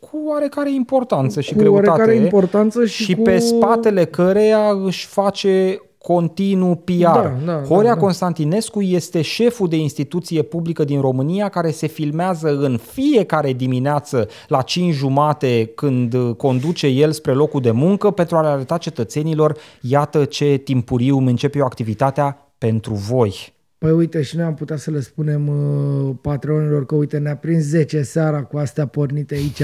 [0.00, 1.88] cu oarecare importanță și cu greutate.
[1.88, 3.22] Oarecare importanță și, și cu...
[3.22, 7.02] pe spatele căreia își face continuu PR.
[7.02, 8.00] Da, da, Horea da, da.
[8.00, 14.62] Constantinescu este șeful de instituție publică din România care se filmează în fiecare dimineață la
[14.62, 20.24] 5 jumate când conduce el spre locul de muncă pentru a le arăta cetățenilor iată
[20.24, 23.56] ce timpuriu începe eu activitatea pentru voi.
[23.78, 27.64] Păi uite, și noi am putea să le spunem uh, patronilor că uite, ne-a prins
[27.64, 29.62] 10 seara cu astea pornite aici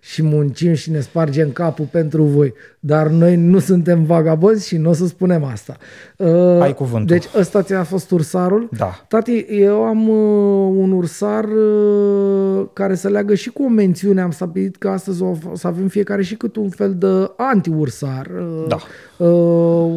[0.00, 2.54] și muncim și ne spargem capul pentru voi.
[2.80, 5.76] Dar noi nu suntem vagabonzi și nu o să spunem asta.
[6.16, 7.16] Uh, Ai cuvântul.
[7.16, 8.68] Deci ăsta ți-a fost ursarul?
[8.76, 9.04] Da.
[9.08, 14.20] Tati, eu am uh, un ursar uh, care se leagă și cu o mențiune.
[14.20, 18.26] Am stabilit că astăzi o să avem fiecare și cât un fel de anti-ursar.
[18.26, 18.78] Uh, da.
[19.16, 19.28] Uh,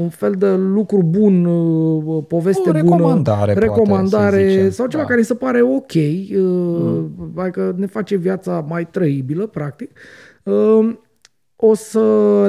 [0.02, 3.16] un fel de lucru bun, uh, poveste o recomandare, bună.
[3.16, 3.54] Recomandare.
[4.50, 5.10] Poate, sau ceva da.
[5.10, 5.94] care se pare ok.
[5.94, 7.32] Uh, mm.
[7.36, 9.92] Adică ne face viața mai trăibilă, practic.
[10.44, 10.96] Uh,
[11.56, 12.02] o să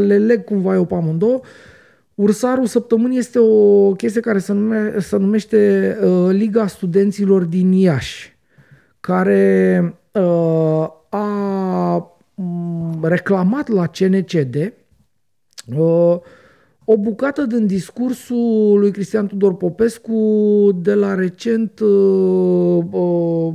[0.07, 1.41] le leg cumva eu pe amândouă.
[2.15, 8.37] Ursarul săptămânii este o chestie care se, nume, se numește uh, Liga Studenților din Iași,
[9.01, 9.81] care
[10.13, 14.73] uh, a um, reclamat la CNCD
[15.77, 16.17] uh,
[16.89, 23.55] o bucată din discursul lui Cristian Tudor Popescu de la recent uh, uh,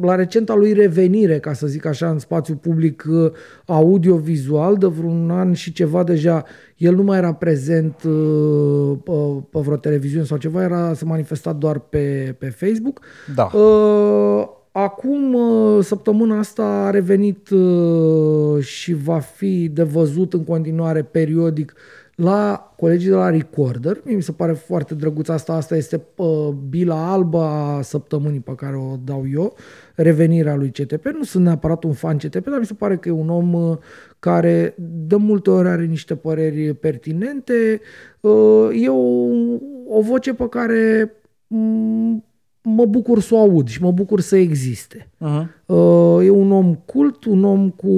[0.00, 3.30] la recenta lui revenire, ca să zic așa, în spațiu public uh,
[3.66, 6.44] audio-vizual, de vreun an și ceva deja,
[6.76, 7.94] el nu mai era prezent
[9.50, 13.00] pe vreo televiziune sau ceva, era se manifestat doar pe, pe Facebook.
[13.34, 13.50] Da.
[14.72, 15.36] Acum,
[15.80, 17.48] săptămâna asta a revenit
[18.60, 21.74] și va fi de văzut în continuare periodic
[22.22, 24.00] la colegii de la Recorder.
[24.04, 25.52] Mie mi se pare foarte drăguț asta.
[25.52, 29.56] Asta este uh, bila albă a săptămânii pe care o dau eu,
[29.94, 31.06] revenirea lui CTP.
[31.06, 33.76] Nu sunt neapărat un fan CTP, dar mi se pare că e un om uh,
[34.18, 34.74] care
[35.06, 37.80] de multe ori are niște păreri pertinente.
[38.20, 39.26] Uh, e o,
[39.88, 41.12] o voce pe care
[41.46, 42.24] mm,
[42.62, 45.10] mă bucur să o aud și mă bucur să existe.
[45.16, 45.46] Uh-huh.
[46.24, 47.88] E un om cult, un om cu,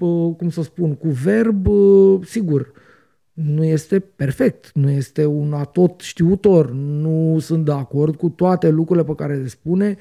[0.00, 2.72] uh, cum să spun, cu verb, uh, sigur,
[3.36, 9.04] nu este perfect, nu este un atot știutor, nu sunt de acord cu toate lucrurile
[9.04, 9.96] pe care le spune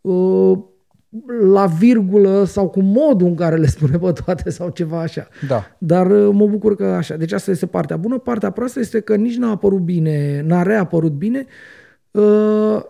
[0.00, 0.58] uh,
[1.52, 5.28] la virgulă sau cu modul în care le spune pe toate sau ceva așa.
[5.48, 5.64] Da.
[5.78, 7.16] Dar uh, mă bucur că așa.
[7.16, 8.18] Deci asta este partea bună.
[8.18, 11.46] Partea proastă este că nici n-a apărut bine, n-a reapărut bine
[12.10, 12.82] uh,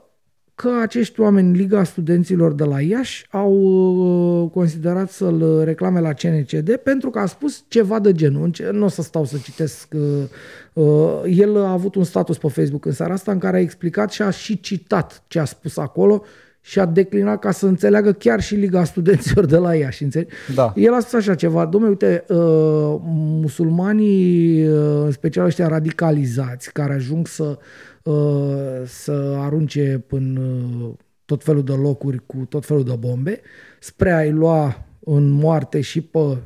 [0.59, 6.77] că acești oameni, Liga Studenților de la Iași, au uh, considerat să-l reclame la CNCD
[6.77, 8.51] pentru că a spus ceva de genul.
[8.73, 9.89] Nu o să stau să citesc.
[9.95, 13.61] Uh, uh, el a avut un status pe Facebook în seara asta în care a
[13.61, 16.23] explicat și a și citat ce a spus acolo
[16.61, 20.03] și a declinat ca să înțeleagă chiar și Liga Studenților de la Iași.
[20.03, 20.35] Înțelegi?
[20.55, 20.73] Da.
[20.77, 22.37] El a spus așa ceva, domnule, uite, uh,
[23.41, 27.59] musulmanii, uh, în special ăștia radicalizați, care ajung să
[27.98, 27.98] Uh,
[28.85, 30.91] să arunce în uh,
[31.25, 33.41] tot felul de locuri cu tot felul de bombe,
[33.81, 36.39] spre a-i lua în moarte și pe uh,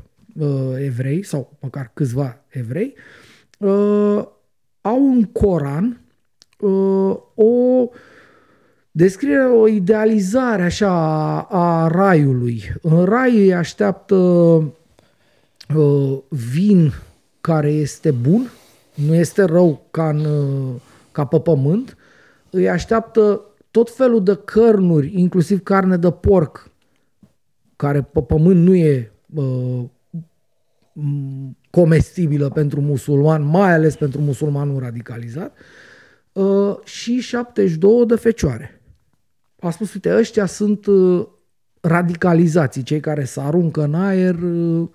[0.78, 2.94] evrei, sau măcar câțiva evrei,
[4.80, 6.00] au în Coran
[7.34, 7.88] o
[8.90, 12.62] descriere, o idealizare așa a raiului.
[12.82, 14.16] În rai îi așteaptă
[16.28, 16.92] vin
[17.40, 18.50] care este bun,
[18.94, 20.26] nu este rău ca în
[21.12, 21.96] ca pe pământ,
[22.50, 23.40] îi așteaptă
[23.72, 26.70] tot felul de cărnuri, inclusiv carne de porc,
[27.76, 29.84] care pe pământ nu e uh,
[31.70, 35.56] comestibilă pentru musulman, mai ales pentru musulmanul radicalizat,
[36.32, 38.80] uh, și 72 de fecioare.
[39.60, 41.26] A spus, uite, ăștia sunt uh,
[41.80, 44.88] radicalizații, cei care se aruncă în aer uh,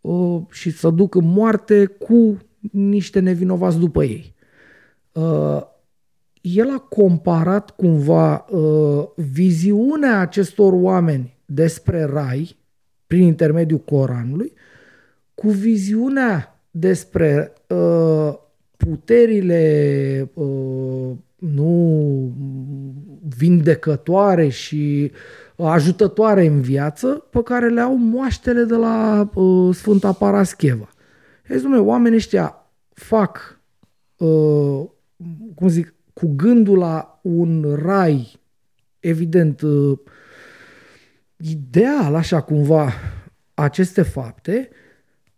[0.00, 2.38] uh, și să duc în moarte cu
[2.70, 4.35] niște nevinovați după ei uh,
[6.40, 12.56] el a comparat cumva uh, viziunea acestor oameni despre rai
[13.06, 14.52] prin intermediul Coranului
[15.34, 18.34] cu viziunea despre uh,
[18.76, 22.32] puterile uh, nu
[23.36, 25.12] vindecătoare și
[25.56, 30.88] ajutătoare în viață pe care le au moaștele de la uh, Sfânta Parascheva.
[31.48, 33.60] Ei, domnule, oamenii ăștia fac
[34.16, 34.84] uh,
[35.54, 38.40] cum zic, cu gândul la un rai,
[39.00, 39.98] evident, uh,
[41.36, 42.92] ideal, așa cumva,
[43.54, 44.68] aceste fapte,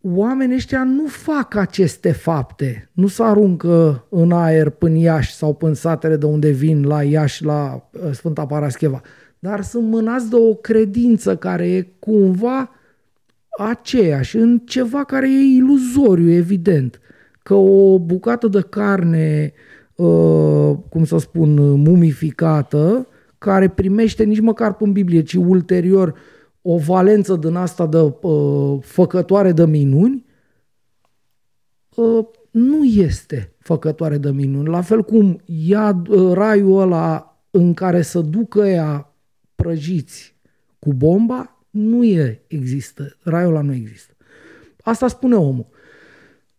[0.00, 2.90] oamenii ăștia nu fac aceste fapte.
[2.92, 7.44] Nu se aruncă în aer până Iași sau până satele de unde vin, la Iași,
[7.44, 9.00] la uh, Sfânta Parascheva.
[9.38, 12.70] Dar sunt mânați de o credință care e cumva
[13.58, 17.00] aceeași, în ceva care e iluzoriu, evident.
[17.48, 23.06] Că o bucată de carne uh, Uh, cum să spun, mumificată,
[23.38, 26.14] care primește nici măcar în Biblie, ci ulterior
[26.62, 30.26] o valență din asta de uh, făcătoare de minuni,
[31.94, 34.68] uh, nu este făcătoare de minuni.
[34.68, 39.14] La fel cum ia uh, raiul ăla în care să ducă ea
[39.54, 40.36] prăjiți
[40.78, 43.16] cu bomba, nu e, există.
[43.22, 44.16] Raiul ăla nu există.
[44.82, 45.66] Asta spune omul.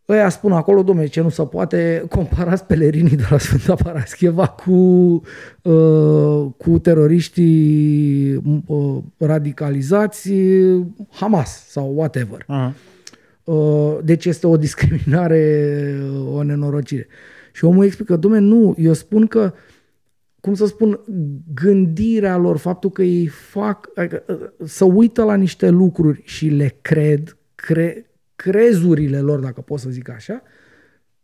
[0.09, 4.71] Ăia spun acolo, domnule, ce nu se poate, comparați pelerinii de la Sfânta Parascheva cu,
[5.61, 10.31] uh, cu teroriștii uh, radicalizați
[11.11, 12.45] Hamas sau whatever.
[12.45, 12.73] Uh-huh.
[13.43, 15.95] Uh, deci este o discriminare,
[16.33, 17.07] o nenorocire.
[17.51, 19.53] Și omul explică, domnule, nu, eu spun că
[20.41, 20.99] cum să spun,
[21.53, 26.77] gândirea lor, faptul că ei fac, adică, uh, să uită la niște lucruri și le
[26.81, 28.08] cred, cre,
[28.41, 30.41] crezurile lor, dacă pot să zic așa,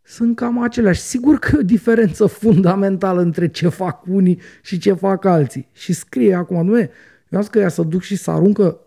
[0.02, 1.00] sunt cam aceleași.
[1.00, 5.68] Sigur că e o diferență fundamentală între ce fac unii și ce fac alții.
[5.72, 6.90] Și scrie acum, nu e,
[7.28, 8.80] eu am că ea să duc și să aruncă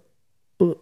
[0.58, 0.76] uh,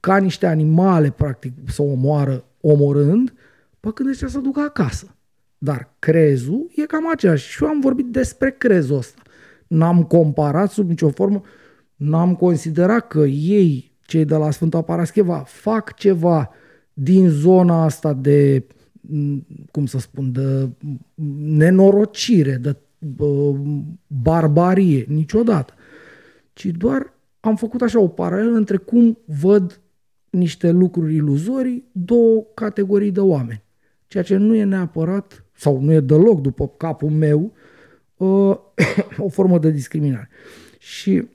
[0.00, 3.34] ca niște animale, practic, să omoară omorând, pe
[3.80, 5.16] Bă, când ăștia să ducă acasă.
[5.58, 7.50] Dar crezul e cam aceeași.
[7.50, 9.22] Și eu am vorbit despre crezul ăsta.
[9.66, 11.42] N-am comparat sub nicio formă,
[11.96, 16.50] n-am considerat că ei, cei de la Sfânta Parascheva, fac ceva
[17.00, 18.64] din zona asta de,
[19.70, 20.68] cum să spun, de
[21.42, 22.76] nenorocire, de
[24.06, 25.74] barbarie, niciodată.
[26.52, 29.80] Ci doar am făcut așa o paralelă între cum văd
[30.30, 33.62] niște lucruri iluzorii două categorii de oameni.
[34.06, 37.52] Ceea ce nu e neapărat, sau nu e deloc după capul meu,
[38.16, 38.56] uh,
[39.26, 40.28] o formă de discriminare.
[40.78, 41.28] Și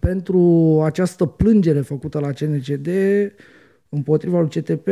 [0.00, 2.88] pentru această plângere făcută la CNCD
[3.88, 4.88] împotriva lui CTP,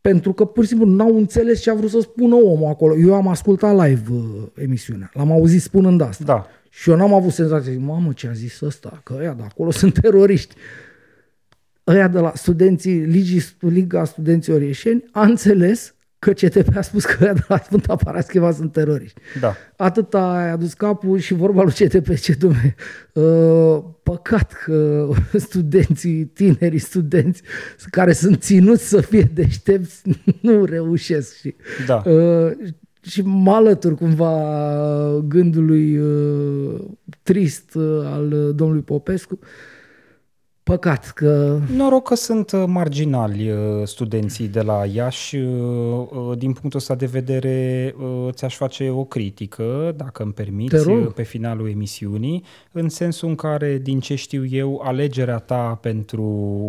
[0.00, 2.96] pentru că pur și simplu n-au înțeles ce a vrut să spună omul acolo.
[2.96, 6.24] Eu am ascultat live uh, emisiunea, l-am auzit spunând asta.
[6.24, 6.46] Da.
[6.70, 10.00] Și eu n-am avut senzația, mamă, ce a zis ăsta, că ăia de acolo sunt
[10.00, 10.54] teroriști.
[11.86, 17.16] Ăia de la studenții, Ligii, Liga Studenții Orieșeni a înțeles că CTP a spus că
[17.24, 19.20] ăia de la Sfânta Parascheva sunt teroriști.
[19.40, 19.56] Da.
[19.76, 22.74] Atât a adus capul și vorba lui CTP, ce dume,
[23.12, 25.08] uh, păcat că
[25.48, 27.42] studenții, tinerii studenți
[27.90, 30.02] care sunt ținuți să fie deștepți
[30.40, 31.36] nu reușesc.
[31.36, 31.54] Și,
[31.86, 32.02] da.
[32.06, 32.52] uh,
[33.00, 34.34] și mă alătur cumva
[35.28, 36.80] gândului uh,
[37.22, 39.38] trist uh, al domnului Popescu.
[40.64, 41.58] Păcat că...
[41.76, 45.36] Noroc că sunt uh, marginali uh, studenții de la Iași.
[45.36, 47.94] Uh, din punctul ăsta de vedere,
[48.30, 54.00] ți-aș face o critică, dacă îmi permiți, pe finalul emisiunii, în sensul în care, din
[54.00, 56.22] ce știu eu, alegerea ta pentru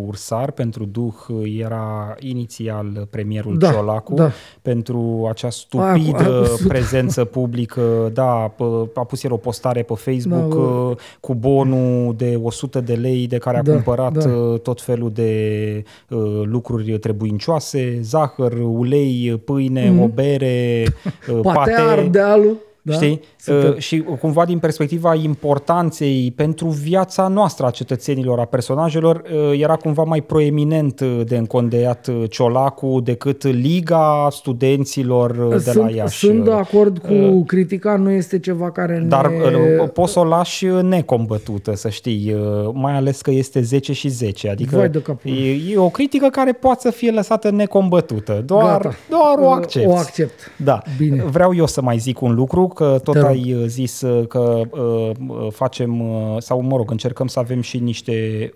[0.06, 1.14] Ursar, pentru Duh,
[1.58, 4.30] era inițial premierul da, Ciolacu, da.
[4.62, 8.10] pentru acea stupidă a, a, prezență publică.
[8.12, 8.54] Da,
[8.94, 13.38] a pus el o postare pe Facebook da, cu bonul de 100 de lei de
[13.38, 14.30] care a da cumpărat da.
[14.30, 20.02] Uh, tot felul de uh, lucruri trebuincioase, zahăr, ulei, pâine, mm-hmm.
[20.02, 20.84] o bere,
[21.30, 22.56] uh, pate, pate ardealul.
[22.86, 22.92] Da?
[22.92, 23.20] Știi?
[23.46, 29.76] Uh, și cumva din perspectiva importanței pentru viața noastră a cetățenilor, a personajelor, uh, era
[29.76, 35.90] cumva mai proeminent uh, de încondeiat uh, Ciolacu decât Liga Studenților uh, de sunt, la
[35.90, 36.18] Iași.
[36.18, 39.36] Sunt de acord cu uh, critica, nu este ceva care Dar ne...
[39.80, 44.08] uh, poți să o lași necombătută, să știi, uh, mai ales că este 10 și
[44.08, 44.48] 10.
[44.48, 48.42] Adică Vai de e, e o critică care poate să fie lăsată necombătută.
[48.46, 48.94] Doar, Gata.
[49.08, 49.86] doar o accept.
[49.86, 50.52] O accept.
[50.56, 50.82] Da.
[50.98, 51.22] Bine.
[51.22, 54.60] Vreau eu să mai zic un lucru, că tot ai ai uh, zis uh, că
[54.70, 55.10] uh,
[55.50, 56.02] facem,
[56.38, 58.52] sau mă rog, încercăm să avem și niște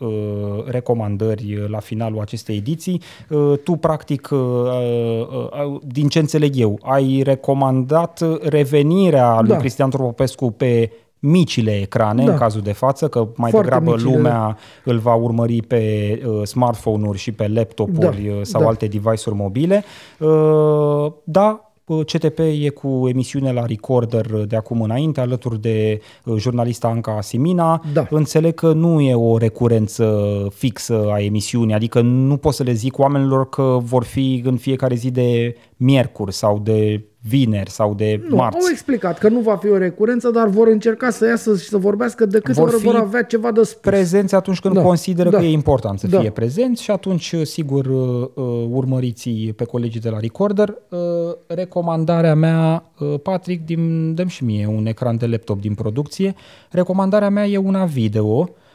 [0.67, 3.03] recomandări la finalul acestei ediții.
[3.65, 4.29] Tu, practic,
[5.81, 9.57] din ce înțeleg eu, ai recomandat revenirea lui da.
[9.57, 12.33] Cristian Tropopescu pe micile ecrane da.
[12.33, 14.15] în cazul de față, că mai Foarte degrabă micile.
[14.15, 15.83] lumea îl va urmări pe
[16.27, 18.43] uh, smartphone-uri și pe laptopuri da.
[18.43, 18.67] sau da.
[18.67, 19.85] alte device-uri mobile.
[20.19, 26.89] Uh, da, CTP e cu emisiune la Recorder de acum înainte, alături de uh, jurnalista
[26.89, 27.83] Anca Simina.
[27.93, 28.07] Da.
[28.11, 32.99] Înțeleg că nu e o recurență fixă a emisiunii, adică nu pot să le zic
[32.99, 38.37] oamenilor că vor fi în fiecare zi de miercuri sau de vineri sau de nu,
[38.37, 38.59] marți.
[38.59, 41.77] au explicat că nu va fi o recurență, dar vor încerca să iasă și să
[41.77, 43.81] vorbească de câte vor ori vor avea ceva de spus.
[43.81, 44.83] prezenți atunci când da.
[44.83, 45.39] consideră da.
[45.39, 46.21] că e important să da.
[46.21, 50.75] fie prezenți și atunci, sigur, uh, uh, urmăriți pe colegii de la Recorder.
[50.89, 50.99] Uh,
[51.47, 52.85] recomandarea mea,
[53.23, 56.35] Patrick, din, dăm și mie un ecran de laptop din producție,
[56.71, 58.67] recomandarea mea e una video, Uh,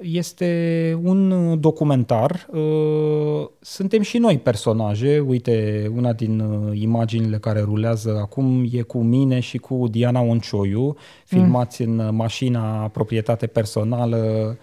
[0.00, 2.46] este un documentar.
[2.52, 5.18] Uh, suntem și noi personaje.
[5.18, 10.96] Uite, una din uh, imaginile care rulează acum e cu mine și cu Diana Oncioiu,
[11.24, 11.98] filmați mm.
[11.98, 14.56] în mașina proprietate personală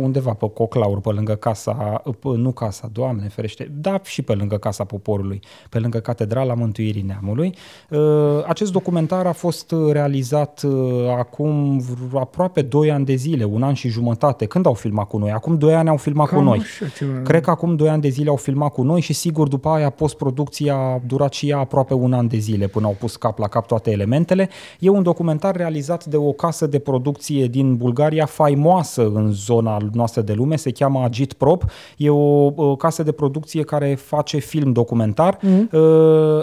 [0.00, 4.56] undeva pe Coclaur, pe lângă casa, pe, nu casa, Doamne ferește, da și pe lângă
[4.56, 7.54] Casa Poporului, pe lângă Catedrala Mântuirii Neamului.
[7.90, 7.98] Uh,
[8.46, 11.82] acest documentar a fost realizat uh, acum
[12.14, 14.46] aproape 2 ani de zile, un an și jumătate.
[14.46, 15.30] Când au filmat cu noi?
[15.30, 16.62] Acum 2 ani au filmat Cam cu noi.
[17.24, 19.90] Cred că acum 2 ani de zile au filmat cu noi și sigur după aia
[19.90, 23.48] postproducția a durat și ea aproape un an de zile până au pus cap la
[23.48, 24.48] cap toate elementele.
[24.78, 30.20] E un documentar realizat de o casă de producție din Bulgaria faimoasă în zona noastră
[30.20, 31.64] de lume, se cheamă Agit Prop,
[31.96, 35.38] e o, o casă de producție care face film documentar.
[35.40, 35.68] Mm.
[35.72, 35.80] Uh,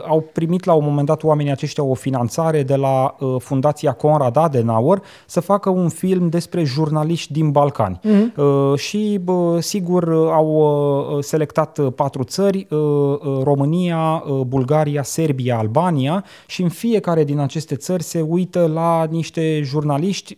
[0.08, 4.38] au primit la un moment dat oamenii aceștia o finanțare de la uh, Fundația Conrad
[4.38, 8.00] Adenauer să facă un film despre jurnaliști din Balcani.
[8.04, 8.34] Mm.
[8.38, 15.58] Uh, și uh, sigur au uh, selectat patru țări, uh, uh, România, uh, Bulgaria, Serbia,
[15.58, 20.38] Albania și în fiecare din aceste țări se uită la niște jurnaliști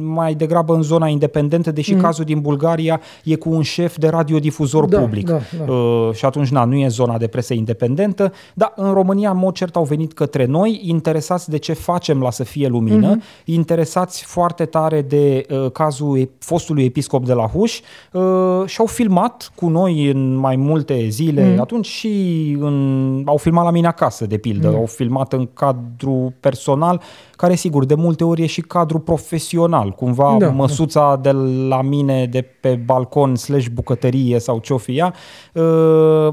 [0.00, 2.00] mai degrabă în zona independentă, deși mm.
[2.00, 5.26] cazul din Bulgaria e cu un șef de radiodifuzor Da, public.
[5.26, 5.72] da, da.
[5.72, 9.54] Uh, și atunci, na, nu e zona de presă independentă, dar în România, în mod
[9.54, 13.44] cert, au venit către noi, interesați de ce facem la Să fie lumină, mm-hmm.
[13.44, 17.80] interesați foarte tare de uh, cazul e- fostului episcop de la Huș
[18.12, 18.22] uh,
[18.66, 21.60] și au filmat cu noi în mai multe zile, mm.
[21.60, 24.74] atunci și în, au filmat la mine acasă, de pildă, mm.
[24.74, 27.00] au filmat în cadru personal,
[27.36, 31.30] care sigur, de multe ori e și cadru profesional, cumva Da, da, măsuța de
[31.68, 35.14] la mine de pe balcon slash bucătărie sau ce-o fi ea,
[35.52, 35.62] uh,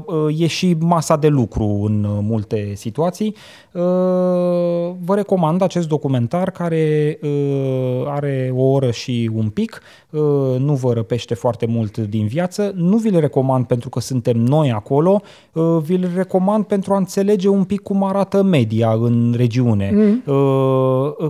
[0.06, 3.36] uh, e și masa de lucru în uh, multe situații.
[3.72, 4.62] Uh,
[5.04, 9.80] Vă recomand acest documentar care uh, are o oră și un pic,
[10.10, 10.20] uh,
[10.58, 15.20] nu vă răpește foarte mult din viață, nu vi-l recomand pentru că suntem noi acolo,
[15.52, 19.90] uh, vi-l recomand pentru a înțelege un pic cum arată media în regiune.
[19.94, 20.22] Mm.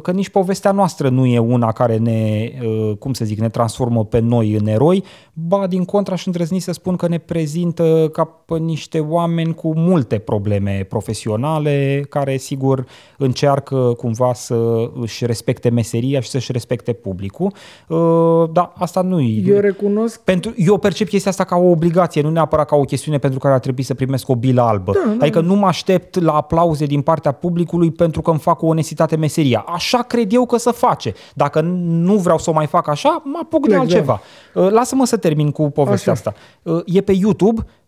[0.03, 4.05] Că nici povestea noastră nu e una care ne, uh, cum să zic, ne transformă
[4.05, 8.25] pe noi în eroi, ba din contra și îndrăzni să spun că ne prezintă ca
[8.25, 12.87] pe niște oameni cu multe probleme profesionale, care sigur
[13.19, 17.53] încearcă cumva să își respecte meseria și să-și respecte publicul.
[17.89, 19.43] Uh, Dar asta nu e...
[19.47, 23.19] Eu recunosc Pentru, eu percep chestia asta ca o obligație, nu neapărat ca o chestiune
[23.19, 24.93] pentru care ar trebui să primesc o bilă albă.
[24.93, 25.17] Da, da.
[25.21, 29.17] Adică nu mă aștept la aplauze din partea publicului pentru că îmi fac o onestitate
[29.17, 29.65] meseria.
[29.67, 31.15] Așa cred eu că să face.
[31.35, 34.21] Dacă nu vreau să o mai fac așa, mă apuc de Plec, altceva.
[34.55, 36.31] Uh, Lasă-mă să termin cu povestea Așa.
[36.31, 36.41] asta.
[36.63, 37.82] Uh, E pe YouTube, uh,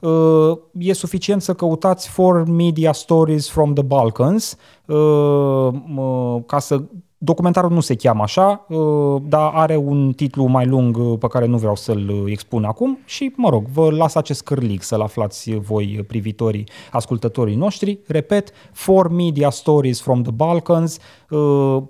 [0.79, 4.57] e suficient să căutați For Media Stories from the Balkans
[4.87, 6.83] uh, mă, ca să
[7.25, 11.47] Documentarul nu se cheamă așa, uh, dar are un titlu mai lung uh, pe care
[11.47, 15.55] nu vreau să-l uh, expun acum și, mă rog, vă las acest cârlig să-l aflați
[15.55, 17.99] voi uh, privitorii, ascultătorii noștri.
[18.07, 20.99] Repet, For Media Stories from the Balkans,
[21.31, 21.83] uh, uh,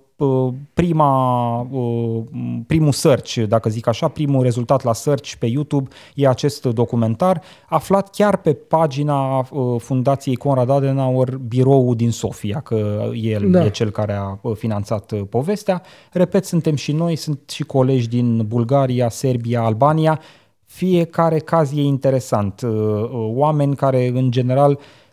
[0.75, 2.23] prima, uh,
[2.67, 8.11] primul search, dacă zic așa, primul rezultat la search pe YouTube e acest documentar, aflat
[8.11, 13.65] chiar pe pagina uh, Fundației Conrad Adenauer, biroul din Sofia, că el Da.
[13.65, 15.83] e cel care a uh, finanțat uh, povestea.
[16.13, 20.21] Repet, suntem și noi, sunt și colegi din Bulgaria, Serbia, Albania.
[20.67, 22.61] Fiecare caz e interesant.
[22.61, 25.04] Uh, uh, Oameni care, în general, trăiesc uh,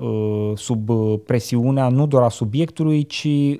[0.00, 3.58] uh, sub uh, presiunea nu doar a subiectului, ci uh,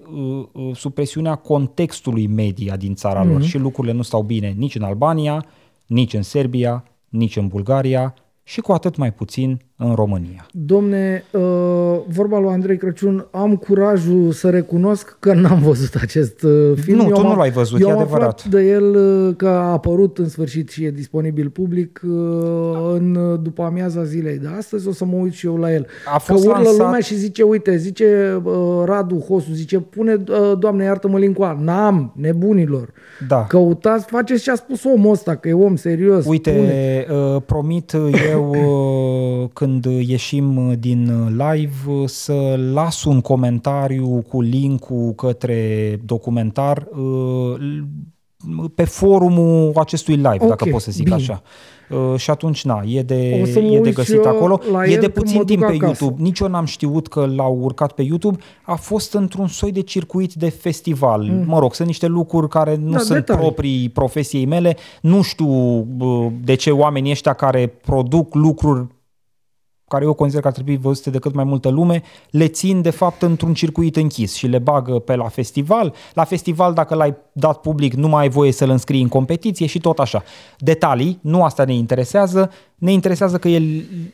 [0.52, 3.42] uh, sub presiunea contextului media din țara lor.
[3.42, 5.44] Și lucrurile nu stau bine nici în Albania,
[5.86, 10.46] nici în Serbia, nici în Bulgaria și cu atât mai puțin în România.
[10.52, 11.40] Domne, uh,
[12.08, 16.96] vorba lui Andrei Crăciun, am curajul să recunosc că n-am văzut acest uh, film.
[16.96, 18.28] Nu, Eu tu am- nu l-ai văzut, eu e am adevărat.
[18.28, 22.12] aflat de el uh, că a apărut în sfârșit și e disponibil public uh,
[22.94, 24.88] în uh, după amiaza zilei de astăzi.
[24.88, 25.86] O să mă uit și eu la el.
[26.14, 28.52] A fost că urlă lansat- lumea și zice, uite, zice uh,
[28.84, 31.58] Radu Hosu, zice, pune, uh, Doamne, iartă-mă lincoa.
[31.62, 32.88] N-am, nebunilor.
[33.28, 33.44] Da.
[33.48, 36.26] Căutați, faceți ce a spus omul ăsta, că e om serios.
[36.26, 37.06] Uite, Pune.
[37.34, 37.92] uh, promit
[38.32, 38.48] eu
[39.42, 47.54] uh, când ieșim din live uh, să las un comentariu cu linkul către documentar uh,
[47.58, 47.84] l-
[48.74, 51.14] pe forumul acestui live, Ok, dacă pot să zic bine.
[51.16, 51.42] așa.
[51.90, 54.30] Uh, și atunci, na, e de, O să mă e de uit și găsit eu
[54.30, 54.60] acolo.
[54.72, 55.96] la E el de când puțin mă timp duc pe acasă.
[56.04, 56.22] YouTube.
[56.22, 58.38] Nici eu n-am știut că l-au urcat pe YouTube.
[58.62, 61.22] A fost într-un soi de circuit de festival.
[61.30, 61.44] Mm.
[61.46, 63.42] Mă rog, sunt niște lucruri care nu Da, sunt detalii.
[63.42, 64.76] proprii profesiei mele.
[65.00, 68.86] Nu știu bă, de ce oamenii ăștia care produc lucruri
[69.94, 72.90] care eu consider că ar trebui văzute de cât mai multă lume, le țin de
[72.90, 75.94] fapt într-un circuit închis și le bagă pe la festival.
[76.14, 79.80] La festival, dacă l-ai dat public, nu mai ai voie să-l înscrii în competiție și
[79.80, 80.22] tot așa.
[80.58, 83.62] Detalii, nu asta ne interesează, ne interesează că el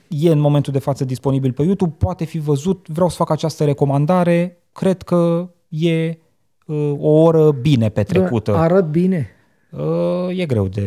[0.09, 3.65] e în momentul de față disponibil pe YouTube, poate fi văzut, vreau să fac această
[3.65, 6.19] recomandare, cred că e
[6.67, 8.57] uh, o oră bine petrecută.
[8.57, 9.29] Arăt bine.
[9.71, 10.83] Uh, e greu de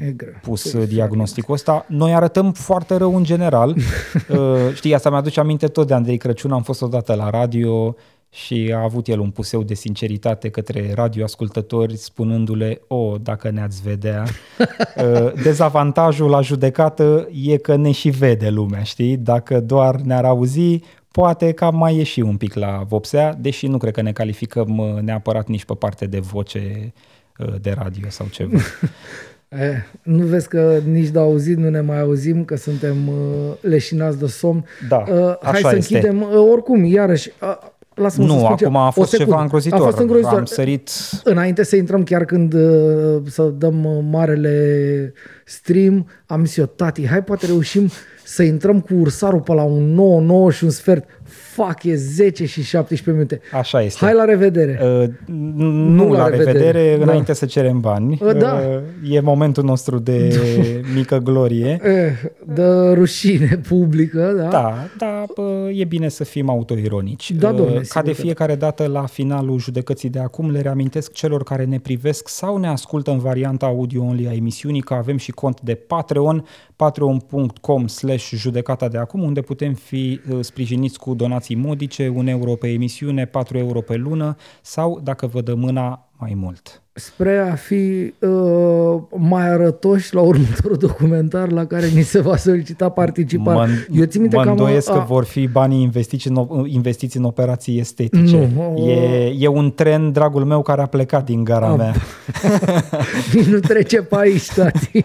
[0.00, 0.32] E greu.
[0.42, 1.86] pus Păi, diagnosticul ăsta.
[1.88, 3.76] Noi arătăm foarte rău în general.
[4.28, 6.52] Uh, știi, asta mi-aduce aminte tot de Andrei Crăciun.
[6.52, 7.96] Am fost odată la radio
[8.30, 14.24] și a avut el un puseu de sinceritate către radioascultători spunându-le, o, dacă ne-ați vedea.
[14.96, 19.16] Uh, Dezavantajul la judecată e că ne și vede lumea, știi?
[19.16, 20.80] Dacă doar ne-ar auzi,
[21.10, 24.78] poate că am mai ieși un pic la vopsea, deși nu cred că ne calificăm
[24.78, 27.02] uh, neapărat nici pe parte de voce uh,
[27.60, 28.58] de radio sau ceva.
[29.48, 33.14] Eh, nu vezi că nici de auzit nu ne mai auzim, că suntem uh,
[33.60, 34.64] leșinați de somn.
[34.88, 35.06] Da, uh,
[35.42, 35.94] hai așa să este.
[35.96, 36.22] închidem.
[36.22, 37.56] Uh, oricum, iarăși, uh,
[37.94, 39.30] lasă-mă să Nu, spun ce- acum a o fost secundă.
[39.30, 39.80] ceva îngrozitor.
[39.80, 40.38] A fost îngrozitor.
[40.38, 40.90] Am sărit...
[41.24, 45.12] Înainte să intrăm chiar când uh, să dăm uh, marele
[45.44, 47.90] stream, am zis eu, tati, hai poate reușim
[48.24, 51.04] să intrăm cu ursarul pe la un 9, 9 și un sfert.
[51.34, 53.40] Fuck, e 10 și 17 minute.
[53.52, 54.04] Așa este.
[54.04, 54.80] Hai la revedere.
[54.82, 57.02] Uh, nu la, la revedere, revedere da.
[57.02, 58.18] înainte să cerem bani.
[58.22, 58.60] Uh, da.
[59.02, 60.40] Uh, e momentul nostru de
[60.96, 61.80] mică glorie.
[61.84, 64.48] Uh, de rușine publică, da.
[64.48, 67.30] Da, da, uh, e bine să fim autoironici.
[67.30, 71.64] Da, domnule, Ca de fiecare dată la finalul judecății de acum le reamintesc celor care
[71.64, 75.74] ne privesc sau ne ascultă în varianta audio-only a emisiunii că avem și cont de
[75.74, 76.44] Patreon,
[76.76, 82.54] patreon.com slash judecata de acum, unde putem fi uh, sprijiniți cu donații modice, un euro
[82.54, 87.54] pe emisiune, 4 euro pe lună sau, dacă vă dă mâna, mai mult spre a
[87.54, 93.58] fi uh, mai arătoși la următorul documentar la care ni se va solicita participare.
[93.58, 97.24] Mă, Eu țin minte mă că, îndoiesc că vor fi banii investiți în, investiți în
[97.24, 98.50] operații estetice.
[98.54, 101.94] Nu, e, e un tren, dragul meu, care a plecat din gara a, mea.
[103.50, 105.04] nu trece pe aici, tati.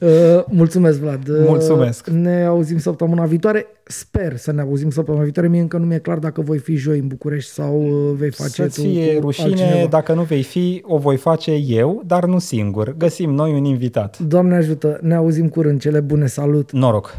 [0.00, 1.28] Uh, mulțumesc, Vlad.
[1.28, 2.06] Uh, mulțumesc.
[2.08, 3.66] Ne auzim săptămâna viitoare.
[3.84, 5.48] Sper să ne auzim săptămâna viitoare.
[5.48, 8.62] Mie încă nu mi-e clar dacă voi fi joi în București sau uh, vei face
[8.62, 9.86] Să-ți fie rușine, altcineva.
[9.88, 12.94] dacă nu vei fi, o voi face eu, dar nu singur.
[12.96, 14.18] Găsim noi un invitat.
[14.18, 16.72] Doamne ajută, ne auzim curând, cele bune, salut!
[16.72, 17.18] Noroc!